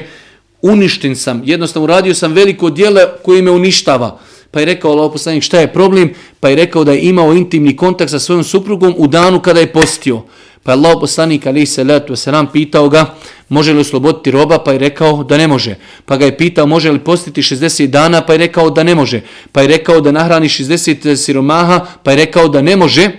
uništen 0.62 1.16
sam, 1.16 1.42
jednostavno 1.46 1.84
uradio 1.84 2.14
sam 2.14 2.34
veliko 2.34 2.70
djelo 2.70 3.02
koje 3.24 3.42
me 3.42 3.52
uništava. 3.52 4.20
Pa 4.52 4.60
je 4.60 4.66
rekao 4.66 4.92
Allah 4.92 5.12
poslanik 5.12 5.44
šta 5.44 5.60
je 5.60 5.74
problem? 5.74 6.14
Pa 6.40 6.50
je 6.50 6.56
rekao 6.56 6.84
da 6.84 6.92
je 6.92 7.02
imao 7.02 7.34
intimni 7.34 7.76
kontakt 7.76 8.12
sa 8.12 8.20
svojom 8.20 8.44
suprugom 8.44 8.96
u 8.98 9.08
danu 9.08 9.42
kada 9.42 9.60
je 9.60 9.74
postio. 9.74 10.22
Pa 10.66 10.72
je 10.72 10.78
Allah 10.78 10.98
poslanik 11.00 11.46
ali 11.48 11.66
salatu 11.66 12.14
wasalam 12.14 12.24
selam 12.24 12.48
pitao 12.52 12.90
ga 12.90 13.16
može 13.50 13.74
li 13.74 13.80
osloboditi 13.80 14.32
roba, 14.32 14.58
pa 14.58 14.72
je 14.72 14.78
rekao 14.80 15.24
da 15.24 15.38
ne 15.38 15.48
može. 15.48 15.76
Pa 16.06 16.18
ga 16.18 16.26
je 16.26 16.38
pitao 16.38 16.66
može 16.66 16.92
li 16.92 17.00
postiti 17.00 17.42
60 17.42 17.88
dana, 17.88 18.22
pa 18.22 18.34
je 18.34 18.38
rekao 18.38 18.70
da 18.70 18.84
ne 18.84 18.96
može. 18.96 19.22
Pa 19.52 19.62
je 19.62 19.68
rekao 19.68 20.02
da 20.02 20.12
nahrani 20.12 20.48
60 20.48 21.16
siromaha, 21.16 21.86
pa 22.04 22.12
je 22.12 22.18
rekao 22.18 22.48
da 22.48 22.62
ne 22.62 22.76
može. 22.76 23.10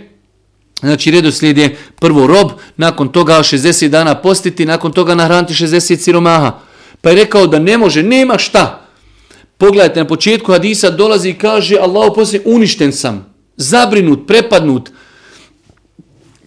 Znači 0.81 1.11
redoslijed 1.11 1.59
je 1.59 1.77
prvo 2.01 2.27
rob, 2.27 2.51
nakon 2.77 3.09
toga 3.09 3.39
60 3.39 3.89
dana 3.89 4.15
postiti, 4.15 4.67
nakon 4.67 4.93
toga 4.93 5.15
nahraniti 5.15 5.55
60 5.55 5.97
siromaha. 5.97 6.59
Pa 7.01 7.11
je 7.11 7.17
rekao 7.17 7.47
da 7.47 7.59
ne 7.59 7.79
može, 7.79 8.03
nema 8.03 8.39
šta. 8.39 8.89
Pogledajte, 9.59 10.01
na 10.01 10.07
početku 10.07 10.53
hadisa 10.53 10.91
dolazi 10.91 11.31
i 11.31 11.39
kaže 11.39 11.77
Allah 11.77 12.13
poslije 12.15 12.43
uništen 12.45 12.93
sam, 12.93 13.35
zabrinut, 13.57 14.27
prepadnut, 14.27 14.91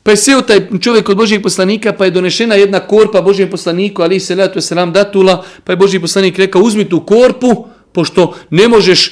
Pa 0.10 0.14
je 0.14 0.18
seo 0.18 0.42
taj 0.42 0.60
čovjek 0.82 1.10
od 1.10 1.18
Božijeg 1.18 1.44
poslanika, 1.44 1.94
pa 1.94 2.06
je 2.06 2.12
donešena 2.12 2.56
jedna 2.56 2.80
korpa 2.80 3.22
Božijem 3.22 3.50
poslaniku, 3.50 4.02
ali 4.02 4.20
se 4.20 4.36
letu 4.36 4.62
se 4.62 4.76
nam 4.76 4.94
datula, 4.94 5.44
pa 5.64 5.72
je 5.72 5.78
Božiji 5.78 6.02
poslanik 6.02 6.38
rekao, 6.38 6.62
uzmi 6.62 6.90
tu 6.90 7.00
korpu, 7.06 7.68
pošto 7.94 8.34
ne 8.50 8.68
možeš 8.68 9.12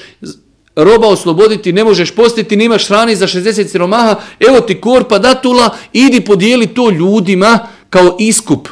roba 0.75 1.07
osloboditi, 1.07 1.73
ne 1.73 1.83
možeš 1.83 2.11
postiti, 2.11 2.57
nimaš 2.57 2.87
hrani 2.87 3.15
za 3.15 3.27
60 3.27 3.67
siromaha, 3.67 4.15
evo 4.39 4.61
ti 4.61 4.81
korpa 4.81 5.19
datula, 5.19 5.69
idi 5.93 6.21
podijeli 6.21 6.67
to 6.67 6.89
ljudima 6.89 7.59
kao 7.89 8.15
iskup. 8.19 8.67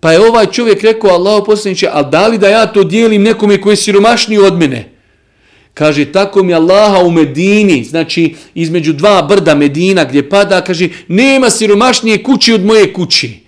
Pa 0.00 0.12
je 0.12 0.28
ovaj 0.28 0.46
čovjek 0.46 0.82
rekao, 0.82 1.10
Allah 1.10 1.42
poslaniće, 1.46 1.88
a 1.92 2.02
da 2.02 2.28
li 2.28 2.38
da 2.38 2.48
ja 2.48 2.66
to 2.66 2.84
dijelim 2.84 3.22
nekome 3.22 3.60
koji 3.60 3.72
je 3.72 3.76
siromašniji 3.76 4.38
od 4.38 4.58
mene? 4.58 4.91
Kaže, 5.74 6.12
tako 6.12 6.42
mi 6.42 6.54
Allaha 6.54 7.04
u 7.04 7.10
Medini, 7.10 7.84
znači 7.84 8.34
između 8.54 8.92
dva 8.92 9.22
brda 9.22 9.54
Medina 9.54 10.04
gdje 10.04 10.28
pada, 10.28 10.60
kaže, 10.60 10.88
nema 11.08 11.50
siromašnije 11.50 12.22
kući 12.22 12.52
od 12.52 12.64
moje 12.64 12.92
kući. 12.92 13.42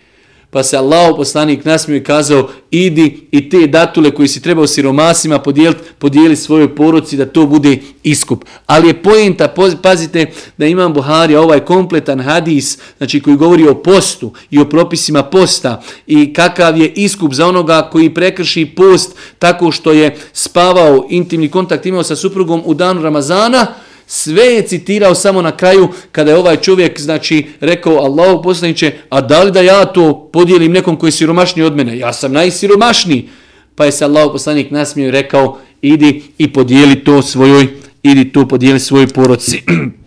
Pa 0.55 0.63
se 0.63 0.77
Allah 0.77 1.15
poslanik 1.17 1.65
nasmio 1.65 1.97
i 1.97 2.05
kazao, 2.05 2.49
idi 2.71 3.29
i 3.31 3.49
te 3.51 3.67
datule 3.67 4.11
koji 4.11 4.29
si 4.29 4.43
trebao 4.43 4.67
siromasima 4.67 5.39
podijeliti, 5.39 5.83
podijeli 5.99 6.37
svojoj 6.37 6.75
poroci 6.75 7.17
da 7.17 7.27
to 7.27 7.47
bude 7.47 7.79
iskup. 8.03 8.45
Ali 8.67 8.89
je 8.89 9.03
pojenta, 9.03 9.55
pazite, 9.83 10.27
da 10.59 10.67
imam 10.67 10.93
Buhari 10.93 11.37
ovaj 11.37 11.61
kompletan 11.61 12.21
hadis, 12.21 12.79
znači 12.99 13.21
koji 13.21 13.37
govori 13.37 13.69
o 13.69 13.75
postu 13.75 14.33
i 14.51 14.59
o 14.59 14.65
propisima 14.65 15.23
posta 15.23 15.83
i 16.07 16.33
kakav 16.33 16.79
je 16.79 16.93
iskup 16.97 17.33
za 17.33 17.47
onoga 17.47 17.89
koji 17.93 18.15
prekrši 18.15 18.67
post 18.67 19.17
tako 19.39 19.73
što 19.73 19.93
je 19.93 20.17
spavao, 20.33 21.07
intimni 21.11 21.51
kontakt 21.51 21.87
imao 21.87 22.03
sa 22.03 22.17
suprugom 22.17 22.63
u 22.65 22.75
danu 22.75 23.03
Ramazana, 23.03 23.67
Sve 24.07 24.45
je 24.45 24.63
citirao 24.63 25.15
samo 25.15 25.43
na 25.43 25.57
kraju 25.57 25.89
kada 26.13 26.31
je 26.31 26.37
ovaj 26.37 26.57
čovjek 26.57 27.01
znači 27.01 27.47
rekao 27.61 27.97
Allahu 27.97 28.43
poslaniće, 28.43 28.93
a 29.09 29.21
da 29.21 29.43
li 29.43 29.53
da 29.53 29.61
ja 29.61 29.85
to 29.85 30.31
podijelim 30.33 30.73
nekom 30.73 30.97
koji 30.97 31.09
je 31.09 31.13
siromašniji 31.13 31.67
od 31.67 31.77
mene? 31.77 31.99
Ja 31.99 32.13
sam 32.13 32.33
najsiromašniji. 32.33 33.29
Pa 33.75 33.85
je 33.85 33.93
se 33.93 34.05
Allahu 34.05 34.33
poslanik 34.33 34.71
nasmio 34.71 35.09
i 35.09 35.11
rekao 35.11 35.59
idi 35.83 36.23
i 36.39 36.53
podijeli 36.53 37.05
to 37.05 37.23
svojoj 37.23 37.69
idi 38.03 38.33
to 38.33 38.49
podijeli 38.49 38.81
svojoj 38.81 39.07
poroci. 39.07 39.63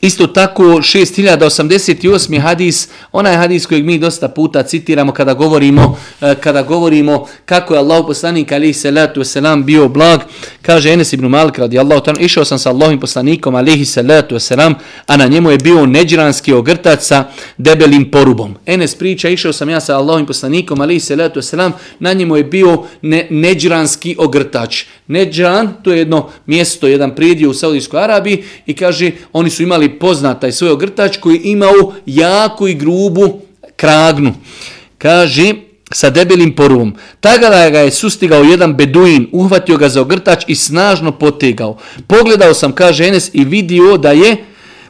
Isto 0.00 0.26
tako 0.26 0.62
6088. 0.62 2.40
hadis, 2.40 2.88
onaj 3.12 3.36
hadis 3.36 3.66
kojeg 3.66 3.84
mi 3.84 3.98
dosta 3.98 4.28
puta 4.28 4.62
citiramo 4.62 5.12
kada 5.12 5.34
govorimo 5.34 5.98
eh, 6.20 6.34
kada 6.40 6.62
govorimo 6.62 7.26
kako 7.44 7.74
je 7.74 7.78
Allah 7.78 8.04
poslanik 8.06 8.52
alejhi 8.52 8.72
salatu 8.72 9.20
vesselam 9.20 9.64
bio 9.64 9.88
blag, 9.88 10.20
kaže 10.62 10.92
Enes 10.92 11.12
ibn 11.12 11.26
Malik 11.26 11.58
radijallahu 11.58 12.00
ta'ala, 12.04 12.20
išao 12.20 12.44
sam 12.44 12.58
sa 12.58 12.70
Allahim 12.70 13.00
poslanikom 13.00 13.54
alejhi 13.54 13.84
salatu 13.84 14.34
vesselam, 14.34 14.74
a 15.06 15.16
na 15.16 15.26
njemu 15.26 15.50
je 15.50 15.58
bio 15.58 15.86
neđranski 15.86 16.52
ogrtac 16.52 17.06
sa 17.06 17.24
debelim 17.56 18.10
porubom. 18.10 18.54
Enes 18.66 18.94
priča, 18.94 19.28
išao 19.28 19.52
sam 19.52 19.68
ja 19.70 19.80
sa 19.80 19.96
Allahim 19.96 20.26
poslanikom 20.26 20.80
alejhi 20.80 21.00
salatu 21.00 21.38
vesselam, 21.38 21.72
na 21.98 22.12
njemu 22.12 22.36
je 22.36 22.44
bio 22.44 22.84
ne, 23.02 23.26
neđranski 23.30 24.16
ogrtač. 24.18 24.84
Neđran, 25.06 25.74
to 25.82 25.92
je 25.92 25.98
jedno 25.98 26.30
mjesto, 26.46 26.86
jedan 26.86 27.14
prijedio 27.14 27.50
u 27.50 27.54
Saudijskoj 27.54 28.02
Arabiji 28.02 28.44
i 28.66 28.74
kaže, 28.74 29.10
oni 29.32 29.50
su 29.50 29.62
imali 29.62 29.87
poznata 29.88 30.46
je 30.46 30.52
svoj 30.52 30.70
ogrtač 30.70 31.16
koji 31.16 31.38
imao 31.38 31.92
jaku 32.06 32.68
i 32.68 32.74
grubu 32.74 33.40
kragnu. 33.76 34.34
Kaže, 34.98 35.54
sa 35.92 36.10
debelim 36.10 36.52
poruvom. 36.56 36.94
Tagada 37.20 37.70
ga 37.70 37.78
je 37.78 37.90
sustigao 37.90 38.42
jedan 38.42 38.76
beduin, 38.76 39.28
uhvatio 39.32 39.76
ga 39.76 39.88
za 39.88 40.00
ogrtač 40.00 40.44
i 40.46 40.54
snažno 40.54 41.12
potegao. 41.12 41.76
Pogledao 42.06 42.54
sam, 42.54 42.72
kaže 42.72 43.08
Enes, 43.08 43.30
i 43.32 43.44
vidio 43.44 43.96
da 43.96 44.12
je 44.12 44.36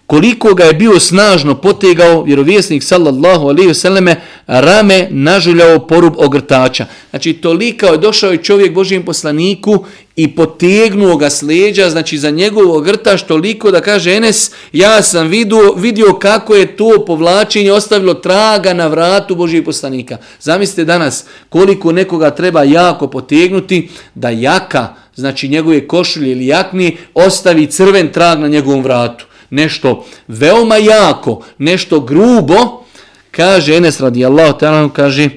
koliko 0.08 0.54
ga 0.54 0.64
je 0.64 0.72
bio 0.72 1.00
snažno 1.00 1.54
potegao 1.54 2.22
vjerovjesnik 2.22 2.82
sallallahu 2.82 3.48
alejhi 3.48 3.68
ve 3.68 3.74
selleme 3.74 4.20
rame 4.46 5.08
nažuljao 5.10 5.78
porub 5.78 6.14
ogrtača. 6.16 6.86
Znači 7.10 7.32
toliko 7.32 7.86
je 7.86 7.98
došao 7.98 8.32
je 8.32 8.42
čovjek 8.42 8.74
Božijem 8.74 9.04
poslaniku 9.04 9.84
i 10.16 10.34
potegnuo 10.34 11.16
ga 11.16 11.30
s 11.30 11.42
leđa, 11.42 11.90
znači 11.90 12.18
za 12.18 12.30
njegov 12.30 12.72
ogrtač 12.76 13.22
toliko 13.22 13.70
da 13.70 13.80
kaže 13.80 14.14
Enes, 14.14 14.50
ja 14.72 15.02
sam 15.02 15.28
vidio, 15.28 15.72
vidio 15.76 16.12
kako 16.12 16.54
je 16.54 16.76
to 16.76 17.04
povlačenje 17.06 17.72
ostavilo 17.72 18.14
traga 18.14 18.74
na 18.74 18.86
vratu 18.86 19.34
Božijeg 19.34 19.64
poslanika. 19.64 20.16
Zamislite 20.40 20.84
danas 20.84 21.24
koliko 21.48 21.92
nekoga 21.92 22.30
treba 22.30 22.62
jako 22.62 23.06
potegnuti 23.06 23.88
da 24.14 24.30
jaka, 24.30 24.88
znači 25.14 25.48
njegove 25.48 25.88
košulje 25.88 26.32
ili 26.32 26.46
jakni, 26.46 26.96
ostavi 27.14 27.66
crven 27.66 28.12
trag 28.12 28.38
na 28.40 28.48
njegovom 28.48 28.82
vratu 28.82 29.27
nešto 29.50 30.04
veoma 30.28 30.76
jako, 30.76 31.44
nešto 31.58 32.00
grubo, 32.00 32.84
kaže 33.30 33.76
Enes 33.76 34.00
radijallahu 34.00 34.58
ta'ala, 34.58 34.88
kaže, 34.92 35.28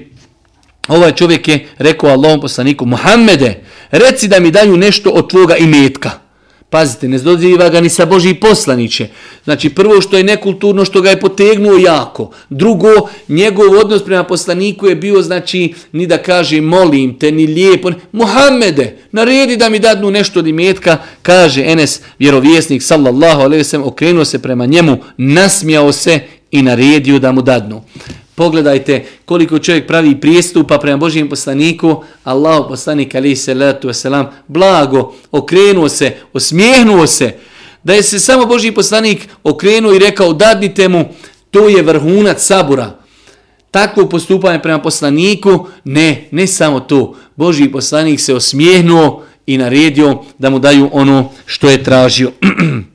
ovaj 0.88 1.12
čovjek 1.12 1.48
je 1.48 1.68
rekao 1.78 2.10
Allahom 2.10 2.40
poslaniku, 2.40 2.86
Muhammede, 2.86 3.64
reci 3.90 4.28
da 4.28 4.40
mi 4.40 4.50
daju 4.50 4.76
nešto 4.76 5.10
od 5.10 5.30
tvoga 5.30 5.56
imetka. 5.56 6.21
Pazite, 6.72 7.08
ne 7.08 7.18
zdodziva 7.18 7.68
ga 7.68 7.80
ni 7.80 7.88
sa 7.88 8.06
Božji 8.06 8.34
poslaniće. 8.34 9.08
Znači, 9.44 9.70
prvo 9.70 10.00
što 10.00 10.16
je 10.16 10.24
nekulturno, 10.24 10.84
što 10.84 11.00
ga 11.00 11.10
je 11.10 11.20
potegnuo 11.20 11.76
jako. 11.76 12.30
Drugo, 12.50 12.88
njegov 13.28 13.78
odnos 13.80 14.04
prema 14.04 14.24
poslaniku 14.24 14.86
je 14.86 14.94
bio, 14.96 15.22
znači, 15.22 15.74
ni 15.92 16.06
da 16.06 16.18
kaže 16.18 16.60
molim 16.60 17.18
te, 17.18 17.30
ni 17.30 17.46
lijepo. 17.46 17.90
Muhammede, 18.12 18.96
naredi 19.12 19.56
da 19.56 19.68
mi 19.68 19.78
dadnu 19.78 20.10
nešto 20.10 20.38
od 20.38 20.46
imetka, 20.46 20.98
kaže 21.22 21.64
Enes, 21.64 22.00
vjerovjesnik, 22.18 22.82
sallallahu 22.82 23.40
alaihi 23.40 23.64
sallam, 23.64 23.88
okrenuo 23.88 24.24
se 24.24 24.42
prema 24.42 24.66
njemu, 24.66 24.98
nasmijao 25.16 25.92
se 25.92 26.20
i 26.50 26.62
naredio 26.62 27.18
da 27.18 27.32
mu 27.32 27.42
dadnu. 27.42 27.82
Pogledajte 28.34 29.04
koliko 29.24 29.58
čovjek 29.58 29.86
pravi 29.86 30.20
prijestupa 30.20 30.78
prema 30.78 30.96
Božijem 30.96 31.28
poslaniku, 31.28 32.04
Allah 32.24 32.64
poslanik 32.68 33.14
ali 33.14 33.36
se 33.36 33.54
letu 33.54 33.88
wasalam, 33.88 34.26
blago, 34.48 35.14
okrenuo 35.30 35.88
se, 35.88 36.16
osmijehnuo 36.32 37.06
se, 37.06 37.34
da 37.84 37.94
je 37.94 38.02
se 38.02 38.18
samo 38.18 38.46
Božji 38.46 38.72
poslanik 38.72 39.28
okrenuo 39.44 39.94
i 39.94 39.98
rekao 39.98 40.32
dadnite 40.32 40.88
mu, 40.88 41.04
to 41.50 41.68
je 41.68 41.82
vrhunac 41.82 42.46
sabura. 42.46 42.98
Takvo 43.70 44.08
postupanje 44.08 44.62
prema 44.62 44.78
poslaniku, 44.78 45.66
ne, 45.84 46.28
ne 46.30 46.46
samo 46.46 46.80
to. 46.80 47.16
Božji 47.36 47.72
poslanik 47.72 48.20
se 48.20 48.34
osmijehnuo 48.34 49.24
i 49.46 49.58
naredio 49.58 50.18
da 50.38 50.50
mu 50.50 50.58
daju 50.58 50.90
ono 50.92 51.30
što 51.46 51.70
je 51.70 51.84
tražio. 51.84 52.32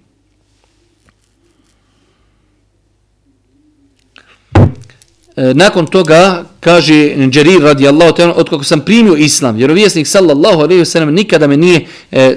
E, 5.37 5.53
nakon 5.53 5.85
toga 5.85 6.43
kaže 6.59 7.15
Džerir 7.29 7.61
radijallahu 7.61 8.13
ta'ala 8.15 8.33
od 8.33 8.49
kako 8.49 8.63
sam 8.63 8.81
primio 8.81 9.15
islam 9.15 9.55
vjerovjesnik 9.55 10.07
sallallahu 10.07 10.61
alejhi 10.61 10.79
ve 10.79 10.85
sellem 10.85 11.13
nikada 11.13 11.47
me 11.47 11.57
nije 11.57 11.85
e, 12.11 12.35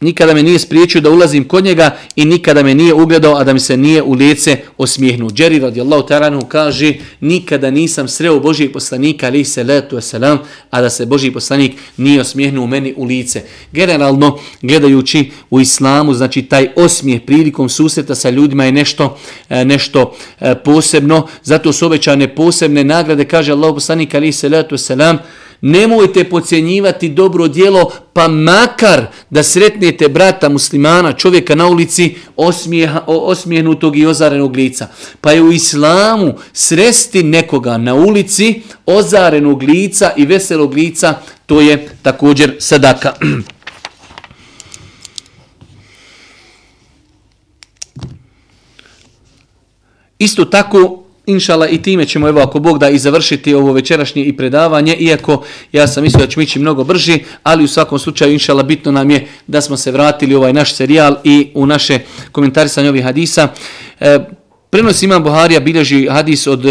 Nikada 0.00 0.34
me 0.34 0.42
nije 0.42 0.58
spriječio 0.58 1.00
da 1.00 1.10
ulazim 1.10 1.48
kod 1.48 1.64
njega 1.64 1.96
i 2.16 2.24
nikada 2.24 2.62
me 2.62 2.74
nije 2.74 2.94
ugledao, 2.94 3.36
a 3.36 3.44
da 3.44 3.52
mi 3.52 3.60
se 3.60 3.76
nije 3.76 4.02
u 4.02 4.12
lice 4.12 4.56
osmijehnuo. 4.78 5.30
Džeri 5.30 5.58
radijallahu 5.58 6.08
ta'ala 6.08 6.48
kaže, 6.48 6.94
nikada 7.20 7.70
nisam 7.70 8.08
sreo 8.08 8.40
Božijeg 8.40 8.72
poslanika, 8.72 9.26
ali 9.26 9.44
se 9.44 9.64
letu 9.64 10.00
selam, 10.00 10.38
a 10.70 10.80
da 10.80 10.90
se 10.90 11.06
Božiji 11.06 11.32
poslanik 11.32 11.72
nije 11.96 12.20
osmijehnuo 12.20 12.66
meni 12.66 12.94
u 12.96 13.04
lice. 13.04 13.42
Generalno, 13.72 14.38
gledajući 14.62 15.30
u 15.50 15.60
islamu, 15.60 16.14
znači 16.14 16.42
taj 16.42 16.68
osmijeh 16.76 17.22
prilikom 17.26 17.68
susreta 17.68 18.14
sa 18.14 18.30
ljudima 18.30 18.64
je 18.64 18.72
nešto, 18.72 19.18
e, 19.48 19.64
nešto 19.64 20.16
e, 20.40 20.54
posebno, 20.64 21.28
zato 21.42 21.72
su 21.72 21.86
obećane 21.86 22.34
posebne 22.34 22.84
nagrade, 22.84 23.24
kaže 23.24 23.52
Allah 23.52 23.74
poslanik, 23.74 24.14
ali 24.14 24.32
se 24.32 24.48
letu 24.48 24.76
selam, 24.76 25.18
Nemojte 25.60 26.24
pocijenjivati 26.24 27.08
dobro 27.08 27.48
dijelo, 27.48 27.92
pa 28.12 28.28
makar 28.28 29.06
da 29.30 29.42
sretnete 29.42 30.08
brata 30.08 30.48
muslimana, 30.48 31.12
čovjeka 31.12 31.54
na 31.54 31.66
ulici, 31.66 32.14
osmijeha, 32.36 33.02
osmijehnutog 33.06 33.96
i 33.96 34.06
ozarenog 34.06 34.56
lica. 34.56 34.88
Pa 35.20 35.32
je 35.32 35.42
u 35.42 35.52
islamu 35.52 36.34
sresti 36.52 37.22
nekoga 37.22 37.78
na 37.78 37.94
ulici, 37.94 38.62
ozarenog 38.86 39.62
lica 39.62 40.12
i 40.16 40.26
veselog 40.26 40.74
lica, 40.74 41.14
to 41.46 41.60
je 41.60 41.88
također 42.02 42.56
sadaka. 42.58 43.12
Isto 50.18 50.44
tako, 50.44 51.05
Inšala 51.26 51.68
i 51.68 51.82
time 51.82 52.04
ćemo 52.04 52.28
evo 52.28 52.40
ako 52.40 52.58
Bog 52.58 52.78
da 52.78 52.88
i 52.88 52.98
završiti 52.98 53.54
ovo 53.54 53.72
večerašnje 53.72 54.24
i 54.24 54.36
predavanje, 54.36 54.94
iako 54.94 55.44
ja 55.72 55.86
sam 55.86 56.02
mislio 56.02 56.26
da 56.26 56.30
ćemo 56.30 56.42
ići 56.42 56.58
mnogo 56.58 56.84
brži, 56.84 57.18
ali 57.42 57.64
u 57.64 57.68
svakom 57.68 57.98
slučaju 57.98 58.32
inšala 58.32 58.62
bitno 58.62 58.92
nam 58.92 59.10
je 59.10 59.26
da 59.46 59.60
smo 59.60 59.76
se 59.76 59.92
vratili 59.92 60.34
u 60.34 60.38
ovaj 60.38 60.52
naš 60.52 60.74
serijal 60.74 61.16
i 61.24 61.48
u 61.54 61.66
naše 61.66 61.98
komentarisanje 62.32 62.88
ovih 62.88 63.04
hadisa. 63.04 63.48
E, 64.00 64.18
Prenos 64.70 65.02
imam 65.02 65.22
Buharija 65.22 65.60
bilježi 65.60 66.08
hadis 66.10 66.46
od 66.46 66.64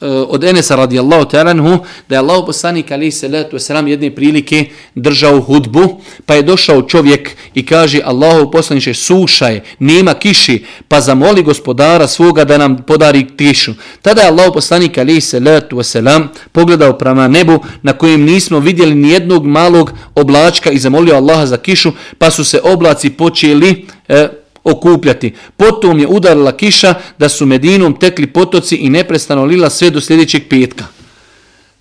Eh, 0.00 0.06
od 0.06 0.44
Enesa 0.44 0.76
radijallahu 0.76 1.24
ta'alanhu 1.24 1.78
da 2.08 2.14
je 2.14 2.18
Allah 2.18 2.42
poslanik 2.46 2.90
ali 2.90 3.10
se 3.10 3.28
letu 3.28 3.56
wasalam 3.56 3.86
jedne 3.86 4.14
prilike 4.14 4.64
držao 4.94 5.40
hudbu 5.40 6.00
pa 6.26 6.34
je 6.34 6.42
došao 6.42 6.82
čovjek 6.82 7.30
i 7.54 7.66
kaže 7.66 8.00
Allahu 8.04 8.50
poslaniče 8.50 8.94
suša 8.94 9.48
je, 9.48 9.64
nema 9.78 10.14
kiši 10.14 10.64
pa 10.88 11.00
zamoli 11.00 11.42
gospodara 11.42 12.06
svoga 12.06 12.44
da 12.44 12.58
nam 12.58 12.76
podari 12.76 13.26
kišu. 13.36 13.72
Tada 14.02 14.22
je 14.22 14.28
Allah 14.28 14.50
poslanik 14.54 14.98
ali 14.98 15.20
se 15.20 15.40
letu 15.40 15.76
wasalam 15.76 16.26
pogledao 16.52 16.98
prema 16.98 17.28
nebu 17.28 17.58
na 17.82 17.92
kojem 17.92 18.22
nismo 18.22 18.60
vidjeli 18.60 18.94
ni 18.94 19.10
jednog 19.10 19.46
malog 19.46 19.92
oblačka 20.14 20.70
i 20.70 20.78
zamolio 20.78 21.14
Allaha 21.14 21.46
za 21.46 21.56
kišu 21.56 21.92
pa 22.18 22.30
su 22.30 22.44
se 22.44 22.60
oblaci 22.64 23.10
počeli 23.10 23.86
eh, 24.08 24.28
okupljati. 24.70 25.34
Potom 25.56 25.98
je 25.98 26.06
udarila 26.06 26.56
kiša 26.56 26.94
da 27.18 27.28
su 27.28 27.46
Medinom 27.46 27.98
tekli 27.98 28.26
potoci 28.26 28.76
i 28.76 28.90
neprestano 28.90 29.44
lila 29.44 29.70
sve 29.70 29.90
do 29.90 30.00
sljedećeg 30.00 30.42
petka. 30.50 30.84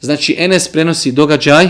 Znači, 0.01 0.35
Enes 0.39 0.67
prenosi 0.67 1.11
događaj 1.11 1.69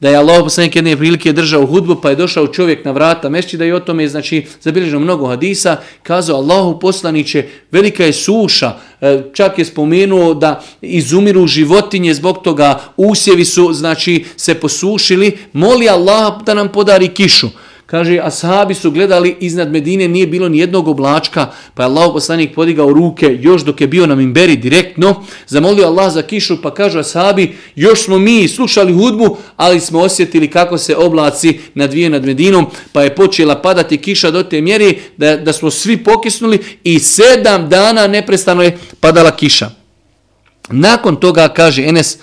da 0.00 0.08
je 0.08 0.16
Allah 0.16 0.42
poslanik 0.44 0.76
jedne 0.76 0.96
prilike 0.96 1.32
držao 1.32 1.66
hudbu, 1.66 1.96
pa 2.02 2.10
je 2.10 2.16
došao 2.16 2.46
čovjek 2.46 2.84
na 2.84 2.90
vrata 2.90 3.28
mešćida 3.28 3.64
i 3.64 3.72
o 3.72 3.80
tome 3.80 4.02
je 4.02 4.08
znači, 4.08 4.46
zabilježeno 4.62 5.00
mnogo 5.00 5.26
hadisa, 5.26 5.76
kazao 6.02 6.36
Allahu 6.36 6.78
poslaniće, 6.78 7.46
velika 7.70 8.04
je 8.04 8.12
suša, 8.12 8.72
e, 9.00 9.22
čak 9.34 9.58
je 9.58 9.64
spomenuo 9.64 10.34
da 10.34 10.62
izumiru 10.80 11.46
životinje 11.46 12.14
zbog 12.14 12.42
toga, 12.42 12.80
usjevi 12.96 13.44
su 13.44 13.72
znači 13.72 14.24
se 14.36 14.54
posušili, 14.54 15.38
moli 15.52 15.88
Allah 15.88 16.42
da 16.42 16.54
nam 16.54 16.68
podari 16.68 17.08
kišu. 17.08 17.48
Kaže, 17.88 18.20
ashabi 18.22 18.74
su 18.74 18.90
gledali 18.90 19.36
iznad 19.40 19.72
Medine, 19.72 20.08
nije 20.08 20.26
bilo 20.26 20.48
ni 20.48 20.58
jednog 20.58 20.88
oblačka, 20.88 21.46
pa 21.74 21.82
je 21.82 21.86
Allah 21.86 22.10
poslanik 22.12 22.54
podigao 22.54 22.92
ruke 22.92 23.38
još 23.40 23.62
dok 23.62 23.80
je 23.80 23.86
bio 23.86 24.06
na 24.06 24.14
Mimberi 24.14 24.56
direktno, 24.56 25.24
zamolio 25.46 25.86
Allah 25.86 26.12
za 26.12 26.22
kišu, 26.22 26.62
pa 26.62 26.74
kaže 26.74 27.00
ashabi, 27.00 27.56
još 27.76 28.04
smo 28.04 28.18
mi 28.18 28.48
slušali 28.48 28.92
hudbu, 28.92 29.36
ali 29.56 29.80
smo 29.80 30.00
osjetili 30.00 30.50
kako 30.50 30.78
se 30.78 30.96
oblaci 30.96 31.60
nadvije 31.74 32.10
nad 32.10 32.24
Medinom, 32.24 32.66
pa 32.92 33.02
je 33.02 33.14
počela 33.14 33.62
padati 33.62 33.98
kiša 33.98 34.30
do 34.30 34.42
te 34.42 34.60
mjeri 34.60 34.98
da, 35.16 35.36
da 35.36 35.52
smo 35.52 35.70
svi 35.70 35.96
pokisnuli 35.96 36.58
i 36.84 36.98
sedam 36.98 37.68
dana 37.68 38.06
neprestano 38.06 38.62
je 38.62 38.78
padala 39.00 39.30
kiša. 39.30 39.70
Nakon 40.70 41.16
toga, 41.16 41.48
kaže 41.48 41.84
Enes, 41.84 42.18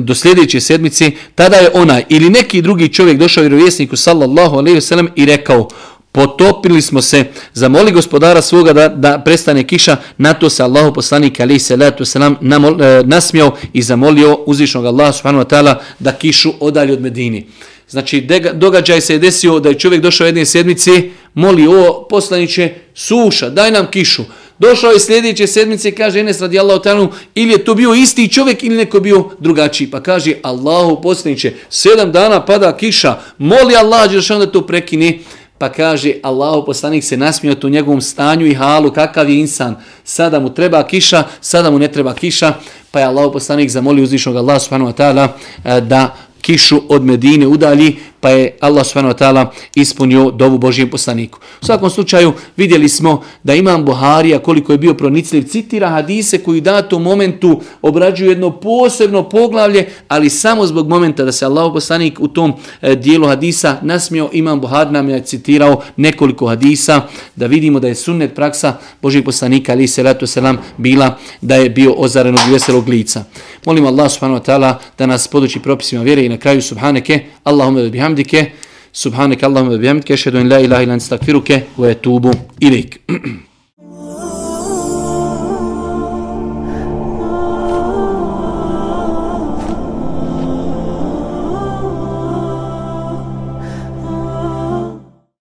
do 0.00 0.14
sljedeće 0.14 0.60
sedmice, 0.60 1.10
tada 1.34 1.56
je 1.56 1.70
ona 1.74 2.00
ili 2.08 2.30
neki 2.30 2.62
drugi 2.62 2.88
čovjek 2.88 3.18
došao 3.18 3.42
vjerovjesniku 3.42 3.96
sallallahu 3.96 4.56
alejhi 4.56 4.74
ve 4.74 4.80
sellem 4.80 5.08
i 5.16 5.26
rekao: 5.26 5.68
Potopili 6.12 6.82
smo 6.82 7.02
se, 7.02 7.24
zamoli 7.54 7.92
gospodara 7.92 8.42
svoga 8.42 8.72
da, 8.72 8.88
da 8.88 9.18
prestane 9.18 9.66
kiša, 9.66 9.96
na 10.18 10.34
to 10.34 10.50
se 10.50 10.62
Allahu 10.62 10.94
poslanik 10.94 11.40
alejhi 11.40 11.58
salatu 11.58 12.04
namol, 12.40 12.82
e, 12.82 13.02
nasmijao 13.04 13.56
i 13.72 13.82
zamolio 13.82 14.38
uzvišnog 14.46 14.86
Allaha 14.86 15.12
subhanahu 15.12 15.44
wa 15.44 15.48
taala 15.48 15.82
da 15.98 16.12
kišu 16.12 16.52
odalje 16.60 16.92
od 16.92 17.00
Medini. 17.00 17.46
Znači, 17.88 18.28
događaj 18.54 19.00
se 19.00 19.12
je 19.12 19.18
desio 19.18 19.60
da 19.60 19.68
je 19.68 19.78
čovjek 19.78 20.02
došao 20.02 20.26
jedne 20.26 20.44
sedmice, 20.44 20.90
moli 21.34 21.66
o 21.66 22.06
poslaniće, 22.10 22.74
suša, 22.94 23.50
daj 23.50 23.70
nam 23.70 23.86
kišu. 23.90 24.24
Došao 24.58 24.90
je 24.90 25.00
sljedeće 25.00 25.46
sedmice 25.46 25.88
i 25.88 25.92
kaže 25.92 26.20
Enes 26.20 26.40
radijallahu 26.40 26.82
ta'ala 26.82 27.08
ili 27.34 27.52
je 27.52 27.64
to 27.64 27.74
bio 27.74 27.94
isti 27.94 28.32
čovjek 28.32 28.62
ili 28.62 28.76
neko 28.76 29.00
bio 29.00 29.24
drugačiji. 29.38 29.90
Pa 29.90 30.00
kaže 30.00 30.34
Allahu 30.42 31.02
poslaniće, 31.02 31.52
sedam 31.70 32.12
dana 32.12 32.44
pada 32.44 32.76
kiša, 32.76 33.18
moli 33.38 33.76
Allah 33.76 34.10
da 34.28 34.46
to 34.46 34.66
prekine. 34.66 35.18
Pa 35.58 35.68
kaže 35.68 36.12
Allahu 36.22 36.66
poslanik 36.66 37.04
se 37.04 37.16
nasmio 37.16 37.54
tu 37.54 37.68
njegovom 37.68 38.00
stanju 38.00 38.46
i 38.46 38.54
halu, 38.54 38.92
kakav 38.92 39.30
je 39.30 39.40
insan. 39.40 39.76
Sada 40.04 40.40
mu 40.40 40.54
treba 40.54 40.82
kiša, 40.82 41.22
sada 41.40 41.70
mu 41.70 41.78
ne 41.78 41.92
treba 41.92 42.14
kiša. 42.14 42.52
Pa 42.90 43.00
je 43.00 43.06
Allahu 43.06 43.32
poslanik 43.32 43.70
zamolio 43.70 44.04
uzvišnog 44.04 44.36
Allah 44.36 44.62
subhanahu 44.62 44.90
wa 44.90 44.96
ta'ala 44.96 45.28
eh, 45.64 45.80
da 45.80 46.16
kišu 46.40 46.82
od 46.88 47.04
Medine 47.04 47.46
udalji, 47.46 47.96
pa 48.24 48.30
je 48.30 48.56
Allah 48.60 48.80
subhanahu 48.86 49.12
wa 49.12 49.18
ta'ala 49.18 49.52
ispunio 49.74 50.30
dovu 50.30 50.58
Božijem 50.58 50.90
poslaniku. 50.90 51.38
U 51.62 51.66
svakom 51.66 51.90
slučaju 51.90 52.32
vidjeli 52.56 52.88
smo 52.88 53.22
da 53.42 53.54
imam 53.54 53.84
Buharija 53.84 54.38
koliko 54.38 54.72
je 54.72 54.78
bio 54.78 54.94
pronicljiv, 54.94 55.42
citira 55.42 55.88
hadise 55.88 56.38
koji 56.38 56.62
u 56.92 56.98
momentu 56.98 57.60
obrađuju 57.82 58.30
jedno 58.30 58.50
posebno 58.50 59.28
poglavlje, 59.28 59.88
ali 60.08 60.30
samo 60.30 60.66
zbog 60.66 60.88
momenta 60.88 61.24
da 61.24 61.32
se 61.32 61.44
Allah 61.44 61.72
poslanik 61.72 62.20
u 62.20 62.28
tom 62.28 62.52
e, 62.82 62.94
dijelu 62.94 63.26
hadisa 63.26 63.76
nasmio, 63.82 64.30
imam 64.32 64.60
Buhar 64.60 64.92
nam 64.92 65.08
je 65.08 65.20
citirao 65.20 65.82
nekoliko 65.96 66.46
hadisa 66.46 67.02
da 67.36 67.46
vidimo 67.46 67.80
da 67.80 67.88
je 67.88 67.94
sunnet 67.94 68.34
praksa 68.34 68.76
Božijeg 69.02 69.24
poslanika 69.24 69.72
ali 69.72 69.86
se 69.86 70.02
ratu 70.02 70.26
selam 70.26 70.58
bila 70.76 71.18
da 71.40 71.54
je 71.54 71.70
bio 71.70 71.92
ozarenog 71.96 72.40
i 72.48 72.52
veselog 72.52 72.88
lica. 72.88 73.24
Molim 73.66 73.86
Allah 73.86 74.10
subhanahu 74.10 74.40
wa 74.40 74.44
ta'ala 74.44 74.74
da 74.98 75.06
nas 75.06 75.28
poduči 75.28 75.60
propisima 75.60 76.02
vjere 76.02 76.24
i 76.24 76.28
na 76.28 76.36
kraju 76.36 76.62
subhaneke 76.62 77.24
Allahumma 77.44 77.88
biham 77.88 78.13
bihamdike 78.14 78.52
subhaneke 78.92 79.46
Allahümme 79.46 79.80
bihamdike 79.82 80.14
eşhedü 80.14 80.36
en 80.36 80.50
la 80.50 80.58
ilahe 80.58 80.84
illen 80.84 80.96
estağfiruke 80.96 81.64
ve 81.78 81.90
etubu 81.90 82.30
ileyk. 82.60 83.00